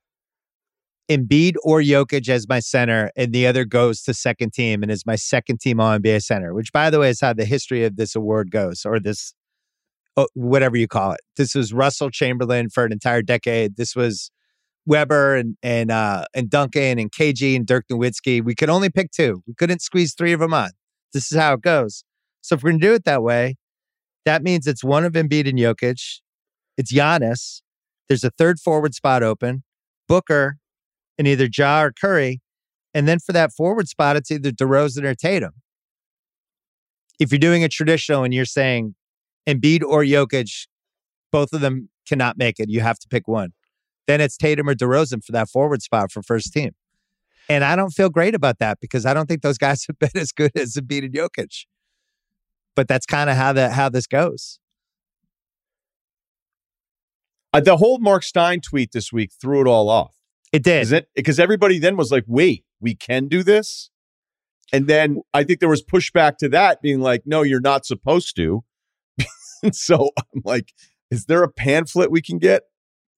[1.11, 5.07] Embiid or Jokic as my center, and the other goes to second team and is
[5.07, 7.97] my second team All NBA center, which by the way is how the history of
[7.97, 9.33] this award goes, or this,
[10.17, 11.21] oh, whatever you call it.
[11.37, 13.77] This was Russell Chamberlain for an entire decade.
[13.77, 14.31] This was
[14.89, 18.43] Webber and and uh, and Duncan and KG and Dirk Nowitzki.
[18.43, 19.43] We could only pick two.
[19.47, 20.71] We couldn't squeeze three of them on.
[21.13, 22.05] This is how it goes.
[22.41, 23.57] So if we're gonna do it that way,
[24.25, 26.21] that means it's one of Embiid and Jokic.
[26.77, 27.61] It's Giannis.
[28.09, 29.63] There's a third forward spot open,
[30.09, 30.57] Booker,
[31.19, 32.41] and either Ja or Curry.
[32.95, 35.53] And then for that forward spot, it's either DeRozan or Tatum.
[37.21, 38.95] If you're doing a traditional and you're saying
[39.47, 40.67] Embiid or Jokic,
[41.31, 43.53] both of them cannot make it, you have to pick one.
[44.09, 46.73] Then it's Tatum or DeRozan for that forward spot for first team.
[47.51, 50.17] And I don't feel great about that because I don't think those guys have been
[50.17, 51.67] as good as Embiid and Jokic.
[52.75, 54.59] But that's kind of how that how this goes.
[57.53, 60.15] Uh, the whole Mark Stein tweet this week threw it all off.
[60.53, 60.83] It did.
[60.83, 63.91] Is it because everybody then was like, "Wait, we can do this,"
[64.73, 68.37] and then I think there was pushback to that, being like, "No, you're not supposed
[68.37, 68.65] to."
[69.73, 70.73] so I'm like,
[71.11, 72.63] "Is there a pamphlet we can get?"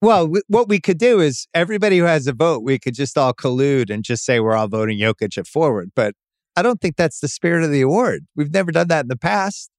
[0.03, 3.19] Well, w- what we could do is everybody who has a vote, we could just
[3.19, 5.91] all collude and just say we're all voting Jokic at forward.
[5.95, 6.15] But
[6.57, 8.27] I don't think that's the spirit of the award.
[8.35, 9.71] We've never done that in the past.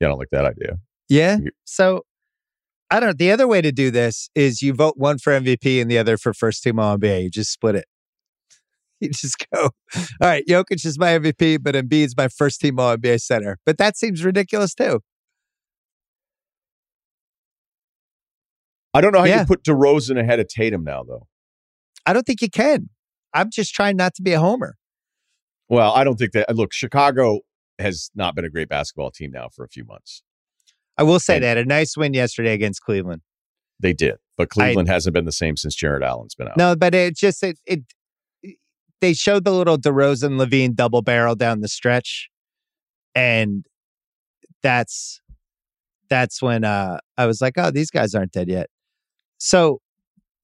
[0.00, 0.78] Yeah, I don't like that idea.
[1.08, 1.38] Yeah.
[1.64, 2.02] So
[2.90, 3.18] I don't.
[3.18, 6.16] The other way to do this is you vote one for MVP and the other
[6.16, 7.24] for first team All NBA.
[7.24, 7.86] You just split it.
[9.00, 9.70] You just go, all
[10.20, 10.46] right.
[10.46, 13.58] Jokic is my MVP, but Embiid's my first team All NBA center.
[13.66, 15.00] But that seems ridiculous too.
[18.94, 19.40] I don't know how Yeah.
[19.40, 21.26] you put DeRozan ahead of Tatum now, though.
[22.04, 22.90] I don't think you can.
[23.32, 24.76] I'm just trying not to be a homer.
[25.68, 26.54] Well, I don't think that.
[26.54, 27.40] Look, Chicago
[27.78, 30.22] has not been a great basketball team now for a few months.
[30.98, 33.22] I will say And- they had a nice win yesterday against Cleveland.
[33.80, 36.56] They did, but Cleveland hasn't been the same since Jarrett Allen's been out.
[36.56, 37.80] No, but it just it, it
[39.00, 42.28] they showed the little DeRozan LaVine double barrel down the stretch,
[43.14, 43.64] and
[44.62, 45.20] that's
[46.08, 48.68] that's when uh, I was like, oh, these guys aren't dead yet.
[49.44, 49.80] So,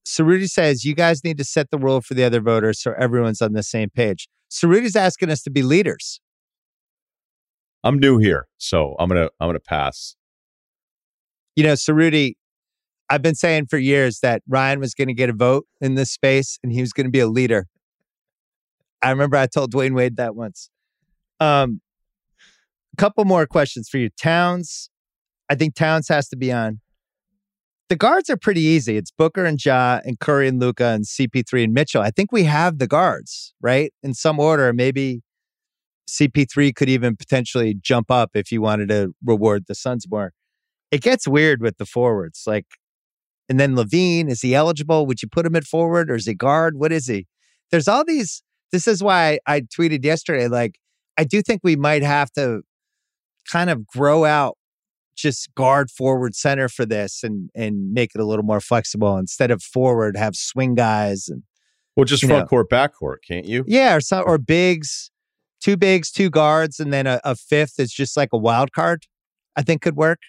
[0.04, 3.40] Cerruti says you guys need to set the rule for the other voters so everyone's
[3.40, 4.28] on the same page.
[4.50, 6.20] Cerruti's asking us to be leaders.
[7.84, 10.16] I'm new here, so I'm gonna I'm gonna pass.
[11.54, 12.34] You know, Cerruti,
[13.08, 16.10] I've been saying for years that Ryen was going to get a vote in this
[16.10, 17.68] space and he was going to be a leader.
[19.00, 20.70] I remember I told Dwyane Wade that once.
[21.40, 21.80] Um,
[22.92, 24.10] a couple more questions for you.
[24.20, 24.90] Towns,
[25.48, 26.80] I think Towns has to be on.
[27.88, 28.98] The guards are pretty easy.
[28.98, 32.02] It's Booker and Ja and Curry and Luka and CP3 and Mitchell.
[32.02, 33.92] I think we have the guards, right?
[34.02, 35.22] In some order, maybe
[36.06, 40.32] CP3 could even potentially jump up if you wanted to reward the Suns more.
[40.90, 42.42] It gets weird with the forwards.
[42.46, 42.66] Like,
[43.48, 45.06] and then LaVine, is he eligible?
[45.06, 46.76] Would you put him at forward or is he guard?
[46.76, 47.26] What is he?
[47.70, 48.42] There's all these.
[48.70, 50.46] This is why I tweeted yesterday.
[50.46, 50.78] Like,
[51.16, 52.60] I do think we might have to
[53.50, 54.57] kind of grow out
[55.18, 59.50] just guard forward center for this and and make it a little more flexible instead
[59.50, 61.42] of forward have swing guys and
[61.96, 62.46] well just front know.
[62.46, 65.10] court back court can't you yeah or some or bigs
[65.60, 69.06] two bigs two guards and then a, a fifth that's just like a wild card
[69.56, 70.20] i think could work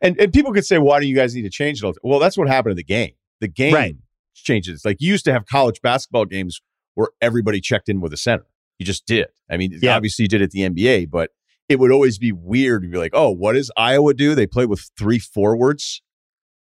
[0.00, 2.38] and and people could say why do you guys need to change it well that's
[2.38, 3.96] what happened in the game the game right.
[4.34, 6.62] changes like you used to have college basketball games
[6.94, 8.46] where everybody checked in with a center
[8.78, 9.94] you just did i mean yeah.
[9.94, 11.30] obviously you did at the nba but
[11.70, 14.34] it would always be weird to be like, oh, what does Iowa do?
[14.34, 16.02] They play with three forwards.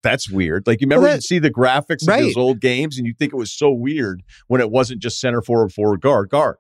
[0.02, 0.66] That's weird.
[0.66, 2.18] Like you remember well, that, you see the graphics right.
[2.18, 5.20] of those old games and you think it was so weird when it wasn't just
[5.20, 6.56] center forward, forward, guard, guard.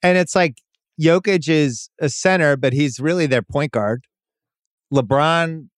[0.00, 0.58] And it's like
[1.00, 4.04] Jokic is a center, but he's really their point guard.
[4.94, 5.68] LeBron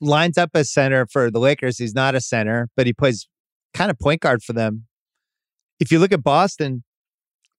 [0.00, 1.78] lines up as center for the Lakers.
[1.78, 3.28] He's not a center, but he plays
[3.72, 4.86] kind of point guard for them.
[5.78, 6.82] If you look at Boston,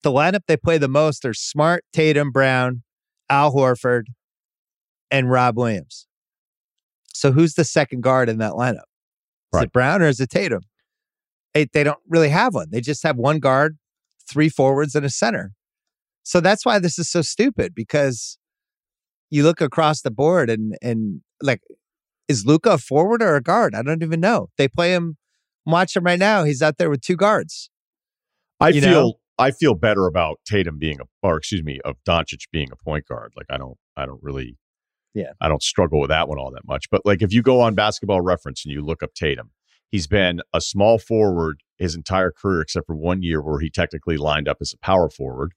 [0.06, 2.84] the lineup they play the most are Smart, Tatum, Brown,
[3.28, 4.04] Al Horford,
[5.10, 6.06] and Rob Williams.
[7.12, 8.86] So who's the second guard in that lineup?
[8.86, 9.64] Is right.
[9.64, 10.62] it Brown or is it Tatum?
[11.56, 12.68] They, they don't really have one.
[12.70, 13.80] They just have one guard,
[14.30, 15.54] three forwards, and a center.
[16.22, 18.38] So that's why this is so stupid because
[19.32, 21.62] you look across the board and and like
[22.28, 23.74] is Luka a forward or a guard?
[23.74, 24.50] I don't even know.
[24.58, 25.18] They play him.
[25.66, 26.44] Watch him right now.
[26.44, 27.72] He's out there with two guards.
[28.60, 29.14] I you feel know?
[29.38, 33.06] I feel better about Tatum being a, or excuse me, of Doncic being a point
[33.08, 33.34] guard.
[33.36, 34.58] Like I don't, I don't really,
[35.14, 36.90] yeah, I don't struggle with that one all that much.
[36.90, 39.52] But like if you go on Basketball Reference and you look up Tatum,
[39.92, 44.18] he's been a small forward his entire career except for one year where he technically
[44.18, 45.54] lined up as a power forward.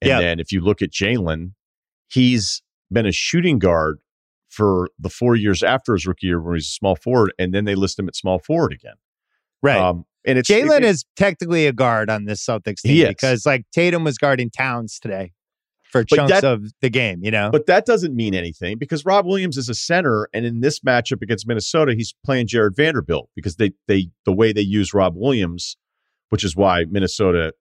[0.00, 0.20] And yep.
[0.20, 1.52] then if you look at Jalen,
[2.08, 2.62] he's
[2.92, 3.98] been a shooting guard
[4.48, 7.64] for the four years after his rookie year where he's a small forward, and then
[7.64, 8.94] they list him at small forward again.
[9.62, 9.78] Right.
[9.78, 14.04] Um, and it's Jalen is technically a guard on this Celtics team because like Tatum
[14.04, 15.32] was guarding Towns today
[15.90, 17.50] for chunks that, of the game, you know.
[17.50, 21.22] But that doesn't mean anything because Rob Williams is a center, and in this matchup
[21.22, 25.76] against Minnesota, he's playing Jarred Vanderbilt because they they the way they use Rob Williams,
[26.30, 27.52] which is why Minnesota.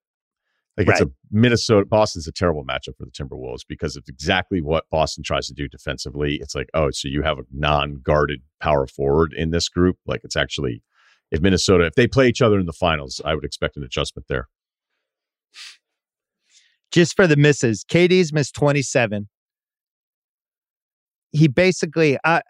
[0.77, 1.01] Like right.
[1.01, 5.23] it's a Minnesota Boston's a terrible matchup for the Timberwolves because it's exactly what Boston
[5.23, 6.37] tries to do defensively.
[6.41, 9.95] It's like, oh, so you have a non-guarded power forward in this group.
[10.05, 10.83] Like it's actually
[11.31, 14.27] if Minnesota, if they play each other in the finals, I would expect an adjustment
[14.27, 14.47] there.
[16.91, 19.27] Just for the misses, KD's missed 27.
[21.31, 22.41] He basically, I,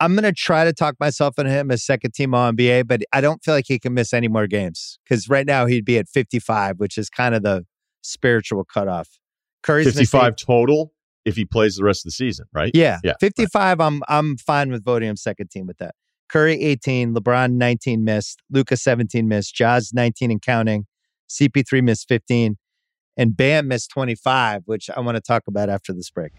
[0.00, 3.02] I'm going to try to talk myself into him as second team All NBA, but
[3.12, 5.98] I don't feel like he can miss any more games because right now he'd be
[5.98, 7.66] at 55, which is kind of the
[8.02, 9.08] spiritual cutoff.
[9.62, 10.94] Curry's 55 total
[11.26, 12.70] if he plays the rest of the season, right?
[12.74, 13.12] Yeah, yeah.
[13.20, 13.78] 55.
[13.78, 13.86] Right.
[13.86, 15.94] I'm I'm fine with voting him second team with that.
[16.30, 20.86] Curry 18, LeBron 19 missed, Luka 17 missed, Jazz 19 and counting,
[21.28, 22.56] CP3 missed 15,
[23.16, 26.30] and Bam missed 25, which I want to talk about after this break.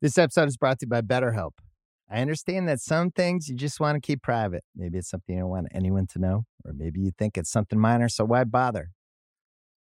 [0.00, 1.52] This episode is brought to you by BetterHelp.
[2.10, 4.64] I understand that some things you just want to keep private.
[4.74, 7.78] Maybe it's something you don't want anyone to know, or maybe you think it's something
[7.78, 8.88] minor, so why bother?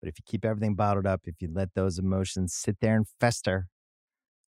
[0.02, 3.06] But if you keep everything bottled up, if you let those emotions sit there and
[3.18, 3.68] fester,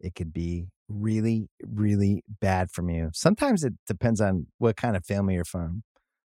[0.01, 3.10] it could be really, really bad from you.
[3.12, 5.82] Sometimes it depends on what kind of family you're from.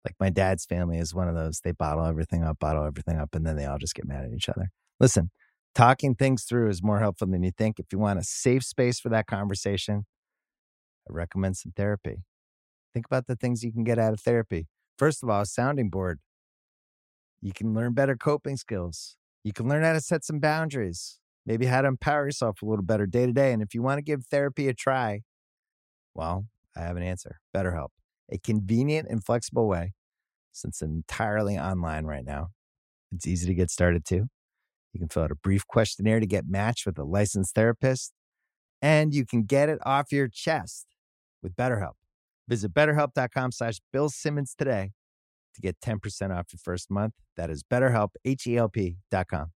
[0.05, 1.61] Like my dad's family is one of those.
[1.61, 4.33] They bottle everything up, bottle everything up, and then they all just get mad at
[4.33, 4.69] each other.
[4.99, 5.31] Listen,
[5.73, 7.79] talking things through is more helpful than you think.
[7.79, 10.05] If you want a safe space for that conversation,
[11.09, 12.23] I recommend some therapy.
[12.93, 14.67] Think about the things you can get out of therapy.
[14.97, 16.19] First of all, a sounding board.
[17.41, 19.15] You can learn better coping skills.
[19.43, 22.85] You can learn how to set some boundaries maybe how to empower yourself a little
[22.85, 23.51] better day to day.
[23.51, 25.21] And if you want to give therapy a try,
[26.13, 26.45] well,
[26.75, 27.89] I have an answer BetterHelp,
[28.31, 29.93] a convenient and flexible way
[30.51, 32.49] since entirely online right now.
[33.13, 34.27] It's easy to get started too.
[34.93, 38.13] You can fill out a brief questionnaire to get matched with a licensed therapist,
[38.81, 40.85] and you can get it off your chest
[41.41, 41.93] with BetterHelp.
[42.47, 44.91] Visit betterhelp.com slash Bill Simmons today
[45.55, 47.13] to get 10% off your first month.
[47.37, 49.51] That is betterhelp, H-E-L-P dot com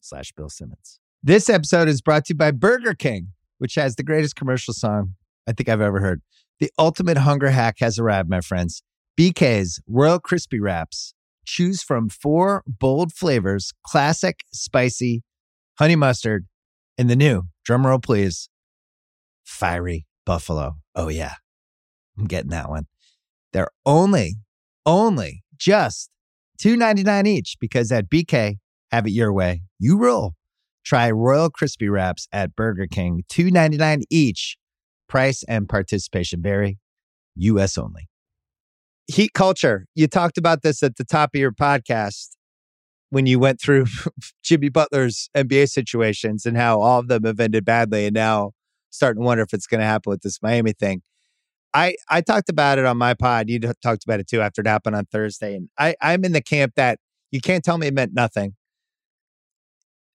[0.00, 1.00] slash Bill Simmons.
[1.26, 5.14] This episode is brought to you by Burger King, which has the greatest commercial song
[5.48, 6.20] I think I've ever heard.
[6.60, 8.82] The ultimate hunger hack has arrived, my friends.
[9.18, 11.14] BK's Royal Crispy Wraps.
[11.46, 15.22] Choose from four bold flavors classic, spicy,
[15.78, 16.44] honey mustard,
[16.98, 18.50] and the new, drumroll please,
[19.44, 20.74] fiery buffalo.
[20.94, 21.36] Oh, yeah,
[22.18, 22.84] I'm getting that one.
[23.54, 24.34] They're only,
[24.84, 26.10] only just
[26.58, 28.58] two ninety nine each because at BK,
[28.90, 29.62] have it your way.
[29.78, 30.34] You roll.
[30.84, 34.56] Try Royal Crispy Wraps at Burger King, two ninety nine each.
[35.08, 36.78] Price and participation vary.
[37.36, 37.76] U.S.
[37.76, 38.08] only.
[39.06, 39.86] Heat culture.
[39.94, 42.30] You talked about this at the top of your podcast
[43.10, 43.86] when you went through
[44.42, 48.52] Jimmy Butler's NBA situations and how all of them have ended badly, and now
[48.90, 51.02] starting to wonder if it's going to happen with this Miami thing.
[51.74, 53.50] I I talked about it on my pod.
[53.50, 56.42] You talked about it too after it happened on Thursday, and I I'm in the
[56.42, 56.98] camp that
[57.30, 58.54] you can't tell me it meant nothing.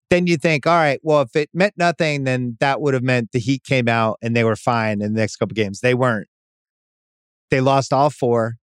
[0.09, 3.33] Then you think, all right, well, if it meant nothing, then that would have meant
[3.33, 5.81] the Heat came out and they were fine in the next couple games.
[5.81, 6.29] They weren't.
[7.51, 8.57] They lost all four.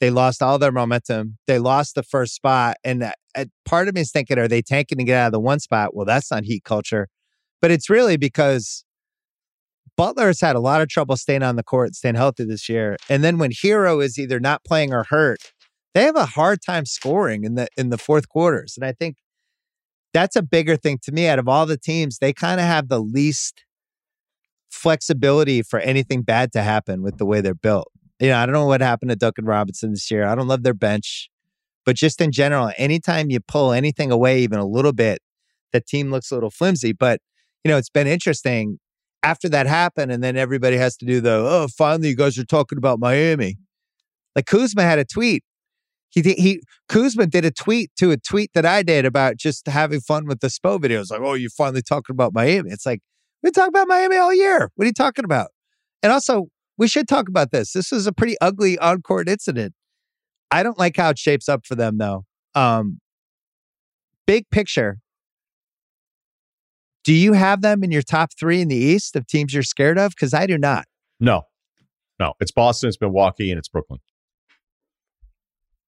[0.00, 1.38] They lost all their momentum.
[1.46, 3.02] They lost the first spot, and
[3.36, 5.60] uh, part of me is thinking, are they tanking to get out of the one
[5.60, 5.94] spot?
[5.94, 7.08] Well, that's not Heat culture,
[7.60, 8.84] but it's really because
[9.96, 12.96] Butler has had a lot of trouble staying on the court, staying healthy this year.
[13.10, 15.52] And then when Herro is either not playing or hurt,
[15.92, 18.78] they have a hard time scoring in the in the fourth quarters.
[18.78, 19.16] And I think
[20.12, 21.28] that's a bigger thing to me.
[21.28, 23.64] Out of all the teams, they kind of have the least
[24.70, 27.88] flexibility for anything bad to happen with the way they're built.
[28.18, 30.26] You know, I don't know what happened to Duncan Robinson this year.
[30.26, 31.30] I don't love their bench,
[31.84, 35.20] but just in general, anytime you pull anything away even a little bit,
[35.72, 36.92] the team looks a little flimsy.
[36.92, 37.20] But
[37.64, 38.78] you know, it's been interesting
[39.22, 42.44] after that happened, and then everybody has to do the oh, finally you guys are
[42.44, 43.56] talking about Miami.
[44.36, 45.42] Like Kuzma had a tweet.
[46.10, 50.00] He he Kuzma did a tweet to a tweet that I did about just having
[50.00, 51.10] fun with the Spo videos.
[51.10, 52.70] Like, oh, you're finally talking about Miami.
[52.70, 53.00] It's like
[53.42, 54.70] we talk about Miami all year.
[54.74, 55.50] What are you talking about?
[56.02, 57.72] And also, we should talk about this.
[57.72, 59.74] This is a pretty ugly on court incident.
[60.50, 62.24] I don't like how it shapes up for them though.
[62.54, 63.00] Um,
[64.26, 64.98] big picture,
[67.04, 69.98] do you have them in your top three in the East of teams you're scared
[69.98, 70.10] of?
[70.10, 70.86] Because I do not.
[71.20, 71.42] No,
[72.18, 72.34] no.
[72.40, 74.00] It's Boston, it's Milwaukee, and it's Brooklyn.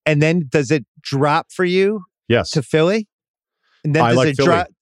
[0.06, 2.02] And then does it drop for you?
[2.28, 2.50] Yes.
[2.52, 3.08] To Philly?
[3.84, 4.46] And then I does like it Philly.
[4.46, 4.66] drop?
[4.66, 4.74] Does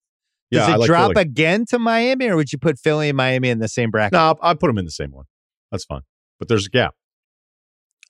[0.51, 1.21] Yeah, it I like drop Philly.
[1.21, 4.13] again to Miami, or would you put Philly and Miami in the same bracket?
[4.13, 5.25] No, I'll, I'll put them in the same one.
[5.71, 6.01] That's fine.
[6.39, 6.95] But there's a gap.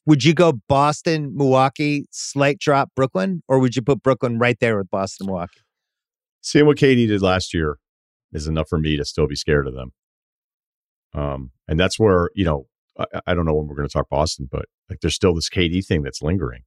[0.07, 4.77] Would you go Boston, Milwaukee, slight drop Brooklyn, or would you put Brooklyn right there
[4.77, 5.61] with Boston, Milwaukee?
[6.41, 7.77] Seeing what KD did last year
[8.33, 9.91] is enough for me to still be scared of them.
[11.13, 12.67] Um, and that's where you know
[12.97, 15.49] I, I don't know when we're going to talk Boston, but like there's still this
[15.49, 16.61] KD thing that's lingering.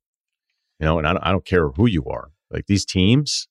[0.81, 2.31] You know, and I don't, I don't care who you are.
[2.51, 3.49] Like these teams,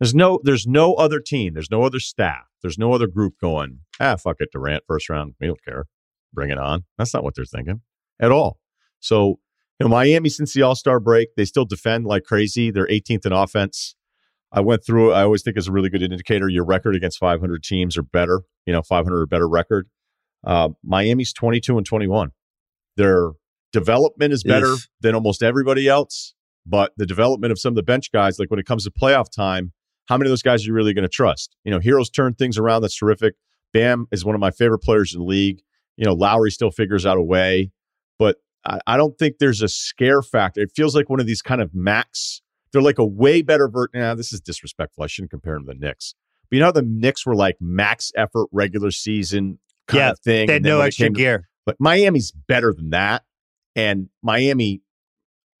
[0.00, 3.80] there's no there's no other team, there's no other staff, there's no other group going.
[4.00, 5.34] Ah, fuck it, Durant first round.
[5.40, 5.86] We don't care.
[6.32, 6.84] Bring it on.
[6.96, 7.80] That's not what they're thinking
[8.20, 8.58] at all.
[9.00, 9.38] So,
[9.78, 12.70] you know, Miami since the All Star break, they still defend like crazy.
[12.70, 13.94] They're 18th in offense.
[14.50, 15.12] I went through.
[15.12, 16.48] I always think is a really good indicator.
[16.48, 18.42] Your record against 500 teams or better.
[18.66, 19.88] You know, 500 or better record.
[20.44, 22.30] Uh, Miami's 22 and 21.
[22.96, 23.32] Their
[23.72, 26.34] development is better than almost everybody else,
[26.66, 29.30] but the development of some of the bench guys, like when it comes to playoff
[29.30, 29.72] time,
[30.08, 31.54] how many of those guys are you really going to trust?
[31.64, 32.82] You know, Herro's turn things around.
[32.82, 33.34] That's terrific.
[33.74, 35.60] Bam is one of my favorite players in the league.
[35.96, 37.70] You know, Lowry still figures out a way,
[38.18, 40.60] but I, I don't think there's a scare factor.
[40.62, 42.40] It feels like one of these kind of max.
[42.72, 43.90] They're like a way better version.
[44.00, 45.04] Nah, this is disrespectful.
[45.04, 46.14] I shouldn't compare them to the Knicks.
[46.50, 49.58] But you know, how the Knicks were like max effort regular season
[49.88, 50.46] kind Yeah, of thing.
[50.46, 51.48] They had no extra came to- gear.
[51.66, 53.24] but Miami's better than that.
[53.78, 54.82] And Miami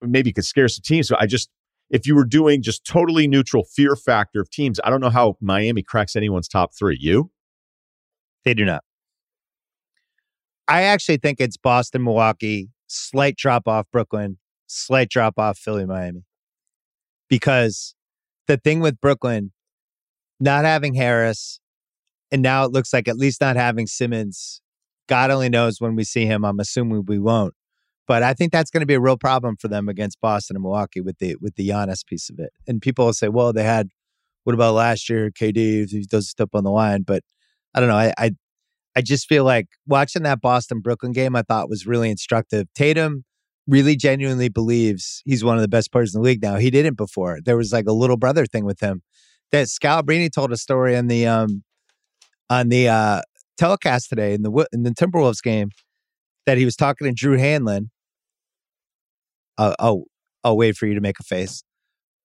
[0.02, 1.06] maybe could scare some teams.
[1.06, 1.50] So I just,
[1.88, 5.36] if you were doing just totally neutral fear factor of teams, I don't know how
[5.40, 6.96] Miami cracks anyone's top three.
[6.98, 7.30] You?
[8.44, 8.82] They do not.
[10.66, 16.24] I actually think it's Boston, Milwaukee, slight drop off Brooklyn, slight drop off Philly, Miami.
[17.28, 17.94] Because
[18.48, 19.52] the thing with Brooklyn,
[20.40, 21.60] not having Harris,
[22.32, 24.60] and now it looks like at least not having Simmons,
[25.08, 26.44] God only knows when we see him.
[26.44, 27.54] I'm assuming we won't.
[28.08, 30.62] But I think that's going to be a real problem for them against Boston and
[30.62, 32.50] Milwaukee with the with the Giannis piece of it.
[32.66, 33.90] And people will say, well, they had
[34.44, 37.02] what about last year, KD, he does step on the line?
[37.02, 37.22] But
[37.74, 37.96] I don't know.
[37.96, 38.30] I, I
[38.96, 42.66] I just feel like watching that Boston Brooklyn game, I thought was really instructive.
[42.74, 43.24] Tatum
[43.66, 46.56] really genuinely believes he's one of the best players in the league now.
[46.56, 47.38] He didn't before.
[47.44, 49.02] There was like a little brother thing with him.
[49.52, 51.62] That Scalabrine told a story on the um
[52.48, 53.20] on the uh
[53.58, 55.68] telecast today in the in the Timberwolves game
[56.46, 57.90] that he was talking to Drew Hanlen.
[59.58, 60.04] Uh, oh,
[60.44, 61.62] I'll wait for you to make a face.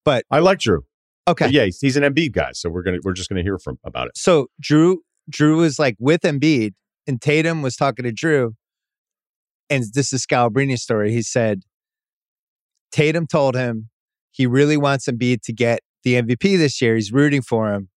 [0.05, 0.83] But I like Drew.
[1.27, 1.45] Okay.
[1.45, 3.79] But yeah, he's, he's an Embiid guy, so we're gonna we're just gonna hear from
[3.83, 4.17] about it.
[4.17, 6.73] so Drew Drew was like with Embiid,
[7.07, 8.55] and Tatum was talking to Drew,
[9.69, 11.11] and this is Scalabrine's story.
[11.11, 11.61] He said
[12.91, 13.89] Tatum told him
[14.31, 16.95] he really wants Embiid to get the MVP this year.
[16.95, 17.89] He's rooting for him,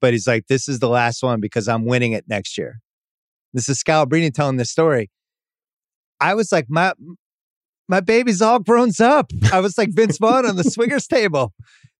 [0.00, 2.80] but he's like, "This is the last one because I'm winning it next year."
[3.52, 5.10] This is Scalabrine telling this story.
[6.18, 6.94] I was like, my
[7.88, 9.30] my baby's all grown up.
[9.52, 11.52] I was like Vince Vaughn on the swingers table.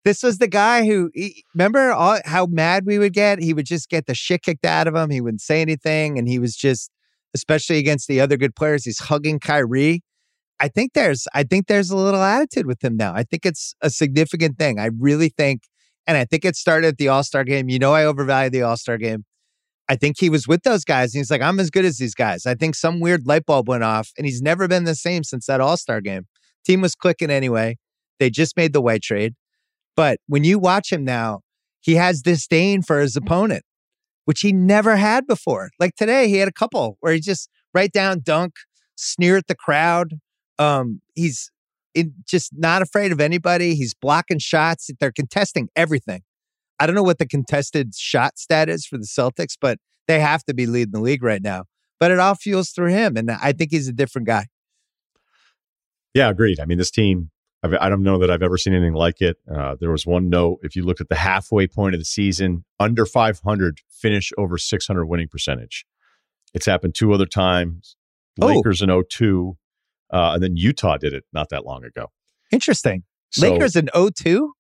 [0.04, 3.42] This was the guy who, he, remember all, how mad we would get?
[3.42, 5.10] He would just get the shit kicked out of him.
[5.10, 6.18] He wouldn't say anything.
[6.18, 6.90] And he was just,
[7.34, 10.02] especially against the other good players, he's hugging Kyrie.
[10.60, 13.14] I think there's, I think there's a little attitude with him now.
[13.14, 14.78] I think it's a significant thing.
[14.78, 15.62] I really think,
[16.06, 17.68] and I think it started at the All Star game.
[17.68, 19.24] You know, I overvalue the All Star game.
[19.88, 22.14] I think he was with those guys and he's like, I'm as good as these
[22.14, 22.46] guys.
[22.46, 25.46] I think some weird light bulb went off and he's never been the same since
[25.46, 26.26] that All Star game.
[26.64, 27.76] Team was clicking anyway.
[28.18, 29.34] They just made the white trade.
[29.96, 31.40] But when you watch him now,
[31.80, 33.62] he has disdain for his opponent,
[34.24, 35.70] which he never had before.
[35.78, 38.54] Like today, he had a couple where he just write down dunk,
[38.96, 40.14] sneer at the crowd.
[40.58, 41.50] Um, he's
[41.94, 43.74] in, just not afraid of anybody.
[43.74, 44.88] He's blocking shots.
[44.98, 46.22] They're contesting everything.
[46.78, 49.78] I don't know what the contested shot stat is for the Celtics, but
[50.08, 51.64] they have to be leading the league right now.
[52.00, 53.16] But it all fuels through him.
[53.16, 54.46] And I think he's a different guy.
[56.12, 56.60] Yeah, agreed.
[56.60, 57.30] I mean, this team,
[57.62, 59.36] I've, I do not know that I've ever seen anything like it.
[59.52, 60.58] Uh, there was one note.
[60.62, 65.06] If you look at the halfway point of the season, under 500, finish over 600
[65.06, 65.86] winning percentage.
[66.52, 67.96] It's happened two other times.
[68.40, 68.46] Oh.
[68.46, 69.56] Lakers in 02,
[70.12, 72.10] uh, and then Utah did it not that long ago.
[72.52, 73.04] Interesting.
[73.30, 74.52] So, Lakers in 02?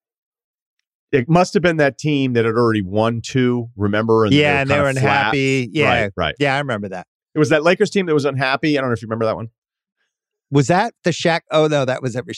[1.14, 3.70] It must have been that team that had already won two.
[3.76, 4.24] Remember?
[4.24, 5.66] And yeah, and they were unhappy.
[5.66, 5.74] Flat.
[5.74, 6.34] Yeah, right, right.
[6.38, 7.06] Yeah, I remember that.
[7.34, 8.76] It was that Lakers team that was unhappy.
[8.76, 9.48] I don't know if you remember that one.
[10.50, 11.40] Was that the Shaq?
[11.50, 12.34] Oh no, that was every.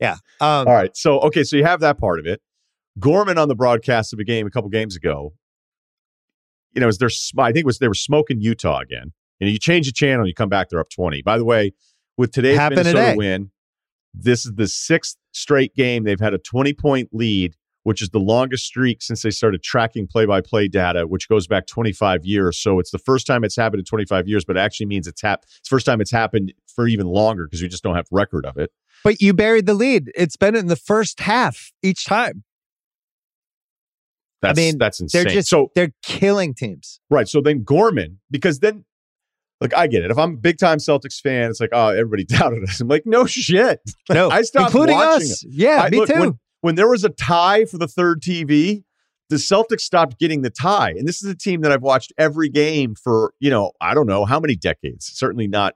[0.00, 0.16] Yeah.
[0.40, 0.96] Um, All right.
[0.96, 2.40] So okay, so you have that part of it.
[2.98, 5.32] Gorman on the broadcast of a game a couple games ago.
[6.72, 7.10] You know, is there?
[7.38, 9.12] I think it was they were smoking Utah again.
[9.40, 11.22] And you change the channel, you come back, they're up twenty.
[11.22, 11.72] By the way,
[12.16, 13.14] with today's Minnesota today.
[13.16, 13.50] win,
[14.14, 17.54] this is the sixth straight game they've had a twenty point lead
[17.86, 21.46] which is the longest streak since they started tracking play by play data, which goes
[21.46, 22.58] back 25 years.
[22.58, 25.22] So it's the first time it's happened in 25 years, but it actually means it's,
[25.22, 28.44] hap- it's first time it's happened for even longer because we just don't have record
[28.44, 28.72] of it.
[29.04, 30.10] But you buried the lead.
[30.16, 32.42] It's been in the first half each time.
[34.42, 35.22] That's, I mean, that's insane.
[35.22, 37.28] They're just so they're killing teams, right?
[37.28, 38.84] So then Gorman, because then,
[39.60, 40.10] look, I get it.
[40.10, 42.80] If I'm a big time Celtics fan, it's like, oh, everybody doubted us.
[42.80, 43.80] I'm like, no shit.
[44.10, 45.44] No, I stopped including us.
[45.44, 45.50] It.
[45.52, 46.18] Yeah, I, me look, too.
[46.18, 48.84] When, when there was a tie for the third TV,
[49.28, 50.90] the Celtics stopped getting the tie.
[50.90, 54.06] And this is a team that I've watched every game for, you know, I don't
[54.06, 55.06] know how many decades.
[55.06, 55.74] Certainly not.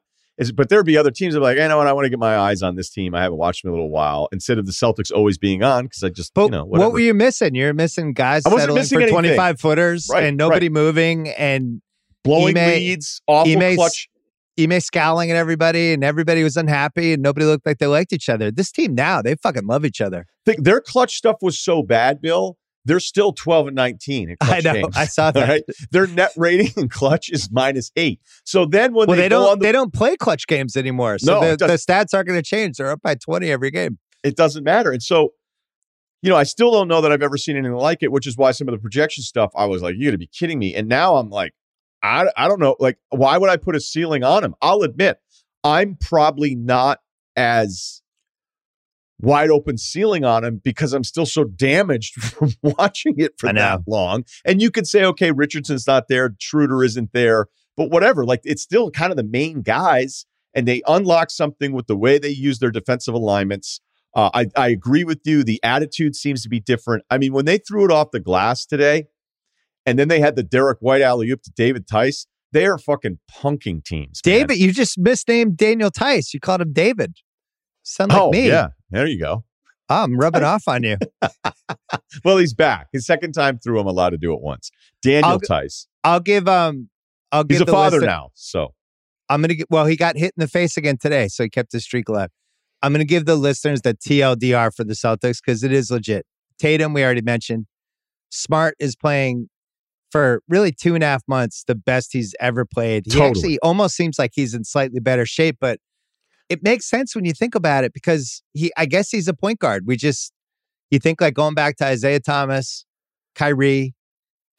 [0.55, 1.86] But there'd be other teams that are like, hey, you know what?
[1.86, 3.15] I want to get my eyes on this team.
[3.15, 4.28] I haven't watched them in a little while.
[4.32, 6.89] Instead of the Celtics always being on, because I just, but you know, whatever.
[6.89, 7.55] what were you missing?
[7.55, 10.73] You're missing guys settling missing for 25 footers right, and nobody right.
[10.73, 11.82] moving and
[12.24, 14.09] blowing Ime, leads, awful Ime's, clutch.
[14.61, 18.28] Ime scowling at everybody, and everybody was unhappy, and nobody looked like they liked each
[18.28, 18.51] other.
[18.51, 20.27] This team now, they fucking love each other.
[20.45, 22.57] Think their clutch stuff was so bad, Bill.
[22.85, 24.73] They're still 12 and 19 I know.
[24.73, 25.49] Games, I saw that.
[25.49, 25.62] Right?
[25.91, 28.20] Their net rating in clutch is minus eight.
[28.45, 31.19] So then when well, they, they don't the, they don't play clutch games anymore.
[31.19, 32.78] So no, the, the stats aren't going to change.
[32.78, 33.99] They're up by 20 every game.
[34.23, 34.91] It doesn't matter.
[34.91, 35.35] And so,
[36.23, 38.37] you know, I still don't know that I've ever seen anything like it, which is
[38.37, 40.74] why some of the projection stuff I was like, you got to be kidding me.
[40.74, 41.53] And now I'm like,
[42.03, 42.77] I, I don't know.
[42.79, 44.55] Like, why would I put a ceiling on him?
[44.63, 45.19] I'll admit,
[45.63, 47.01] I'm probably not
[47.37, 48.03] as
[49.21, 53.83] wide open ceiling on him because I'm still so damaged from watching it for that
[53.87, 54.25] long.
[54.45, 57.47] And you could say, okay, Richardson's not there, Schroeder isn't there,
[57.77, 58.25] but whatever.
[58.25, 62.19] Like, it's still kind of the main guys, and they unlock something with the way
[62.19, 63.81] they use their defensive alignments.
[64.15, 65.45] Uh, I, I agree with you.
[65.45, 67.05] The attitude seems to be different.
[67.11, 69.05] I mean, when they threw it off the glass today,
[69.86, 72.27] and then they had the Derek White alley oop to David Theis.
[72.52, 74.20] They are fucking punking teams.
[74.23, 76.35] David, you just misnamed Daniel Theis.
[76.35, 77.16] You called him David.
[77.82, 78.48] Sound like oh, me.
[78.48, 79.44] Yeah, there you go.
[79.89, 80.97] I'm rubbing off on you.
[82.24, 82.89] well, he's back.
[82.93, 84.70] His second time through, I'm allowed to do it once.
[85.02, 85.86] Daniel I'll, Theis.
[86.05, 86.89] I'll give um
[87.32, 88.74] I'll give He's a father now, so
[89.28, 91.73] I'm gonna get well, he got hit in the face again today, so he kept
[91.73, 92.31] his streak alive.
[92.82, 96.27] I'm gonna give the listeners the TLDR for the Celtics because it is legit.
[96.59, 97.66] Tatum, we already mentioned.
[98.31, 99.48] Smart is playing
[100.11, 103.05] for really two and a half months the best he's ever played.
[103.07, 103.28] He totally.
[103.28, 105.78] actually almost seems like he's in slightly better shape, but
[106.49, 109.61] it makes sense when you think about it because he I guess he's a point
[109.61, 109.85] guard.
[109.87, 110.32] We just
[110.91, 112.85] you think like going back to Isaiah Thomas,
[113.35, 113.95] Kyrie,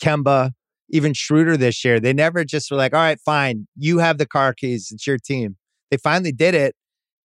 [0.01, 0.51] Kemba,
[0.89, 1.99] even Schroeder this year.
[1.99, 5.17] They never just were like, all right, fine, you have the car keys, it's your
[5.17, 5.57] team.
[5.89, 6.75] They finally did it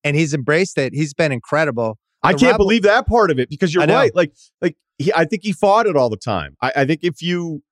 [0.02, 0.94] and he's embraced it.
[0.94, 1.98] He's been incredible.
[2.22, 4.14] I can't believe that part of it because you're right.
[4.14, 4.32] Like,
[4.62, 6.56] like he, I think he fought it all the time.
[6.62, 7.62] I, I think if you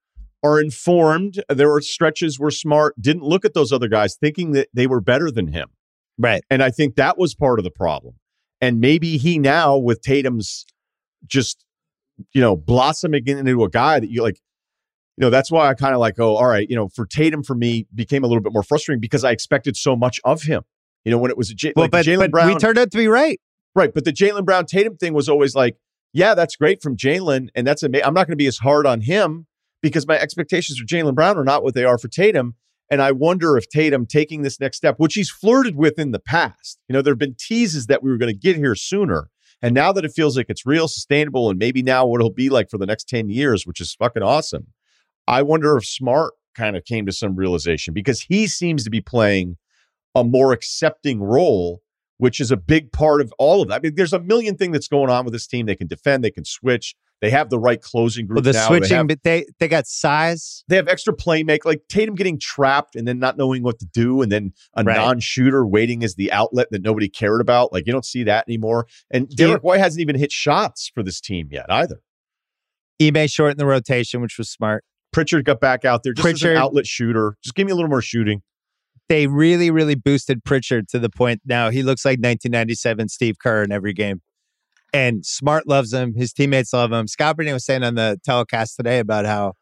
[0.43, 1.43] are informed.
[1.49, 5.01] There were stretches were Smart didn't look at those other guys thinking that they were
[5.01, 5.69] better than him.
[6.19, 6.43] Right.
[6.51, 8.15] And I think that was part of the problem.
[8.61, 10.67] And maybe he now, with Tatum's
[11.27, 11.65] just,
[12.33, 14.39] you know, blossoming into a guy that you like,
[15.17, 17.43] you know, that's why I kind of like, oh, all right, you know, for Tatum
[17.43, 20.63] for me became a little bit more frustrating because I expected so much of him.
[21.05, 22.91] You know, when it was a J- well, like but, Jaylen Brown, we turned out
[22.93, 23.41] to be right.
[23.75, 23.93] right?
[23.93, 25.77] But the Jaylen Brown Tatum thing was always like,
[26.13, 28.07] yeah, that's great from Jaylen, and that's amazing.
[28.07, 29.47] I'm not going to be as hard on him
[29.83, 32.55] because my expectations for Jaylen Brown are not what they are for Tatum.
[32.91, 36.19] And I wonder if Tatum taking this next step, which he's flirted with in the
[36.19, 39.29] past, you know, there have been teases that we were going to get here sooner.
[39.63, 42.49] And now that it feels like it's real, sustainable, and maybe now what it'll be
[42.49, 44.69] like for the next 10 years, which is fucking awesome.
[45.27, 49.01] I wonder if Smart kind of came to some realization because he seems to be
[49.01, 49.57] playing
[50.15, 51.81] a more accepting role,
[52.19, 53.77] which is a big part of all of that.
[53.77, 55.67] I mean, there's a million things that's going on with this team.
[55.67, 58.37] They can defend, they can switch, they have the right closing group.
[58.37, 58.67] Well, the now.
[58.67, 60.65] switching, they have, but they they got size.
[60.69, 64.21] they have extra playmaker, like Tatum getting trapped and then not knowing what to do,
[64.21, 64.97] and then a Right.
[64.97, 67.73] non-shooter waiting as the outlet that nobody cared about.
[67.73, 68.87] Like you don't see that anymore.
[69.11, 72.01] And Derek White hasn't even hit shots for this team yet either.
[73.01, 74.85] Ime shortened the rotation, which was smart.
[75.13, 77.37] Pritchard got back out there just as Pritchard- an outlet shooter.
[77.43, 78.43] Just give me a little more shooting.
[79.09, 83.63] They really, really boosted Pritchard to the point now he looks like 1997 Steve Kerr
[83.63, 84.23] in every game.
[84.93, 86.15] And Smart loves him.
[86.15, 87.07] His teammates love him.
[87.07, 89.55] Scalabrine was saying on the telecast today about how,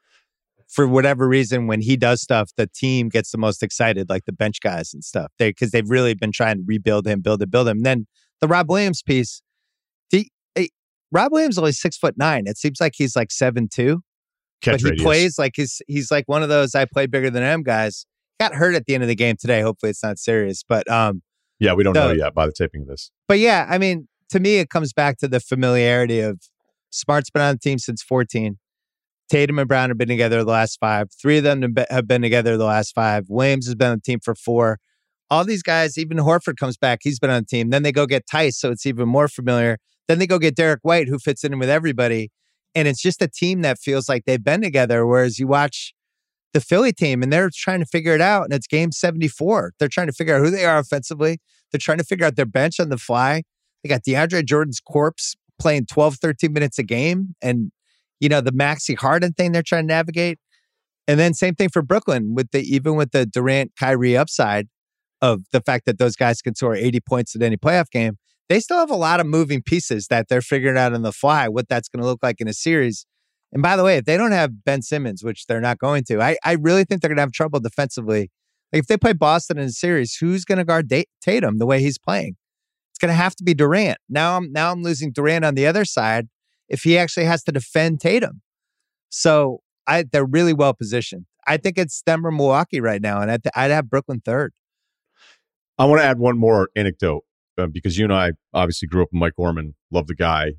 [0.68, 4.32] for whatever reason, when he does stuff, the team gets the most excited, like the
[4.32, 5.30] bench guys and stuff.
[5.38, 7.78] They because they've really been trying to rebuild him, build it, build him.
[7.78, 8.06] And then
[8.40, 9.42] the Rob Williams piece.
[10.10, 10.26] The,
[10.56, 10.66] eh,
[11.12, 12.44] Rob Williams is only six foot nine.
[12.46, 14.02] It seems like he's like seven two.
[14.62, 15.02] Catch but he radius.
[15.04, 18.04] plays like he's he's like one of those I play bigger than him guys.
[18.38, 19.60] Got hurt at the end of the game today.
[19.62, 20.62] Hopefully it's not serious.
[20.68, 21.22] But um
[21.58, 23.10] Yeah, we don't the- know yet by the taping of this.
[23.26, 26.40] but yeah, I mean, to me it comes back to the familiarity of
[26.90, 28.58] Smart's been on the team since 14.
[29.30, 31.08] Tatum and Brown have been together the last five.
[31.20, 33.26] Three of them have been- together the last five.
[33.28, 34.78] Williams has been on the team for four.
[35.30, 37.00] All these guys, even Horford comes back.
[37.02, 37.70] He's been on the team.
[37.70, 39.78] Then they go get Theis, so it's even more familiar.
[40.08, 42.30] Then they go get Derek White, who fits in with everybody.
[42.74, 45.06] And it's just a team that feels like they've been together.
[45.06, 45.94] Whereas you watch
[46.52, 48.44] the Philly team and they're trying to figure it out.
[48.44, 49.74] And it's game 74.
[49.78, 51.38] They're trying to figure out who they are offensively.
[51.70, 53.42] They're trying to figure out their bench on the fly.
[53.82, 57.34] They got DeAndre Jordan's corpse playing 12, 13 minutes a game.
[57.42, 57.70] And,
[58.18, 60.38] you know, the Maxey Harden thing they're trying to navigate.
[61.06, 64.68] And then same thing for Brooklyn with the even with the Durant Kyrie upside
[65.22, 68.16] of the fact that those guys can score 80 points in any playoff game.
[68.48, 71.48] They still have a lot of moving pieces that they're figuring out on the fly,
[71.48, 73.06] what that's going to look like in a series.
[73.52, 76.20] And by the way, if they don't have Ben Simmons, which they're not going to,
[76.20, 78.30] I, I really think they're going to have trouble defensively.
[78.72, 81.80] Like if they play Boston in a series, who's going to guard Tatum the way
[81.80, 82.36] he's playing?
[83.00, 83.98] Going to have to be Durant.
[84.08, 86.28] Now I'm now I'm losing Durant on the other side
[86.68, 88.42] if he actually has to defend Tatum.
[89.08, 91.26] So I they're really well positioned.
[91.46, 94.52] I think it's them or Milwaukee right now, and I'd, I'd have Brooklyn third.
[95.78, 97.24] I want to add one more anecdote
[97.58, 100.52] uh, because you and I obviously grew up with Mike Gorman, love the guy.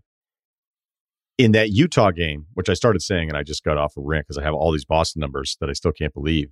[1.37, 4.25] In that Utah game, which I started saying, and I just got off a rant
[4.27, 6.49] because I have all these Boston numbers that I still can't believe.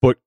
[0.00, 0.18] But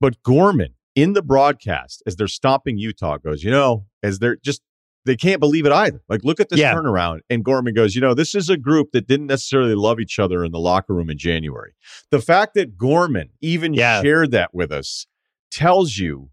[0.00, 4.62] but Gorman in the broadcast as they're stomping Utah goes, you know, as they're just
[5.04, 6.00] they can't believe it either.
[6.08, 6.72] Like, look at this Yeah.
[6.74, 7.20] turnaround.
[7.28, 10.44] And Gorman goes, you know, this is a group that didn't necessarily love each other
[10.44, 11.72] in the locker room in January.
[12.12, 14.00] The fact that Gorman even Yeah.
[14.00, 15.08] shared that with us
[15.50, 16.30] tells you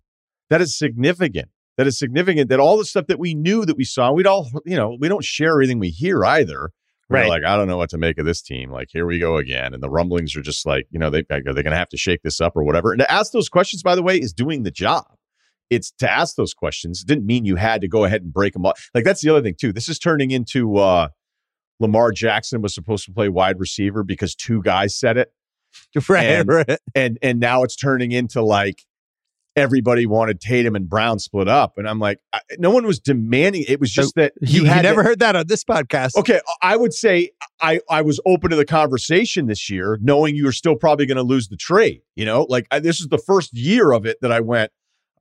[0.52, 1.50] that is significant.
[1.78, 4.52] That is significant that all the stuff that we knew that we saw, we'd all,
[4.66, 6.72] you know, we don't share everything we hear either.
[7.10, 7.28] Right.
[7.30, 8.72] like, I don't know what to make of this team.
[8.72, 9.74] Like, here we go again.
[9.74, 11.98] And the rumblings are just like, you know, they, are they going to have to
[11.98, 12.92] shake this up or whatever?
[12.92, 15.06] And to ask those questions, by the way, is doing the job.
[15.70, 17.02] It's to ask those questions.
[17.02, 18.78] It didn't mean you had to go ahead and break them up.
[18.94, 19.72] Like, that's the other thing, too.
[19.74, 21.10] This is turning into uh,
[21.80, 25.32] Lamar Jackson was supposed to play wide receiver because two guys said it
[26.10, 26.78] Right, And- right.
[26.96, 28.84] and and now it's turning into like
[29.56, 33.66] everybody wanted Tatum and Brown split up, and I'm like, I, no one was demanding.
[33.68, 36.16] It was just that You, you had never to- heard that on this podcast.
[36.18, 37.32] Okay, I would say
[37.62, 41.18] I I was open to the conversation this year, knowing you were still probably going
[41.18, 42.02] to lose the trade.
[42.16, 44.72] You know, like I, this is the first year of it that I went.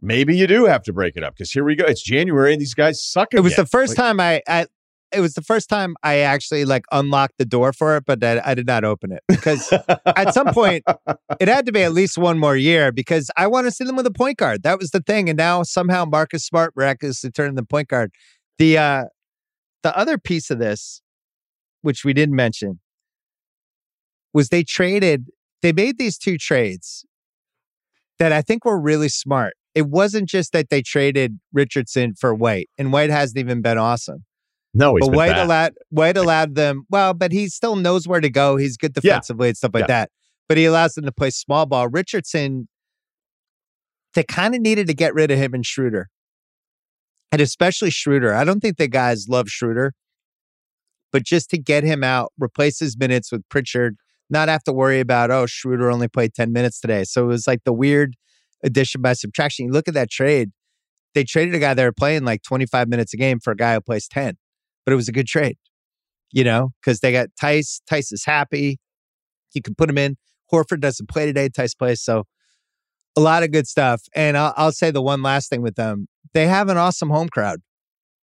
[0.00, 1.84] Maybe you do have to break it up because here we go.
[1.84, 3.34] It's January and these guys suck.
[3.34, 4.66] It was the first Like, time I, I
[5.12, 8.40] it was the first time I actually like unlocked the door for it, but I,
[8.44, 9.72] I did not open it because
[10.06, 10.85] at some point
[11.40, 13.97] it had to be at least one more year because I want to see them
[13.97, 14.62] with a point guard.
[14.62, 18.12] That was the thing, and now somehow Marcus Smart miraculously turned the point guard.
[18.59, 19.05] The uh
[19.82, 21.01] the other piece of this,
[21.82, 22.80] which we didn't mention,
[24.35, 25.28] was they traded.
[25.62, 27.05] They made these two trades
[28.18, 29.55] that I think were really smart.
[29.74, 34.24] It wasn't just that they traded Richardson for White, and White hasn't even been awesome.
[34.74, 35.46] No, he's But White bad.
[35.46, 36.84] allowed White allowed them.
[36.90, 38.56] Well, but he still knows where to go.
[38.56, 39.00] He's good Yeah.
[39.12, 39.86] defensively and stuff like Yeah.
[39.88, 40.10] that.
[40.48, 41.88] But he allows them to play small ball.
[41.88, 42.68] Richardson,
[44.14, 46.08] they kind of needed to get rid of him and Schroeder,
[47.30, 48.34] and especially Schroeder.
[48.34, 49.92] I don't think the guys love Schroeder,
[51.12, 53.96] but just to get him out, replace his minutes with Pritchard,
[54.30, 57.04] not have to worry about oh Schroeder only played ten minutes today.
[57.04, 58.14] So it was like the weird
[58.64, 59.66] addition by subtraction.
[59.66, 60.50] You look at that trade.
[61.14, 63.72] they traded a guy that were playing like 25 minutes a game for a guy
[63.74, 64.36] who plays 10,
[64.89, 65.59] but it was a good trade,
[66.32, 67.82] you know, because they got Theis.
[67.90, 68.78] Theis is happy.
[69.52, 70.16] You can put him in.
[70.51, 71.51] Horford doesn't play today.
[71.51, 72.01] Theis plays.
[72.01, 72.24] So
[73.15, 74.01] a lot of good stuff.
[74.15, 77.28] And I'll, I'll say the one last thing with them they have an awesome home
[77.28, 77.60] crowd.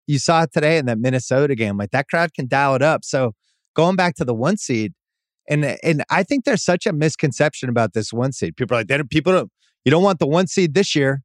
[0.07, 1.77] You saw it today in that Minnesota game.
[1.77, 3.05] Like that crowd can dial it up.
[3.05, 3.33] So
[3.75, 4.93] going back to the one seed,
[5.47, 8.57] and and I think there's such a misconception about this one seed.
[8.57, 9.51] People are like, people don't
[9.83, 11.21] you don't want the one seed this year.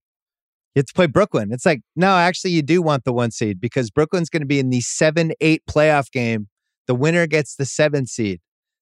[0.75, 1.51] You have to play Brooklyn.
[1.53, 4.61] It's like, no, actually, you do want the one seed because Brooklyn's going to be
[4.61, 6.49] in the seven, eight playoff game.
[6.87, 8.41] The winner gets the seven seed.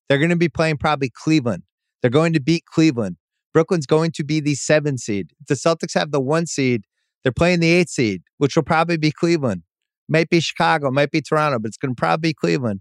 [0.08, 1.62] They're going to be playing probably Cleveland.
[2.00, 3.16] They're going to beat Cleveland.
[3.52, 5.30] Brooklyn's going to be the seven seed.
[5.48, 6.82] The Celtics have the one seed,
[7.22, 9.62] they're playing the eight seed, which will probably be Cleveland.
[10.08, 12.80] Might be Chicago, might be Toronto, but it's going to probably be Cleveland.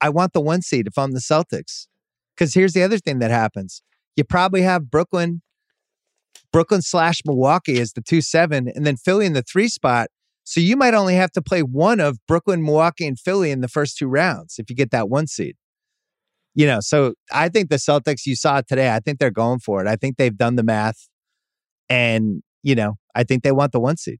[0.00, 1.86] I want the one seed if I'm the Celtics.
[2.36, 3.82] Because here's the other thing that happens
[4.14, 5.42] you probably have Brooklyn,
[6.56, 10.08] Brooklyn slash Milwaukee as the two seven, and then Philly in the three spot.
[10.44, 13.68] So you might only have to play one of Brooklyn, Milwaukee, and Philly in the
[13.68, 15.56] first two rounds if you get that one seed.
[16.54, 18.90] You know, so I think the Celtics, you saw today.
[18.90, 19.86] I think they're going for it.
[19.86, 21.08] I think they've done the math.
[21.90, 24.16] And, you know, I think they want the one seed.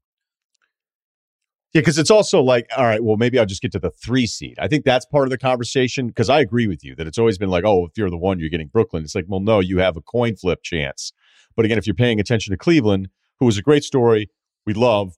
[1.72, 4.26] Yeah, because it's also like, all right, well, maybe I'll just get to the three
[4.26, 4.58] seed.
[4.58, 7.38] I think that's part of the conversation because I agree with you that it's always
[7.38, 9.04] been like, oh, if you're the one, you're getting Brooklyn.
[9.04, 11.14] It's like, well, no, you have a coin flip chance.
[11.56, 13.08] But again, if you're paying attention to Cleveland,
[13.40, 14.30] who was a great story,
[14.66, 15.14] we love.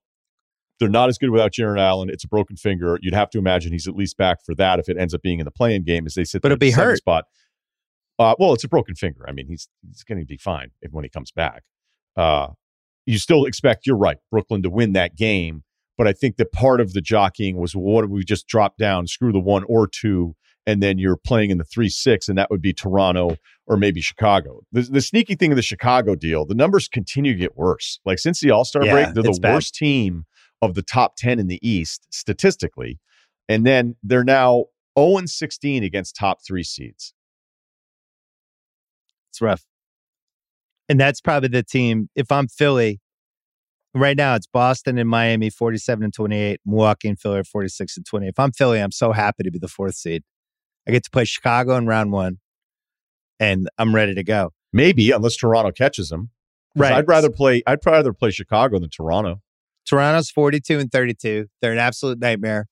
[0.79, 2.09] They're not as good without Jarrett Allen.
[2.09, 2.99] It's a broken finger.
[3.03, 5.41] You'd have to imagine he's at least back for that if it ends up being
[5.41, 6.41] in the play-in game as they sit.
[6.41, 6.99] But it'll be hurt.
[6.99, 7.25] Spot.
[8.19, 9.25] Uh, well, it's a broken finger.
[9.29, 11.65] I mean, he's he's going to be fine if, when he comes back.
[12.17, 12.49] Uh,
[13.07, 15.65] you still expect, you're right, Brooklyn to win that game.
[15.97, 19.09] But I think that part of the jockeying was what if we just drop down,
[19.09, 20.37] screw the one or two,
[20.69, 24.03] and then you're playing in the three six, and that would be Toronto or maybe
[24.03, 24.61] Chicago.
[24.71, 28.01] The, the sneaky thing of the Chicago deal, the numbers continue to get worse.
[28.05, 29.55] Like since the All Star Yeah, break, they're the bad.
[29.55, 30.27] worst team
[30.61, 33.01] of the top ten in the East statistically,
[33.49, 34.67] and then they're now
[34.99, 37.15] 0 and 16 against top three seeds.
[39.31, 39.65] It's rough.
[40.91, 42.11] And that's probably the team.
[42.15, 43.01] If I'm Philly,
[43.95, 48.05] right now it's Boston and Miami 47 and 28, Milwaukee and Philly are 46 and
[48.05, 48.29] 20.
[48.29, 50.25] If I'm Philly, I'm so happy to be the fourth seed.
[50.89, 52.39] I get to play Chicago in round one,
[53.39, 54.53] and I'm ready to go.
[54.73, 56.31] Maybe unless Toronto catches them.
[56.75, 56.93] Right.
[56.93, 57.63] I'd rather play.
[57.67, 59.41] I'd rather play Chicago than Toronto.
[59.87, 61.47] Toronto's 42 and 32.
[61.61, 62.67] They're an absolute nightmare.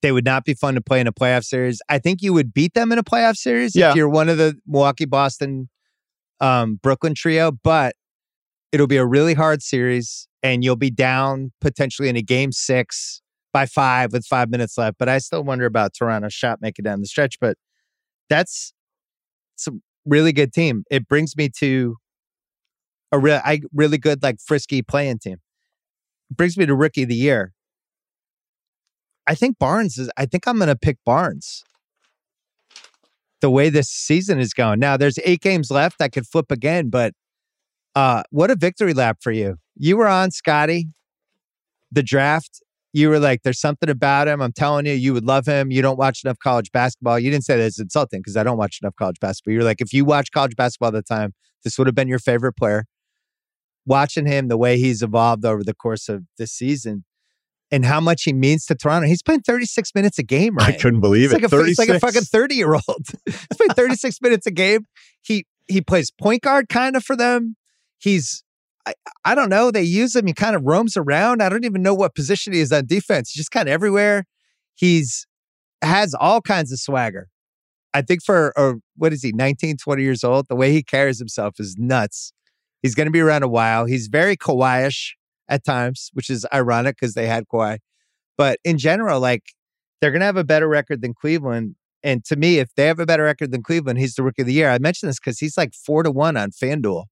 [0.00, 1.80] They would not be fun to play in a playoff series.
[1.88, 3.90] I think you would beat them in a playoff series Yeah.
[3.90, 5.68] if you're one of the Milwaukee, Boston,
[6.40, 7.94] um, Brooklyn trio, but
[8.72, 13.22] it'll be a really hard series and you'll be down potentially in a game six
[13.52, 14.98] by five with five minutes left.
[14.98, 17.38] But I still wonder about Toronto's shot making down the stretch.
[17.40, 17.56] But
[18.28, 18.72] that's
[19.54, 19.72] it's a
[20.06, 20.84] really good team.
[20.90, 21.96] It brings me to
[23.12, 25.38] a real, I, really good, like frisky playing team
[26.30, 27.52] It brings me to rookie of the year.
[29.26, 30.10] I think Barnes is.
[30.16, 31.62] I think I'm going to pick Barnes.
[33.40, 36.00] The way this season is going now, there's eight games left.
[36.00, 37.12] I could flip again, but
[37.94, 39.56] uh, what a victory lap for you!
[39.76, 40.88] You were on Scotty,
[41.90, 42.62] the draft.
[42.92, 45.70] You were like, "There's something about him." I'm telling you, you would love him.
[45.70, 47.18] You don't watch enough college basketball.
[47.18, 49.54] You didn't say that it's insulting because I don't watch enough college basketball.
[49.54, 51.32] You're like, if you watch college basketball at the time,
[51.64, 52.84] this would have been your favorite player
[53.86, 57.04] watching him the way he's evolved over the course of this season
[57.70, 59.08] and how much he means to Toronto.
[59.08, 60.74] He's playing 36 minutes a game, right?
[60.74, 61.42] I couldn't believe It's it.
[61.42, 63.06] like, a, it's like a fucking 30 year old.
[63.26, 64.84] He's playing 36 minutes a game.
[65.22, 67.56] He he plays point guard kind of for them.
[67.98, 68.44] He's
[68.86, 68.94] I,
[69.24, 69.70] I don't know.
[69.70, 70.26] They use him.
[70.26, 71.42] He kind of roams around.
[71.42, 73.30] I don't even know what position he is on defense.
[73.30, 74.24] He's just kind of everywhere.
[74.74, 75.26] He's
[75.82, 77.28] has all kinds of swagger.
[77.94, 80.46] I think for or what is he, 19, 20 years old?
[80.48, 82.32] The way he carries himself is nuts.
[82.82, 83.84] He's going to be around a while.
[83.84, 85.16] He's very Kawhi-ish
[85.48, 87.78] at times, which is ironic because they had Kawhi.
[88.36, 89.42] But in general, like
[90.00, 91.76] they're going to have a better record than Cleveland.
[92.02, 94.46] And to me, if they have a better record than Cleveland, he's the rookie of
[94.46, 94.70] the year.
[94.70, 97.04] I mentioned this because he's like four to one on FanDuel.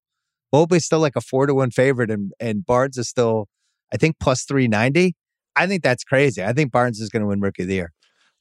[0.53, 3.47] Mobley's still like a four to one favorite, and and Barnes is still,
[3.93, 5.15] I think, plus three ninety.
[5.55, 6.43] I think that's crazy.
[6.43, 7.91] I think Barnes is going to win rookie of the year.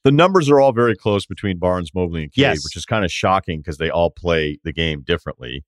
[0.04, 2.64] The numbers are all very close between Barnes, Mobley, and Cade, Yes.
[2.64, 5.64] which is kind of shocking because they all play the game differently.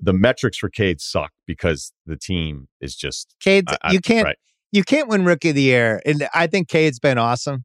[0.00, 4.24] The metrics for Cade suck because the team is just Cade, I- I- you can't
[4.24, 4.36] right.
[4.72, 6.00] you can't win rookie of the year.
[6.04, 7.64] And I think Cade's been awesome.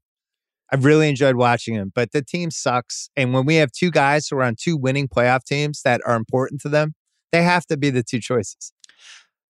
[0.71, 3.09] I've really enjoyed watching him, but the team sucks.
[3.17, 6.15] And when we have two guys who are on two winning playoff teams that are
[6.15, 6.93] important to them,
[7.31, 8.73] they have to be the two choices.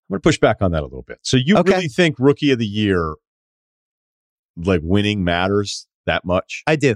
[0.09, 1.19] I'm going to push back on that a little bit.
[1.23, 1.71] So you Okay.
[1.71, 3.15] really think rookie of the year,
[4.57, 6.63] like winning matters that much?
[6.67, 6.95] I do.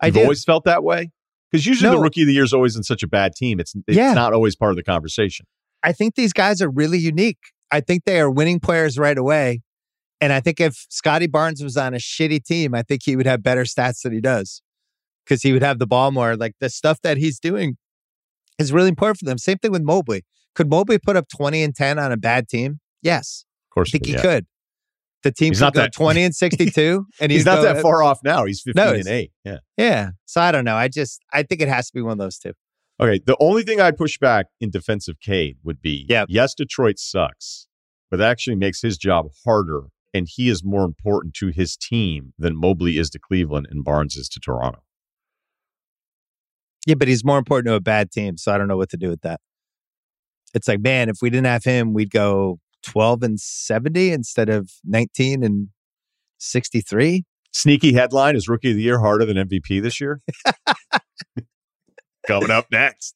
[0.00, 0.22] I You've do.
[0.22, 1.10] always felt that way
[1.50, 1.96] because usually No.
[1.96, 3.60] the rookie of the year is always in such a bad team.
[3.60, 4.14] It's it's Yeah.
[4.14, 5.46] not always part of the conversation.
[5.82, 7.38] I think these guys are really unique.
[7.70, 9.62] I think they are winning players right away.
[10.20, 13.26] And I think if Scotty Barnes was on a shitty team, I think he would
[13.26, 14.60] have better stats than he does
[15.24, 16.36] because he would have the ball more.
[16.36, 17.76] Like the stuff that he's doing
[18.60, 19.38] is really important for them.
[19.38, 20.22] Same thing with Mobley.
[20.54, 22.80] Could Mobley put up 20 and 10 on a bad team?
[23.02, 23.44] Yes.
[23.70, 24.20] Of course, I think he yeah.
[24.22, 24.46] could.
[25.22, 27.06] The team He's not that- 20 and 62.
[27.20, 28.44] And He's not go- that far off now.
[28.44, 29.32] He's 15 No, and 8.
[29.44, 29.56] Yeah.
[29.76, 30.10] Yeah.
[30.26, 30.76] So I don't know.
[30.76, 32.52] I just, I think it has to be one of those two.
[33.00, 33.20] Okay.
[33.24, 36.26] The only thing I'd push back in defensive Cade would be Yep.
[36.30, 37.66] yes, Detroit sucks,
[38.10, 39.84] but that actually makes his job harder.
[40.12, 44.16] And he is more important to his team than Mobley is to Cleveland and Barnes
[44.16, 44.80] is to Toronto.
[46.86, 48.36] Yeah, but he's more important to a bad team.
[48.36, 49.40] So I don't know what to do with that.
[50.54, 54.70] It's like, man, if we didn't have him, we'd go 12 and 70 instead of
[54.84, 55.68] 19 and
[56.38, 57.24] 63.
[57.52, 60.20] Sneaky headline is Rookie of the Year harder than MVP this year?
[62.26, 63.14] Coming up next.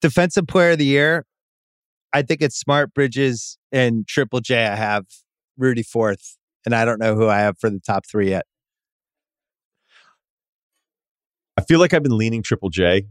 [0.00, 1.26] Defensive player of the year.
[2.12, 4.66] I think it's Smart Bridges and Triple J.
[4.66, 5.06] I have
[5.56, 8.44] Rudy fourth, and I don't know who I have for the top three yet.
[11.56, 13.04] I feel like I've been leaning Triple J,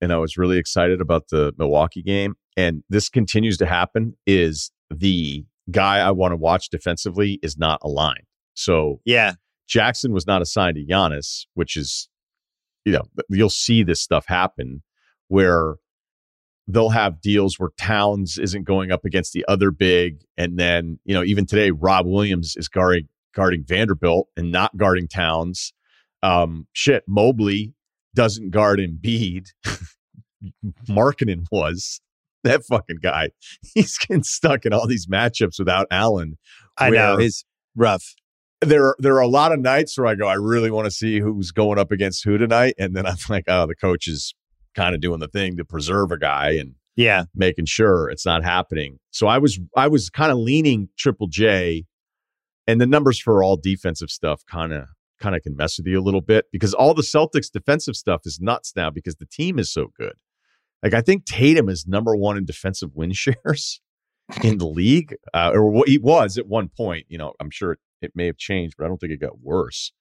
[0.00, 2.34] and I was really excited about the Milwaukee game.
[2.56, 4.16] And this continues to happen.
[4.26, 8.26] Is the guy I want to watch defensively is not aligned.
[8.54, 9.34] So Yeah.
[9.68, 12.08] Jackson was not assigned to Giannis, which is,
[12.84, 14.82] you know, you'll see this stuff happen
[15.28, 15.76] where
[16.66, 21.14] they'll have deals where Towns isn't going up against the other big, and then you
[21.14, 25.72] know even today Rob Williams is guarding guarding Vanderbilt and not guarding Towns.
[26.22, 27.72] Um, shit, Mobley
[28.14, 29.46] doesn't guard Embiid.
[30.88, 32.00] Markkanen was
[32.44, 33.30] that fucking guy.
[33.74, 36.38] He's getting stuck in all these matchups without Allen.
[36.78, 37.18] I know.
[37.18, 37.44] He's
[37.76, 38.14] rough.
[38.60, 41.20] there there are a lot of nights where I go, I really want to see
[41.20, 44.34] who's going up against who tonight, and then I'm like, oh, the coach is
[44.74, 47.24] kind of doing the thing to preserve a guy and Yeah.
[47.34, 48.98] making sure it's not happening.
[49.10, 51.84] So I was I was kind of leaning Triple J,
[52.66, 54.86] and the numbers for all defensive stuff kind of
[55.20, 58.22] kind of can mess with you a little bit because all the Celtics defensive stuff
[58.24, 60.14] is nuts now because the team is so good.
[60.82, 63.80] Like I think Tatum is number one in defensive win shares
[64.42, 67.06] in the league, uh, or what he was at one point.
[67.08, 69.40] You know, I'm sure it, it may have changed, but I don't think it got
[69.40, 69.92] worse.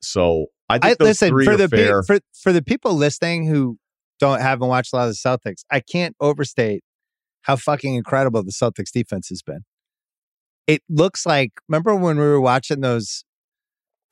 [0.00, 2.02] So I think I listen for the fair.
[2.02, 3.78] for for the people listening who
[4.20, 5.64] don't haven't watched a lot of the Celtics.
[5.70, 6.82] I can't overstate
[7.42, 9.64] how fucking incredible the Celtics defense has been.
[10.66, 13.24] It looks like remember when we were watching those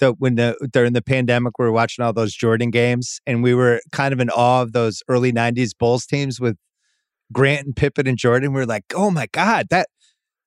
[0.01, 3.55] the when the during the pandemic we were watching all those Jordan games and we
[3.55, 6.57] were kind of in awe of those early 90s Bulls teams with
[7.33, 8.53] Grant and Pippen and Jordan.
[8.53, 9.89] We were like, "Oh my god, that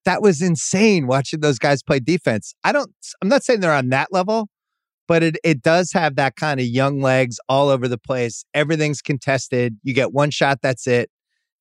[0.06, 2.92] that was insane watching those guys play defense." I don't
[3.22, 4.48] I'm not saying they're on that level,
[5.08, 8.44] but it it does have that kind of young legs all over the place.
[8.54, 9.78] Everything's contested.
[9.84, 11.10] You get one shot, that's it,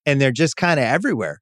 [0.05, 1.39] and they're just kind of everywhere.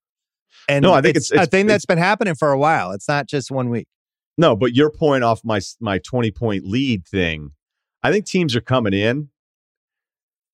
[0.70, 2.92] And No, I think it's- a it's- thing it's- that's been happening for a while.
[2.92, 3.88] It's not just one week.
[4.38, 7.52] No, but your point off my my 20 point lead thing,
[8.04, 9.30] I think teams are coming in.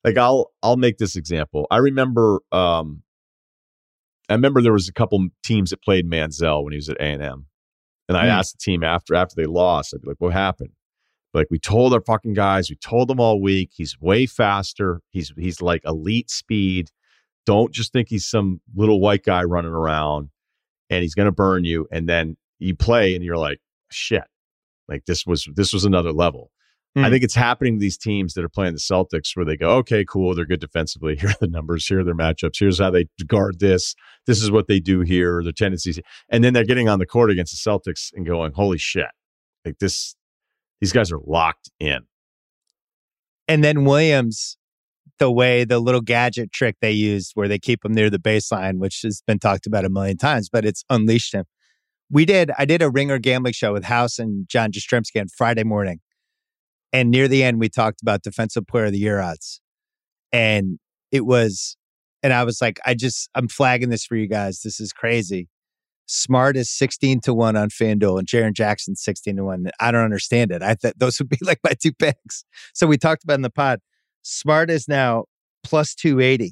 [0.03, 1.67] Like I'll I'll make this example.
[1.71, 3.03] I remember um
[4.29, 7.47] I remember there was a couple teams that played Manziel when he was at A&M.
[8.07, 8.29] And I Hmm.
[8.31, 10.71] asked the team after after they lost, I'd be like, "What happened?"
[11.33, 15.01] Like we told our fucking guys, we told them all week, he's way faster.
[15.11, 16.89] He's he's like elite speed.
[17.45, 20.29] Don't just think he's some little white guy running around
[20.89, 23.59] and he's going to burn you and then you play and you're like,
[23.91, 24.23] shit.
[24.87, 26.51] Like this was this was another level.
[26.93, 27.11] I Hmm.
[27.11, 30.03] think it's happening to these teams that are playing the Celtics where they go, okay,
[30.03, 31.15] cool, they're good defensively.
[31.19, 31.87] Here are the numbers.
[31.87, 32.59] Here are their matchups.
[32.59, 33.95] Here's how they guard this.
[34.27, 35.41] This is what they do here.
[35.41, 35.99] Their tendencies,
[36.29, 39.07] and then they're getting on the court against the Celtics and going, holy shit,
[39.63, 40.15] like this.
[40.81, 41.99] These guys are locked in.
[43.47, 44.57] And then Williams,
[45.19, 48.79] the way the little gadget trick they used where they keep him near the baseline,
[48.79, 51.45] which has been talked about a million times, but it's unleashed him.
[52.11, 55.63] We did, I did a ringer gambling show with House and John Jastremski on Friday
[55.63, 56.01] morning.
[56.91, 59.61] And near the end, we talked about defensive player of the year odds.
[60.33, 60.77] And
[61.11, 61.77] it was,
[62.21, 64.61] and I was like, I just, I'm flagging this for you guys.
[64.61, 65.47] This is crazy.
[66.05, 69.67] Smart is 16 to 1 on FanDuel and Jaren Jackson 16 to 1.
[69.79, 70.61] I don't understand it.
[70.61, 72.43] I thought those would be like my two picks.
[72.73, 73.79] So we talked about in the pod.
[74.21, 75.25] Smart is now
[75.63, 76.51] plus 280.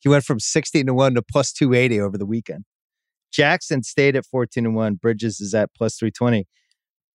[0.00, 2.64] He went from 16 to 1 to plus 280 over the weekend.
[3.32, 4.94] Jackson stayed at 14 to 1.
[4.96, 6.46] Bridges is at plus 320.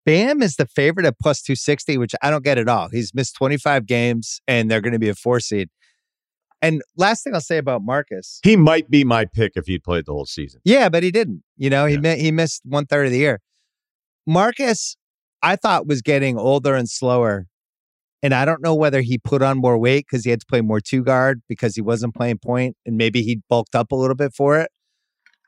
[0.04, 2.88] Bam is the favorite at plus 260, which I don't get at all.
[2.88, 5.68] He's missed 25 games and they're going to be a four seed.
[6.60, 8.40] And last thing I'll say about Marcus.
[8.42, 10.60] He might be my pick if he'd played the whole season.
[10.64, 11.42] Yeah, but he didn't.
[11.56, 12.00] You know, he Yeah.
[12.00, 13.40] mi- he missed one third of the year.
[14.26, 14.96] Marcus,
[15.42, 17.46] I thought was getting older and slower,
[18.22, 20.60] and I don't know whether he put on more weight because he had to play
[20.60, 24.16] more two guard because he wasn't playing point, and maybe he bulked up a little
[24.16, 24.70] bit for it.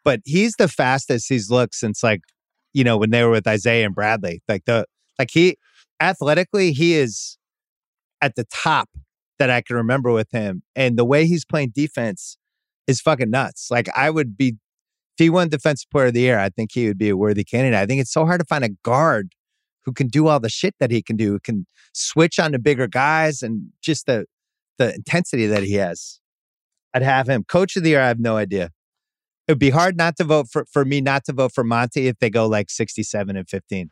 [0.04, 2.20] But he's the fastest he's looked since like,
[2.72, 4.42] you know, when they were with Isaiah and Bradley.
[4.48, 4.86] Like the
[5.18, 5.56] like he
[6.00, 7.38] athletically, he is
[8.20, 8.88] at the top
[9.38, 10.62] that I can remember with him.
[10.76, 12.36] And the way he's playing defense
[12.86, 13.68] is fucking nuts.
[13.70, 16.86] Like I would be if he won defensive player of the year, I think he
[16.86, 17.78] would be a worthy candidate.
[17.78, 19.32] I think it's so hard to find a guard
[19.84, 22.86] who can do all the shit that he can do, can switch on the bigger
[22.86, 24.26] guys and just the
[24.78, 26.20] the intensity that he has.
[26.94, 27.44] I'd have him.
[27.44, 28.70] Coach of the year, I have no idea.
[29.48, 32.06] It would be hard not to vote for for me not to vote for Monty
[32.06, 33.90] if they go like 67 and 15.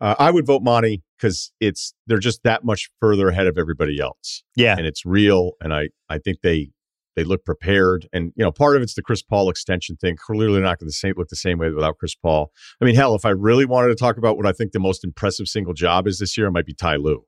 [0.00, 4.00] Uh, I would vote Monty because it's they're just that much further ahead of everybody
[4.00, 4.42] else.
[4.56, 4.76] Yeah.
[4.76, 5.52] And it's real.
[5.60, 6.70] And I I think they
[7.14, 8.08] they look prepared.
[8.12, 10.16] And you know, part of it's the Chris Paul extension thing.
[10.16, 12.50] Clearly not going to look the same way without Chris Paul.
[12.80, 15.04] I mean, hell, if I really wanted to talk about what I think the most
[15.04, 17.24] impressive single job is this year, it might be Ty Lue.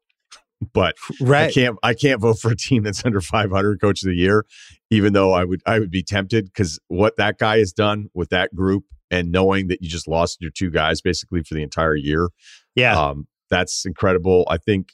[0.72, 1.48] But right.
[1.48, 4.44] I can't I can't vote for a team that's under 500 coach of the year,
[4.90, 8.30] even though I would I would be tempted because what that guy has done with
[8.30, 11.94] that group and knowing that you just lost your two guys basically for the entire
[11.94, 12.30] year
[12.74, 12.98] yeah.
[12.98, 14.44] Um, that's incredible.
[14.48, 14.92] I think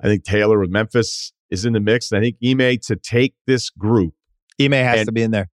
[0.00, 2.10] I think Taylor with Memphis is in the mix.
[2.10, 4.14] And I think Ime to take this group.
[4.60, 5.50] Ime has to be in there.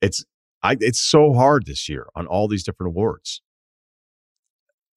[0.00, 0.24] It's
[0.62, 3.42] I it's so hard this year on all these different awards.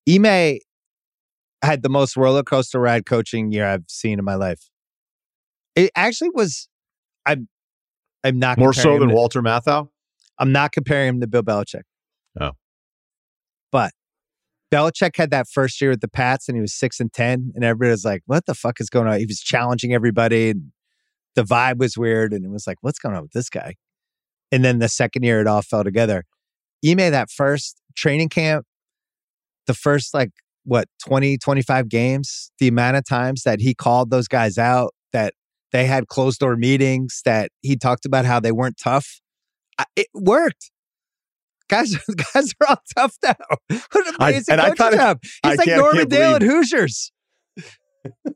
[0.08, 0.60] Ime
[1.64, 4.70] had the most roller coaster ride coaching year I've seen in my life.
[5.76, 6.68] It actually was
[7.26, 7.48] I'm
[8.24, 9.90] I'm not more so than to, Walter Matthau.
[10.40, 11.84] I'm not comparing him to Bill Belichick.
[12.40, 12.52] Oh.
[13.72, 13.92] But
[14.72, 17.64] Belichick had that first year with the Pats and he was six and ten, and
[17.64, 20.72] everybody was like, "What the fuck is going on?" He was challenging everybody, and
[21.36, 23.76] the vibe was weird, and it was like, "What's going on with this guy?"
[24.52, 26.26] And then the second year, it all fell together.
[26.86, 28.66] Ime that first training camp,
[29.68, 30.32] the first like
[30.64, 35.34] what 20, 25 games, the amount of times that he called those guys out, that
[35.72, 39.22] they had closed door meetings, that he talked about how they weren't tough.
[39.96, 40.72] It worked
[41.74, 41.96] guys,
[42.34, 43.36] guys are all tough now.
[43.92, 45.20] What an amazing I, coaching job.
[45.22, 47.12] He's I like Norman Dale and Hoosiers.
[48.26, 48.32] I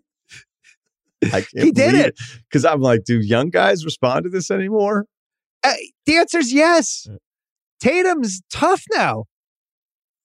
[1.31, 2.15] can't he did it
[2.49, 5.05] because I'm like, do young guys respond to this anymore?
[5.63, 5.73] Uh,
[6.05, 7.07] the answer is yes.
[7.79, 9.25] Tatum's tough now.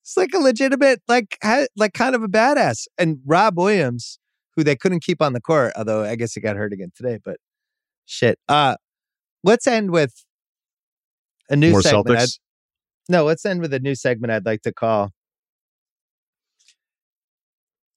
[0.03, 2.87] It's like a legitimate, like, ha- like kind of a badass.
[2.97, 4.19] And Rob Williams,
[4.55, 7.19] who they couldn't keep on the court, although I guess he got hurt again today.
[7.23, 7.37] But
[8.05, 8.37] shit.
[8.49, 8.75] Uh,
[9.45, 10.25] let's end with
[11.49, 12.19] a new More segment.
[12.19, 12.39] Celtics.
[13.07, 15.11] No, let's end with a new segment I'd like to call.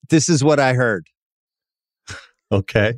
[0.09, 1.07] This is what I heard.
[2.49, 2.93] Okay.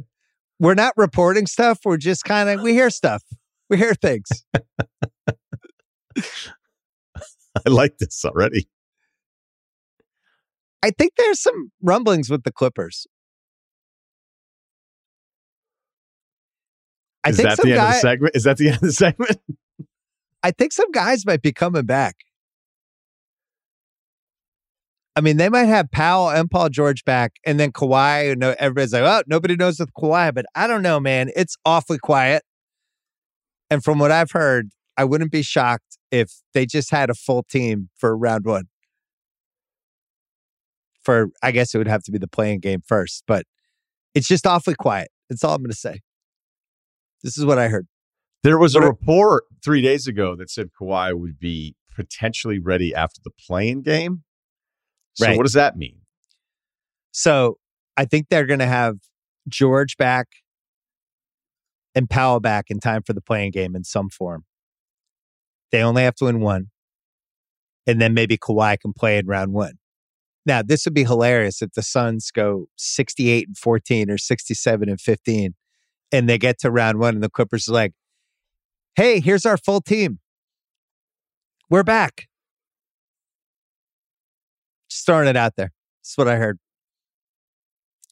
[0.59, 1.79] We're not reporting stuff.
[1.83, 3.23] We're just kind of, we hear stuff.
[3.67, 4.29] We hear things.
[6.15, 6.21] I
[7.65, 8.69] like this already.
[10.81, 13.05] I think there's some rumblings with the Clippers.
[17.23, 18.35] I Is that the end guy, of the segment?
[18.35, 19.39] Is that the end of the segment?
[20.41, 22.15] I think some guys might be coming back.
[25.15, 28.31] I mean, they might have Powell and Paul George back, and then Kawhi.
[28.31, 31.29] And everybody's like, "Oh, nobody knows with Kawhi," but I don't know, man.
[31.35, 32.43] It's awfully quiet.
[33.69, 37.43] And from what I've heard, I wouldn't be shocked if they just had a full
[37.43, 38.69] team for round one.
[41.09, 43.47] For I guess it would have to be the play-in game first, but
[44.13, 45.07] it's just awfully quiet.
[45.27, 46.01] That's all I'm going to say.
[47.23, 47.87] This is what I heard.
[48.43, 53.19] There was a report three days ago that said Kawhi would be potentially ready after
[53.23, 54.23] the play-in game.
[55.15, 55.35] So right.
[55.35, 56.01] what does that mean?
[57.09, 57.57] So
[57.97, 58.97] I think they're going to have
[59.47, 60.27] George back
[61.95, 64.45] and Powell back in time for the play-in game in some form.
[65.71, 66.67] They only have to win one.
[67.87, 69.79] And then maybe Kawhi can play in round one.
[70.45, 74.99] Now, this would be hilarious if the Suns go 68 and 14 or 67 and
[74.99, 75.53] 15
[76.11, 77.93] and they get to round one and the Clippers are like,
[78.95, 80.19] hey, here's our full team.
[81.69, 82.27] We're back.
[84.89, 85.71] Just throwing it out there.
[86.01, 86.57] That's what I heard.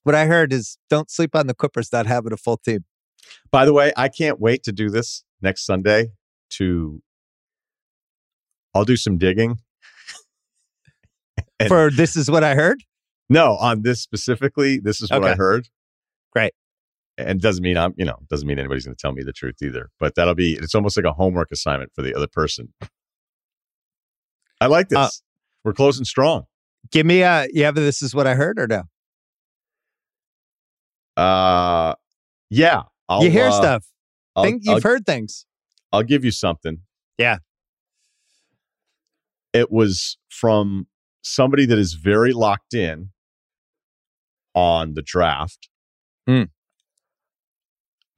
[0.04, 2.86] What I heard is don't sleep on the Clippers not having a full team.
[3.52, 6.12] By the way, I can't wait to do this next Sunday
[6.52, 7.02] to
[8.74, 9.58] I'll do some digging.
[11.68, 12.84] For this is what I heard?
[13.30, 15.32] No, on this specifically, this is what okay.
[15.32, 15.68] I heard.
[16.32, 16.54] Great
[17.18, 19.56] and doesn't mean I'm, you know, doesn't mean anybody's going to tell me the truth
[19.62, 19.90] either.
[20.00, 22.74] But that'll be, it's almost like a homework assignment for the other person.
[24.62, 25.22] I like uh, this.
[25.22, 25.26] Uh,
[25.64, 26.44] We're closing strong.
[26.92, 28.84] Give me a, you have this is what I heard or no?
[31.22, 31.96] Uh,
[32.50, 32.84] yeah.
[33.10, 33.86] I'll, you hear uh, stuff.
[34.42, 35.46] Think you've I'll, heard things.
[35.92, 36.82] I'll give you something.
[37.18, 37.38] Yeah.
[39.54, 40.86] It was from
[41.22, 43.10] somebody that is very locked in
[44.54, 45.70] on the draft.
[46.28, 46.50] Mm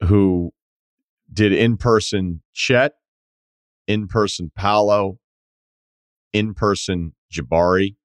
[0.02, 0.52] who
[1.32, 2.94] did in person Chet
[3.86, 5.18] in person Paolo,
[6.32, 7.96] in person Jabari.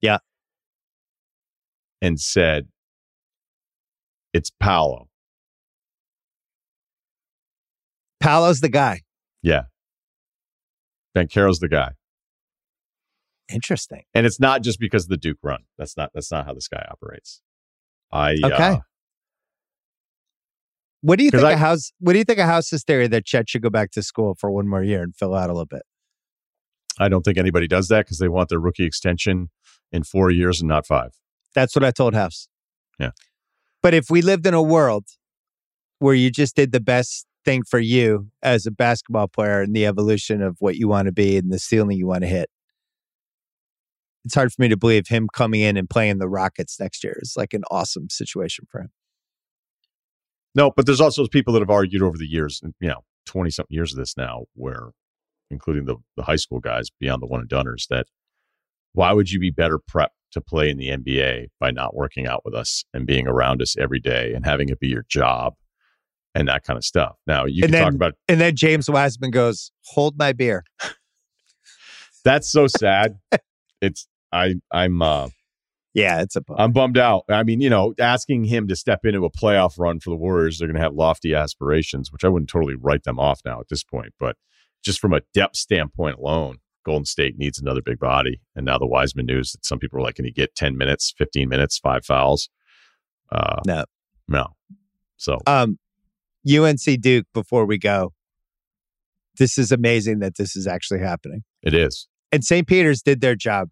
[0.00, 0.18] Yeah.
[2.02, 2.68] And said,
[4.32, 5.08] it's Paolo.
[8.20, 9.02] Paolo's the guy.
[9.42, 9.64] Yeah.
[11.14, 11.92] Banchero's the guy.
[13.52, 14.02] Interesting.
[14.14, 15.64] And it's not just because of the Duke run.
[15.78, 17.42] That's not that's not how this guy operates.
[18.12, 18.72] I okay.
[18.74, 18.78] Uh,
[21.02, 21.92] what do you think I, of House?
[21.98, 24.50] What do you think of House's theory that Chet should go back to school for
[24.50, 25.82] one more year and fill out a little bit?
[26.98, 29.48] I don't think anybody does that because they want their rookie extension
[29.90, 31.12] in four years and not five.
[31.54, 32.48] That's what I told House.
[32.98, 33.10] Yeah.
[33.82, 35.06] But if we lived in a world
[35.98, 39.86] where you just did the best thing for you as a basketball player and the
[39.86, 42.50] evolution of what you want to be and the ceiling you want to hit,
[44.24, 47.18] it's hard for me to believe him coming in and playing the Rockets next year
[47.20, 48.90] is like an awesome situation for him.
[50.54, 53.74] No, but there's also people that have argued over the years, you know, 20 something
[53.74, 54.90] years of this now, where
[55.50, 58.06] including the, the high school guys beyond the one and donors, that
[58.92, 62.42] why would you be better prepped to play in the NBA by not working out
[62.44, 65.54] with us and being around us every day and having it be your job
[66.34, 67.16] and that kind of stuff?
[67.26, 68.14] Now, you and can then, talk about.
[68.28, 70.64] And then James Wiseman goes, hold my beer.
[72.24, 73.18] That's so sad.
[73.80, 75.28] it's, I, I'm, uh,
[75.94, 76.56] yeah, it's a bum.
[76.58, 77.24] I'm bummed out.
[77.28, 80.58] I mean, you know, asking him to step into a playoff run for the Warriors,
[80.58, 83.68] they're going to have lofty aspirations, which I wouldn't totally write them off now at
[83.68, 84.14] this point.
[84.18, 84.36] But
[84.82, 88.40] just from a depth standpoint alone, Golden State needs another big body.
[88.54, 91.12] And now the Wiseman news that some people are like, can he get 10 minutes,
[91.18, 92.48] 15 minutes, five fouls?
[93.30, 93.84] Uh, no.
[94.28, 94.46] No.
[95.16, 95.78] So, um,
[96.48, 98.12] UNC Duke, before we go,
[99.38, 101.42] this is amazing that this is actually happening.
[101.62, 102.08] It is.
[102.32, 102.66] And St.
[102.66, 103.68] Peter's did their job.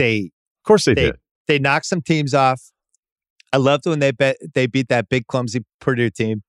[0.00, 1.16] They, of course, they, they did
[1.50, 2.70] they knocked some teams off.
[3.52, 6.44] I loved when they bet they beat that big clumsy Purdue team.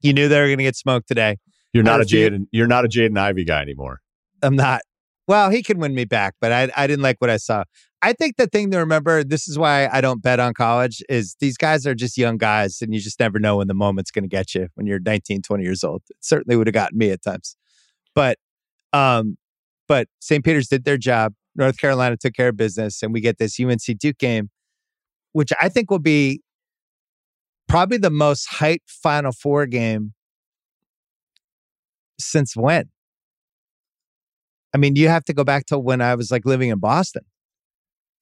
[0.00, 1.36] You knew they were going to get smoked today.
[1.72, 2.46] You're not a Jaden.
[2.50, 4.00] You're not a Jaden Ivey guy anymore.
[4.42, 4.80] I'm not.
[5.28, 7.62] Well, he can win me back, but I I didn't like what I saw.
[8.02, 11.36] I think the thing to remember, this is why I don't bet on college, is
[11.38, 14.24] these guys are just young guys, and you just never know when the moment's going
[14.24, 16.02] to get you when you're 19, 20 years old.
[16.10, 17.56] It certainly would have gotten me at times,
[18.12, 18.38] but
[18.92, 19.38] um,
[19.86, 20.44] but St.
[20.44, 21.34] Peter's did their job.
[21.56, 24.50] North Carolina took care of business, and we get this UNC Duke game,
[25.32, 26.42] which I think will be
[27.68, 30.12] probably the most hyped Final Four game
[32.20, 32.90] since when?
[34.74, 37.22] I mean, you have to go back to when I was like living in Boston.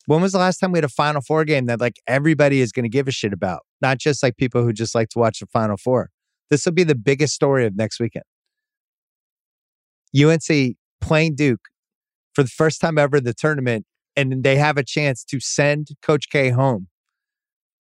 [0.07, 2.73] When was the last time we had a Final Four game that like everybody is
[2.73, 3.63] going to give a shit about?
[3.81, 6.11] Not just like people who just like to watch the Final Four.
[6.51, 8.25] This will be the biggest story of next weekend.
[10.17, 11.69] UNC playing Duke
[12.35, 13.87] for the first time ever the tournament,
[14.17, 16.89] and they have a chance to send Coach K home,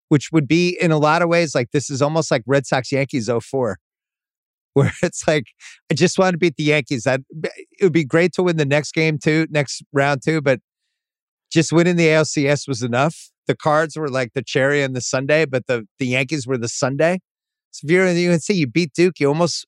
[0.09, 2.93] which would be in a lot of ways like this is almost like Red Sox
[2.93, 3.79] Yankees 04,
[4.75, 5.47] where it's like,
[5.91, 7.05] I just want to beat the Yankees.
[7.05, 10.61] That it would be great to win the next game too, next round too, but
[11.53, 13.31] just winning the ALCS was enough.
[13.47, 16.69] The cards were like the cherry and the sundae, but the, the Yankees were the
[16.69, 17.19] sundae.
[17.73, 19.67] So if you're in the UNC, you beat Duke, you almost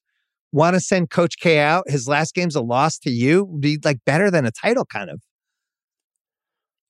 [0.51, 1.89] want to send Coach K out.
[1.89, 3.45] His last game's a loss to you.
[3.59, 5.21] Be like better than a title, kind of.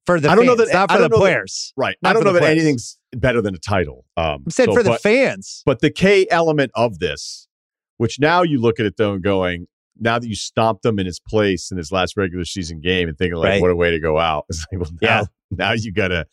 [0.05, 1.95] For the I don't fans, know that not for the players, that, right?
[2.03, 2.59] Not I don't know that players.
[2.59, 4.05] anything's better than a title.
[4.17, 5.63] Um, I'm saying so, for the but, fans.
[5.65, 7.47] but the K element of this,
[7.97, 9.65] which now you look at it though and going,
[9.99, 13.17] now that you stomped him in his place in his last regular season game and
[13.17, 13.61] thinking like, Right.
[13.61, 14.45] what a way to go out.
[14.49, 15.23] It's like, well, now, Yeah.
[15.49, 16.27] now you got to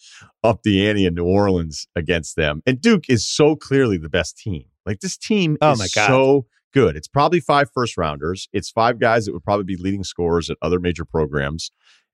[0.45, 2.61] up the ante in New Orleans against them.
[2.67, 4.65] And Duke is so clearly the best team.
[4.85, 6.09] Like this team Oh is my God.
[6.09, 6.97] so good.
[6.97, 8.49] It's probably five first rounders.
[8.53, 11.71] It's five guys that would probably be leading scorers at other major programs.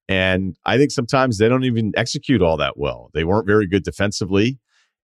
[0.08, 3.10] And I think sometimes they don't even execute all that well.
[3.14, 4.58] They weren't very good defensively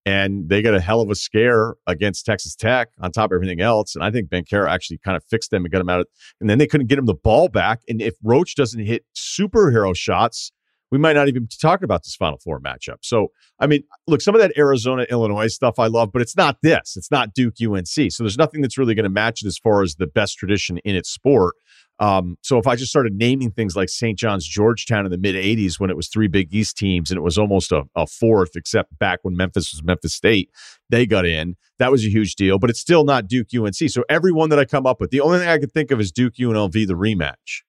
[0.07, 3.61] and they got a hell of a scare against Texas Tech on top of everything
[3.61, 3.95] else.
[3.95, 6.07] And I think Banchero actually kind of fixed them and got them out of,
[6.41, 7.81] and then they couldn't get him the ball back.
[7.89, 10.53] And if Roach doesn't hit superhero shots,
[10.95, 12.99] we might not even be talking about this Final Four matchup.
[13.03, 16.59] So, I mean, look, some of that Arizona, Illinois stuff I love, but it's not
[16.63, 16.95] this.
[16.97, 18.13] It's not Duke UNC.
[18.13, 20.79] So there's nothing that's really going to match it as far as the best tradition
[20.85, 21.57] in its sport.
[21.99, 24.17] Um, so if I just started naming things like St.
[24.17, 27.23] John's, Georgetown in the mid 80s when it was three Big East teams and it
[27.23, 30.49] was almost a, a fourth, except back when Memphis was Memphis State,
[30.91, 31.57] they got in.
[31.81, 33.91] That was a huge deal, but it's still not Duke UNC.
[33.91, 36.13] So everyone that I come up with, the only thing I could think of is
[36.13, 37.63] Duke UNLV, the rematch.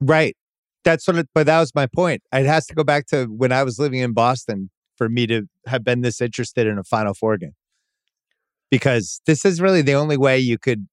[0.00, 0.36] Right.
[0.84, 2.22] That's what it, but that was my point.
[2.32, 5.42] It has to go back to when I was living in Boston for me to
[5.66, 7.54] have been this interested in a Final Four game.
[8.70, 10.88] Because this is really the only way you could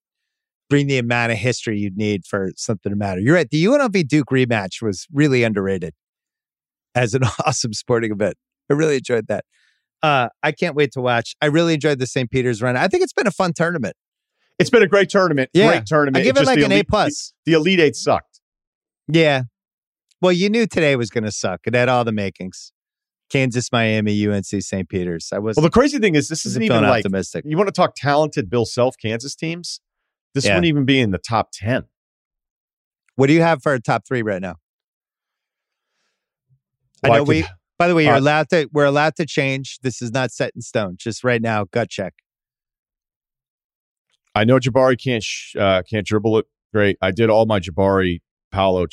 [0.70, 3.20] bring the amount of history you'd need for something to matter.
[3.20, 3.50] You're right.
[3.50, 5.94] The UNLV Duke rematch was really underrated
[6.96, 8.36] as an awesome sporting event.
[8.70, 9.46] I really enjoyed that.
[10.02, 11.36] Uh, I can't wait to watch.
[11.42, 12.30] I really enjoyed the St.
[12.32, 12.78] Peter's run.
[12.78, 13.96] I think it's been a fun tournament.
[14.58, 15.50] It's been a great tournament.
[15.54, 15.68] Yeah.
[15.68, 16.18] Great tournament.
[16.18, 17.34] I give It's it like an A elite- plus.
[17.46, 18.40] The Elite Eight sucked.
[19.08, 19.44] Yeah.
[20.22, 21.62] Well, you knew today was going to suck.
[21.66, 22.72] It had all the makings.
[23.30, 24.88] Kansas, Miami, UNC, St.
[24.88, 25.30] Peter's.
[25.34, 27.44] I was, Well, the crazy thing is, this isn't even like optimistic.
[27.48, 29.82] you want to talk talented Bill Self Kansas teams.
[30.34, 30.52] This Yeah.
[30.52, 31.84] wouldn't even be in the top ten.
[33.16, 34.56] What do you have for a top three right now?
[37.04, 37.46] I Well, know could- we.
[37.78, 38.70] By the way, you're Uh, allowed to.
[38.72, 39.80] We're allowed to change.
[39.82, 40.96] This is not set in stone.
[40.98, 42.14] Just right now, gut check.
[44.34, 46.98] I know Jabari can't sh- uh, can't dribble it great.
[47.02, 48.22] I did all my Jabari
[48.52, 48.86] Paolo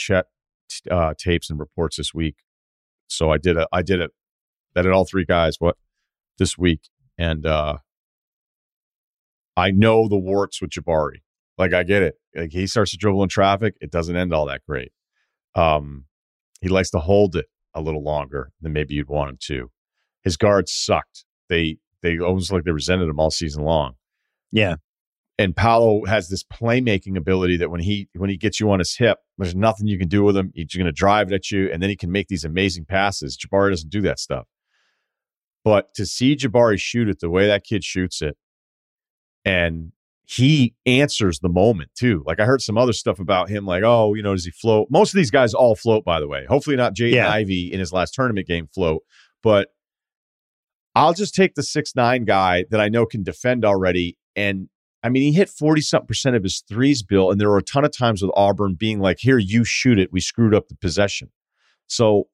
[0.90, 2.36] Uh, tapes and reports this week,
[3.08, 4.10] so I did a I did it.
[4.74, 5.76] That at all three guys what
[6.38, 6.88] this week,
[7.18, 7.78] and uh,
[9.56, 11.22] I know the warts with Jabari.
[11.58, 12.14] Like I get it.
[12.34, 14.92] Like he starts to dribble in traffic, it doesn't end all that great.
[15.54, 16.06] Um,
[16.60, 19.70] he likes to hold it a little longer than maybe you'd want him to.
[20.24, 21.24] His guards sucked.
[21.48, 23.94] They they almost like they resented him all season long
[24.52, 24.76] Yeah.
[25.42, 28.94] And Paolo has this playmaking ability that when he when he gets you on his
[28.96, 30.52] hip, there's nothing you can do with him.
[30.54, 33.36] He's going to drive it at you, and then he can make these amazing passes.
[33.36, 34.46] Jabari doesn't do that stuff.
[35.64, 38.36] But to see Jabari shoot it the way that kid shoots it,
[39.44, 39.90] and
[40.24, 42.22] he answers the moment too.
[42.24, 44.86] Like I heard some other stuff about him, like, oh, you know, does he float?
[44.90, 46.46] Most of these guys all float, by the way.
[46.48, 47.28] Hopefully not Jaden Yeah.
[47.28, 49.02] Ivey in his last tournament game float,
[49.42, 49.70] but
[50.94, 54.16] I'll just take the six nine guy that I know can defend already.
[54.36, 54.68] And
[55.02, 57.30] I mean, he hit 40 something percent of his threes, Bill.
[57.30, 60.12] And there were a ton of times with Auburn being like, here, you shoot it.
[60.12, 61.30] We screwed up the possession.
[61.88, 62.28] So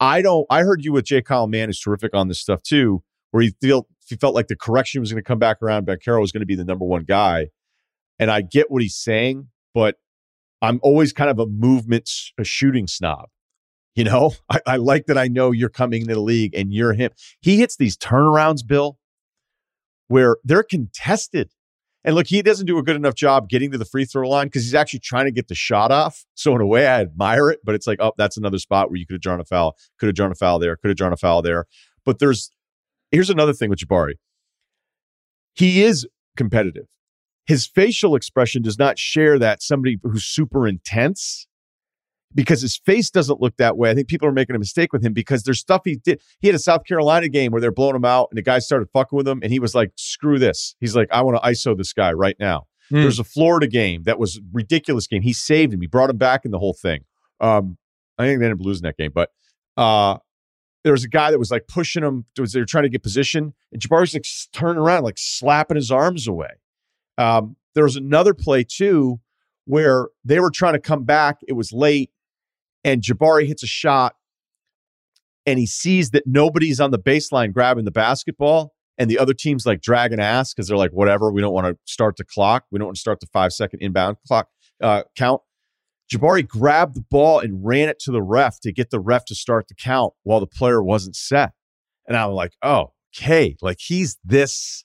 [0.00, 3.02] I don't, I heard you with Jay Kyle Mann, who's terrific on this stuff too,
[3.30, 5.86] where he feel he felt like the correction was going to come back around.
[5.86, 7.48] Banchero was going to be the number one guy.
[8.18, 9.96] And I get what he's saying, but
[10.60, 13.28] I'm always kind of a movement, a shooting snob.
[13.94, 16.94] You know, I, I like that I know you're coming into the league and you're
[16.94, 17.10] him.
[17.40, 18.98] He hits these turnarounds, Bill,
[20.08, 21.52] where they're contested.
[22.04, 24.46] And look, he doesn't do a good enough job getting to the free throw line
[24.46, 26.24] because he's actually trying to get the shot off.
[26.34, 28.98] So in a way, I admire it, but it's like, oh, that's another spot where
[28.98, 31.12] you could have drawn a foul, could have drawn a foul there, could have drawn
[31.12, 31.66] a foul there.
[32.04, 32.50] But there's
[33.10, 34.14] here's another thing with Jabari.
[35.54, 36.06] He is
[36.36, 36.86] competitive.
[37.46, 41.46] His facial expression does not share that somebody who's super intense
[42.34, 43.90] because his face doesn't look that way.
[43.90, 46.20] I think people are making a mistake with him because there's stuff he did.
[46.40, 48.88] He had a South Carolina game where they're blowing him out and the guy started
[48.92, 50.74] fucking with him and he was like, screw this.
[50.80, 52.66] He's like, I want to ISO this guy right now.
[52.90, 53.02] Hmm.
[53.02, 55.22] There's a Florida game that was a ridiculous game.
[55.22, 55.80] He saved him.
[55.80, 57.04] He brought him back in the whole thing.
[57.40, 57.78] Um,
[58.18, 59.30] I think they ended up losing that game, but
[59.76, 60.18] uh,
[60.84, 62.24] there was a guy that was like pushing him.
[62.38, 65.90] Was they were trying to get position, and Jabari's like turning around, like slapping his
[65.90, 66.50] arms away.
[67.16, 69.20] Um, there was another play too
[69.66, 71.38] where they were trying to come back.
[71.46, 72.10] It was late,
[72.88, 74.14] and Jabari hits a shot,
[75.44, 79.66] and he sees that nobody's on the baseline grabbing the basketball, and the other team's
[79.66, 82.78] like dragging ass because they're like, whatever, we don't want to start the clock, we
[82.78, 84.48] don't want to start the five second inbound clock
[84.82, 85.42] uh, count.
[86.10, 89.34] Jabari grabbed the ball and ran it to the ref to get the ref to
[89.34, 91.52] start the count while the player wasn't set.
[92.06, 93.56] And I'm like, oh, okay.
[93.60, 94.84] Like he's this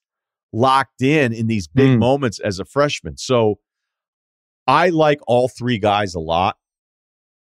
[0.52, 2.00] locked in in these big Hmm.
[2.00, 3.16] moments as a freshman.
[3.16, 3.60] So
[4.68, 6.58] I like all three guys a lot,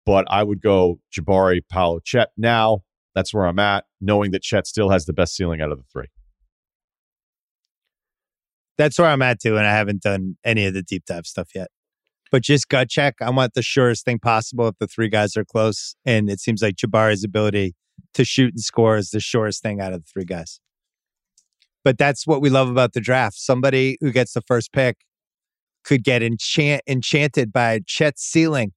[0.05, 2.29] but I would go Jabari, Paolo, Chet.
[2.37, 2.83] Now
[3.15, 5.85] that's where I'm at, knowing that Chet still has the best ceiling out of the
[5.91, 6.07] three.
[8.77, 11.49] That's where I'm at too, and I haven't done any of the deep dive stuff
[11.53, 11.67] yet.
[12.31, 13.15] But just gut check.
[13.21, 16.63] I want the surest thing possible if the three guys are close, and it seems
[16.63, 17.75] like Jabari's ability
[18.15, 20.59] to shoot and score is the surest thing out of the three guys.
[21.83, 23.37] But that's what we love about the draft.
[23.37, 24.97] Somebody who gets the first pick
[25.83, 28.71] could get enchant- enchanted by Chet's ceiling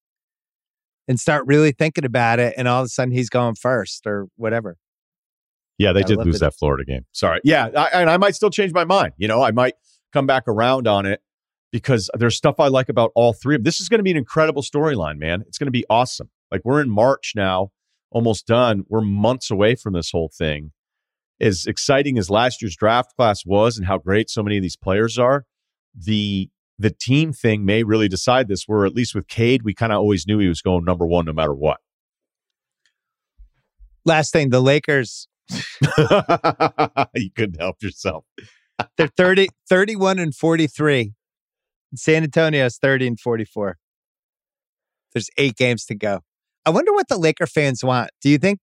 [1.09, 4.27] and start really thinking about it, and all of a sudden he's going first or
[4.37, 4.77] whatever.
[5.79, 7.05] Yeah, they did lose that Florida game.
[7.13, 7.41] Sorry.
[7.45, 9.13] Yeah, I, and I might still change my mind.
[9.19, 9.75] You know, I might
[10.13, 11.21] come back around on it
[11.71, 13.65] because there's stuff I like about all three of them.
[13.65, 15.45] This is going to be an incredible storyline, man.
[15.47, 16.31] It's going to be awesome.
[16.51, 17.73] Like we're in March now,
[18.11, 18.85] almost done.
[18.89, 20.73] We're months away from this whole thing.
[21.39, 24.77] As exciting as last year's draft class was, and how great so many of these
[24.77, 25.45] players are,
[25.95, 28.65] the the team thing may really decide this.
[28.67, 31.25] Where at least with Cade, we kind of always knew he was going number one
[31.25, 31.79] no matter what.
[34.05, 35.29] Last thing, the Lakers
[37.15, 38.25] you couldn't help yourself.
[38.97, 41.13] They're 30, 31 and 43.
[41.95, 43.79] San Antonio's 30 and 44.
[45.15, 46.21] There's eight games to go.
[46.67, 48.11] I wonder what the Laker fans want.
[48.21, 48.61] Do you think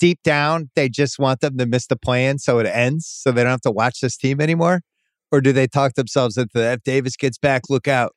[0.00, 3.42] deep down they just want them to miss the play-in so it ends so they
[3.42, 4.80] don't have to watch this team anymore?
[5.32, 6.78] Or do they talk themselves into that?
[6.78, 8.12] If Davis gets back, look out.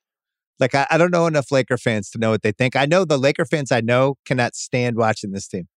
[0.60, 2.76] Like, I, I don't know enough Laker fans to know what they think.
[2.76, 5.68] I know the Laker fans I know cannot stand watching this team.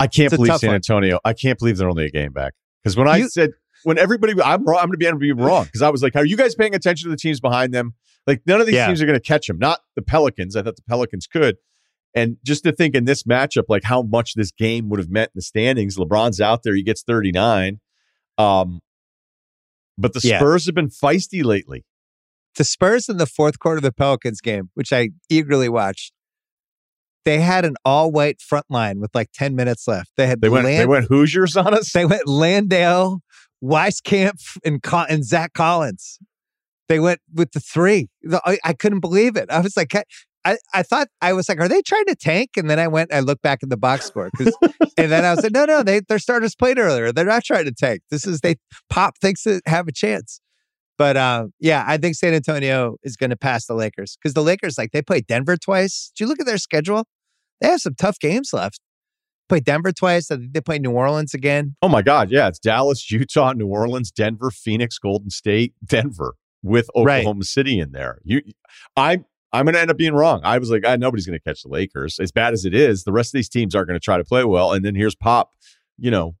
[0.00, 0.74] I can't It's believe San one.
[0.76, 1.20] Antonio.
[1.24, 2.54] I can't believe they're only a game back.
[2.82, 3.50] Because when I said
[3.84, 4.78] when everybody, I'm wrong.
[4.80, 7.10] I'm going to be wrong because I was like, "Are you guys paying attention to
[7.10, 7.94] the teams behind them?
[8.26, 8.86] Like none of these yeah.
[8.86, 9.58] teams are going to catch them.
[9.58, 10.56] Not the Pelicans.
[10.56, 11.56] I thought the Pelicans could."
[12.16, 15.28] And just to think in this matchup, like how much this game would have meant
[15.28, 15.96] in the standings.
[15.96, 17.80] LeBron's out there; he gets 39.
[18.38, 18.80] Um,
[19.96, 21.84] but the Spurs have been feisty lately.
[22.56, 26.12] The Spurs in the fourth quarter of the Pelicans game, which I eagerly watched,
[27.24, 30.10] they had an all white front line with like 10 minutes left.
[30.16, 31.92] They had they went Land- they went Hoosiers on us.
[31.92, 33.20] They went Landale,
[33.62, 36.18] Wieskamp, and, and Zach Collins.
[36.88, 38.08] They went with the three.
[38.44, 39.50] I, I couldn't believe it.
[39.50, 39.94] I was like,
[40.44, 42.50] I, I thought I was like, are they trying to tank?
[42.56, 45.42] And then I went, I looked back at the box score, and then I was
[45.42, 47.12] like, no, no, they their starters played earlier.
[47.12, 48.02] They're not trying to tank.
[48.10, 48.56] This is they
[48.90, 50.40] pop thinks they have a chance.
[50.96, 54.42] But uh, yeah, I think San Antonio is going to pass the Lakers because the
[54.42, 56.12] Lakers, like, they played Denver twice.
[56.16, 57.04] Did you look at their schedule?
[57.60, 58.80] They have some tough games left.
[59.48, 60.30] Play Denver twice.
[60.30, 61.76] I think they play New Orleans again.
[61.82, 66.88] Oh my God, yeah, it's Dallas, Utah, New Orleans, Denver, Phoenix, Golden State, Denver with
[66.94, 67.44] Oklahoma right.
[67.44, 68.20] City in there.
[68.24, 68.40] You,
[68.96, 69.24] I,
[69.54, 70.40] I'm going to end up being wrong.
[70.44, 72.18] I was like, ah, nobody's going to catch the Lakers.
[72.18, 74.24] As bad as it is, the rest of these teams aren't going to try to
[74.24, 74.72] play well.
[74.72, 75.52] And then here's Pop,
[75.96, 76.34] you know,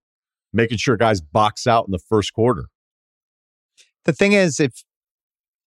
[0.52, 2.66] making sure guys box out in the first quarter
[4.04, 4.84] the thing is, if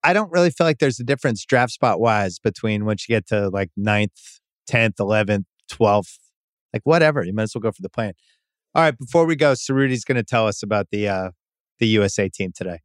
[0.04, 3.28] I don't really feel like there's a difference draft spot wise between once you get
[3.28, 6.18] to like ninth, 10th, 11th, 12th,
[6.74, 8.14] like whatever, you might as well go for the play-in.
[8.76, 11.32] All right, before we go, Ceruti's going to tell us about the uh,
[11.80, 12.80] the USA team today.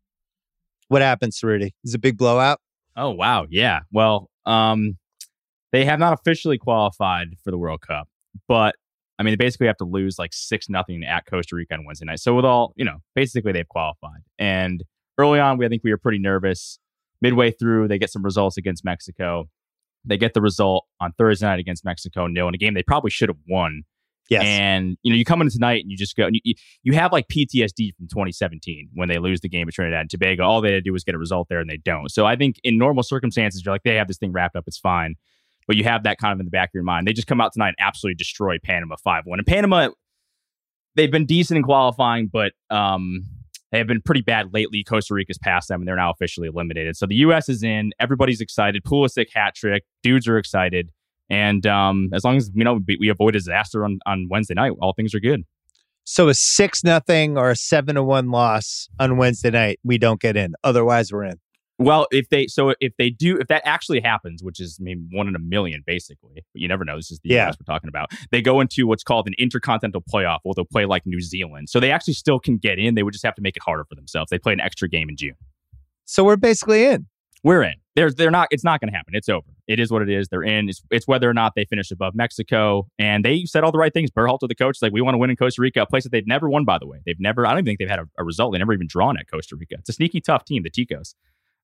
[0.88, 1.72] What happened, Cerruti?
[1.84, 2.60] Is a big blowout?
[2.96, 3.80] Oh wow, yeah.
[3.90, 4.96] Well, um,
[5.72, 8.08] they have not officially qualified for the World Cup,
[8.48, 8.74] but
[9.18, 12.06] I mean, they basically have to lose like six nothing at Costa Rica on Wednesday
[12.06, 12.18] night.
[12.18, 14.20] So with all, you know, basically they've qualified.
[14.38, 14.82] And
[15.18, 16.78] early on, we I think we were pretty nervous.
[17.20, 19.48] Midway through, they get some results against Mexico.
[20.04, 23.10] They get the result on Thursday night against Mexico, nil in a game they probably
[23.10, 23.82] should have won.
[24.32, 24.44] Yes.
[24.44, 27.28] And you know, you come in tonight and you just go, you, you have like
[27.28, 30.44] PTSD from 2017 when they lose the game at Trinidad and Tobago.
[30.44, 32.10] All they had to do was get a result there, and they don't.
[32.10, 34.78] So I think in normal circumstances, you're like, they have this thing wrapped up, it's
[34.78, 35.16] fine.
[35.66, 37.06] But you have that kind of in the back of your mind.
[37.06, 39.38] They just come out tonight and absolutely destroy Panama 5 1.
[39.38, 39.90] And Panama,
[40.96, 43.24] they've been decent in qualifying, but um,
[43.70, 44.82] they have been pretty bad lately.
[44.82, 46.96] Costa Rica's passed them, and they're now officially eliminated.
[46.96, 47.48] So the U.S.
[47.48, 47.92] is in.
[48.00, 48.82] Everybody's excited.
[48.82, 49.84] Pulisic hat trick.
[50.02, 50.90] Dudes are excited.
[51.32, 54.92] And um, as long as you know we avoid disaster on, on Wednesday night, all
[54.92, 55.44] things are good.
[56.04, 60.20] So a six nothing or a seven to one loss on Wednesday night, we don't
[60.20, 60.52] get in.
[60.62, 61.40] Otherwise, we're in.
[61.78, 65.26] Well, if they so if they do if that actually happens, which is maybe one
[65.26, 66.96] in a million, basically, but you never know.
[66.96, 67.48] This is the yeah.
[67.48, 68.10] US we're talking about.
[68.30, 71.70] They go into what's called an intercontinental playoff, where they'll play like New Zealand.
[71.70, 72.94] So they actually still can get in.
[72.94, 74.28] They would just have to make it harder for themselves.
[74.28, 75.36] They play an extra game in June.
[76.04, 77.06] So we're basically in.
[77.42, 77.76] We're in.
[77.96, 78.48] They're they're not.
[78.50, 79.14] It's not going to happen.
[79.14, 79.46] It's over.
[79.68, 80.28] It is what it is.
[80.28, 80.68] They're in.
[80.68, 82.88] It's, it's whether or not they finish above Mexico.
[82.98, 84.10] And they said all the right things.
[84.10, 86.26] Berhalter, the coach, like we want to win in Costa Rica, a place that they've
[86.26, 86.64] never won.
[86.64, 87.46] By the way, they've never.
[87.46, 88.52] I don't even think they've had a, a result.
[88.52, 89.76] They never even drawn at Costa Rica.
[89.78, 91.14] It's a sneaky tough team, the Ticos.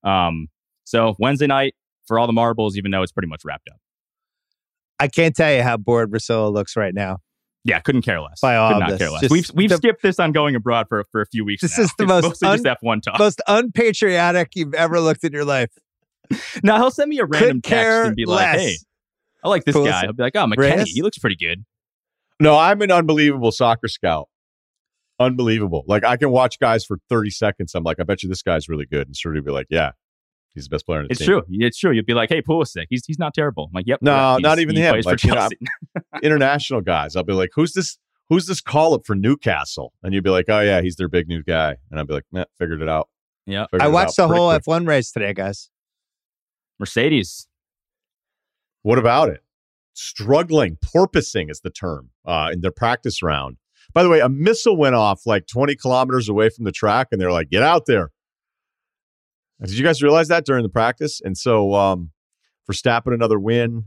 [0.08, 0.48] Um,
[0.84, 1.74] so Wednesday night
[2.06, 3.78] for all the marbles, even though it's pretty much wrapped up.
[5.00, 7.18] I can't tell you how bored Russillo looks right now.
[7.64, 8.40] Yeah, couldn't care less.
[8.40, 8.98] By all Could not this.
[8.98, 9.20] care less.
[9.20, 11.62] Just we've we've the, skipped this on going abroad for for a few weeks.
[11.62, 11.84] This now.
[11.84, 13.18] is the it's most un, just F1 talk.
[13.18, 15.70] most unpatriotic you've ever looked in your life.
[16.62, 18.60] now he'll send me a random text and be like, less.
[18.60, 18.76] "Hey,
[19.44, 21.64] I like this guy." I'll be like, "Oh, McKennie, he looks pretty good."
[22.40, 24.28] No, I'm an unbelievable soccer scout.
[25.20, 25.84] Unbelievable.
[25.88, 27.74] Like I can watch guys for 30 seconds.
[27.74, 29.08] I'm like, I bet you this guy's really good.
[29.08, 29.90] And sort of be like, yeah,
[30.58, 31.38] He's the best player in the it's team.
[31.38, 31.66] It's true.
[31.66, 31.92] It's true.
[31.92, 33.66] You'd be like, hey, Pulisic, he's he's not terrible.
[33.66, 34.00] I'm like, yep.
[34.02, 35.00] No, not even him.
[35.04, 35.48] Like, you know,
[36.22, 37.14] international guys.
[37.14, 37.96] I'll be like, who's this?
[38.28, 39.92] Who's this call up for Newcastle?
[40.02, 41.76] And you'd be like, oh yeah, he's their big new guy.
[41.90, 43.08] And I'd be like, nah, figured it out.
[43.46, 43.66] Yeah.
[43.80, 44.64] I watched the whole quick.
[44.64, 45.70] F1 race today, guys.
[46.78, 47.46] Mercedes.
[48.82, 49.42] What about it?
[49.94, 53.56] Struggling, porpoising is the term uh, in their practice round.
[53.92, 57.20] By the way, a missile went off like 20 kilometers away from the track, and
[57.20, 58.10] they're like, get out there.
[59.60, 61.20] Did you guys realize that during the practice?
[61.22, 62.12] And so, um,
[62.70, 63.86] Verstappen another win,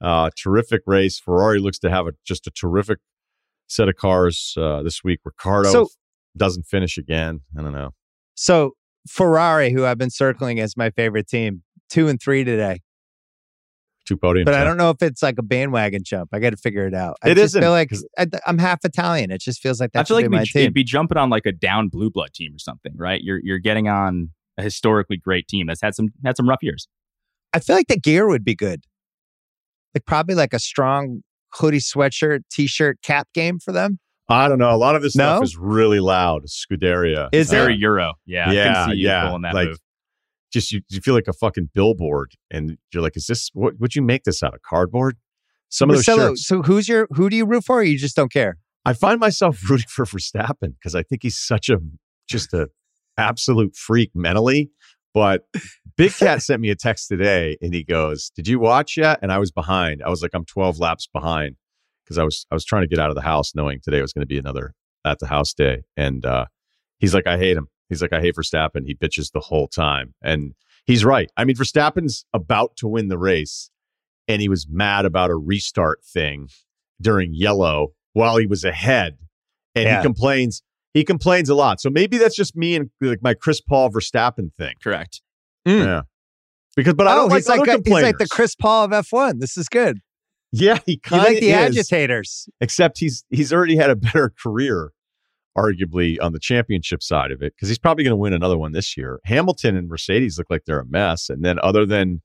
[0.00, 1.20] uh, terrific race.
[1.20, 2.98] Ferrari looks to have a, just a terrific
[3.68, 5.20] set of cars uh, this week.
[5.24, 5.88] Ricciardo so,
[6.36, 7.40] doesn't finish again.
[7.56, 7.90] I don't know.
[8.34, 8.72] So
[9.08, 12.80] Ferrari, who I've been circling as my favorite team, two and three today.
[14.06, 14.44] Two podiums.
[14.44, 16.30] But I don't know if it's like a bandwagon jump.
[16.32, 17.16] I got to figure it out.
[17.22, 17.62] I it just isn't.
[17.62, 19.30] feel like I, am half Italian.
[19.30, 20.72] It just feels like that I feel like be my team.
[20.72, 23.22] be jumping on like a down blue blood team or something, right?
[23.22, 26.86] You're you're getting on a historically great team that's had some had some rough years.
[27.54, 28.84] I feel like the gear would be good.
[29.94, 31.22] Like probably like a strong
[31.54, 34.00] hoodie, sweatshirt, t-shirt, cap game for them.
[34.28, 34.74] I don't know.
[34.74, 35.36] A lot of this no?
[35.36, 36.46] stuff is really loud.
[36.46, 38.14] Scuderia is uh, very Euro.
[38.26, 39.30] Yeah, yeah, yeah.
[39.30, 39.78] like, move.
[40.54, 43.74] Just you, you feel like a fucking billboard, and you're like, "Is this what?
[43.80, 45.16] Would you make this out of cardboard?"
[45.68, 46.46] Some of those shirts.
[46.46, 47.82] So who's your who do you root for?
[47.82, 48.58] you just don't care?
[48.84, 51.78] I find myself rooting for Verstappen because I think he's such a
[52.28, 52.68] just a
[53.18, 54.70] absolute freak mentally.
[55.12, 55.46] But
[55.96, 59.18] Big Cat sent me a text today and he goes, Did you watch yet?
[59.22, 60.02] And I was behind.
[60.02, 61.56] I was like, I'm 12 laps behind
[62.04, 64.12] because I was I was trying to get out of the house knowing today was
[64.12, 64.74] going to be another
[65.04, 65.82] at the house day.
[65.96, 66.46] And uh,
[66.98, 67.68] he's like, I hate him.
[67.88, 68.84] He's like, I hate Verstappen.
[68.86, 70.14] He bitches the whole time.
[70.22, 70.54] And
[70.86, 71.30] he's right.
[71.36, 73.70] I mean, Verstappen's about to win the race
[74.26, 76.48] and he was mad about a restart thing
[77.00, 79.18] during yellow while he was ahead.
[79.74, 79.98] And Yeah.
[79.98, 80.62] he complains,
[80.94, 81.80] he complains a lot.
[81.80, 84.74] So maybe that's just me and like my Chris Paul Verstappen thing.
[84.82, 85.20] Correct.
[85.66, 85.84] Mm.
[85.84, 86.02] Yeah.
[86.76, 88.26] Because, but I oh, don't like he's like other a- he's like the.
[88.28, 89.40] Chris Paul of F1.
[89.40, 89.98] This is good.
[90.52, 92.48] Yeah, he You kind like of the is, agitators.
[92.60, 94.90] except he's he's already had a better career,
[95.56, 98.72] arguably on the championship side of it, because he's probably going to win another one
[98.72, 99.20] this year.
[99.24, 102.22] Hamilton and Mercedes look like they're a mess, and then other than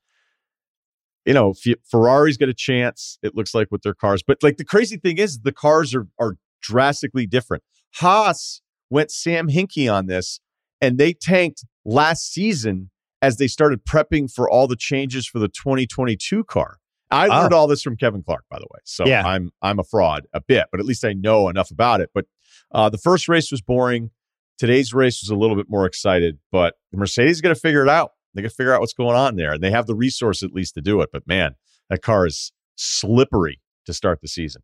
[1.26, 3.20] you know, F- Ferrari's got a chance.
[3.22, 6.08] It looks like with their cars, but like the crazy thing is, the cars are
[6.20, 7.64] are drastically different.
[7.96, 10.40] Haas went Sam Hinkie on this,
[10.82, 12.90] and they tanked last season
[13.22, 16.78] as they started prepping for all the changes for the 2022 car.
[17.12, 17.42] I Oh.
[17.42, 18.80] learned all this from Kevin Clark, by the way.
[18.86, 19.26] So Yeah.
[19.28, 22.10] I'm I'm a fraud a bit, but at least I know enough about it.
[22.14, 22.26] But
[22.72, 24.12] uh, the first race was boring.
[24.58, 27.90] Today's race was a little bit more excited, but Mercedes is going to figure it
[27.90, 28.12] out.
[28.34, 30.52] They got to figure out what's going on there, and they have the resource at
[30.52, 31.10] least to do it.
[31.14, 31.56] But man,
[31.90, 34.62] that car is slippery to start the season.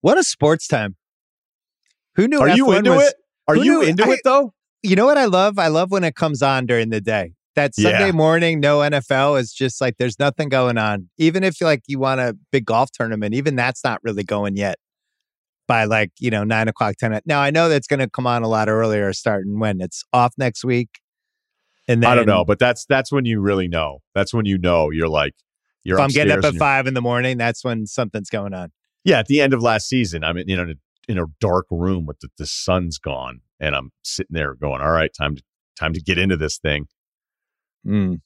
[0.00, 0.96] What a sports time.
[2.14, 3.14] Who knew Are you F1 into was- it?
[3.48, 4.52] Are you knew- into I- it though?
[4.82, 5.58] You know what I love?
[5.58, 7.32] I love when it comes on during the day.
[7.56, 8.12] That Sunday Yeah.
[8.12, 11.08] morning, no NFL is just like there's nothing going on.
[11.18, 14.76] Even if like you want a big golf tournament, even that's not really going yet.
[15.68, 17.12] By like you know nine o'clock, ten.
[17.14, 20.04] o- Now I know that's going to come on a lot earlier, starting when it's
[20.12, 20.88] off next week.
[21.88, 23.98] And then I don't know, but that's that's when you really know.
[24.14, 25.34] That's when you know you're like
[25.84, 25.98] you're.
[25.98, 28.70] if I'm getting up at five in the morning, that's when something's going on.
[29.04, 31.26] Yeah, at the end of last season, I'm in, you know in a, in a
[31.40, 35.36] dark room with the, the sun's gone, and I'm sitting there going, "All right, time
[35.36, 35.42] to
[35.78, 36.86] time to get into this thing."
[37.86, 38.20] Mm.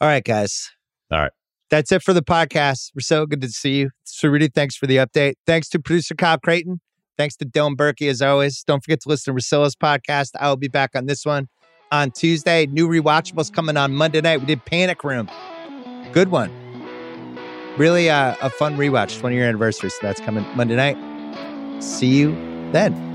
[0.00, 0.70] All right, guys.
[1.12, 1.32] All right.
[1.70, 2.90] That's it for the podcast.
[2.94, 3.90] We're so good to see you.
[4.06, 5.34] Ceruti, thanks for the update.
[5.46, 6.80] Thanks to producer Kyle Crichton.
[7.16, 8.64] Thanks to Dylan Berkey, as always.
[8.64, 10.30] Don't forget to listen to Russillo's podcast.
[10.40, 11.48] I will be back on this one
[11.92, 12.66] on Tuesday.
[12.66, 14.40] New rewatchables coming on Monday night.
[14.40, 15.30] We did Panic Room.
[16.12, 16.50] Good one.
[17.76, 19.90] Really uh, a fun rewatch, 20 year anniversary.
[19.90, 20.96] So that's coming Monday night.
[21.82, 22.32] See you
[22.72, 23.09] then.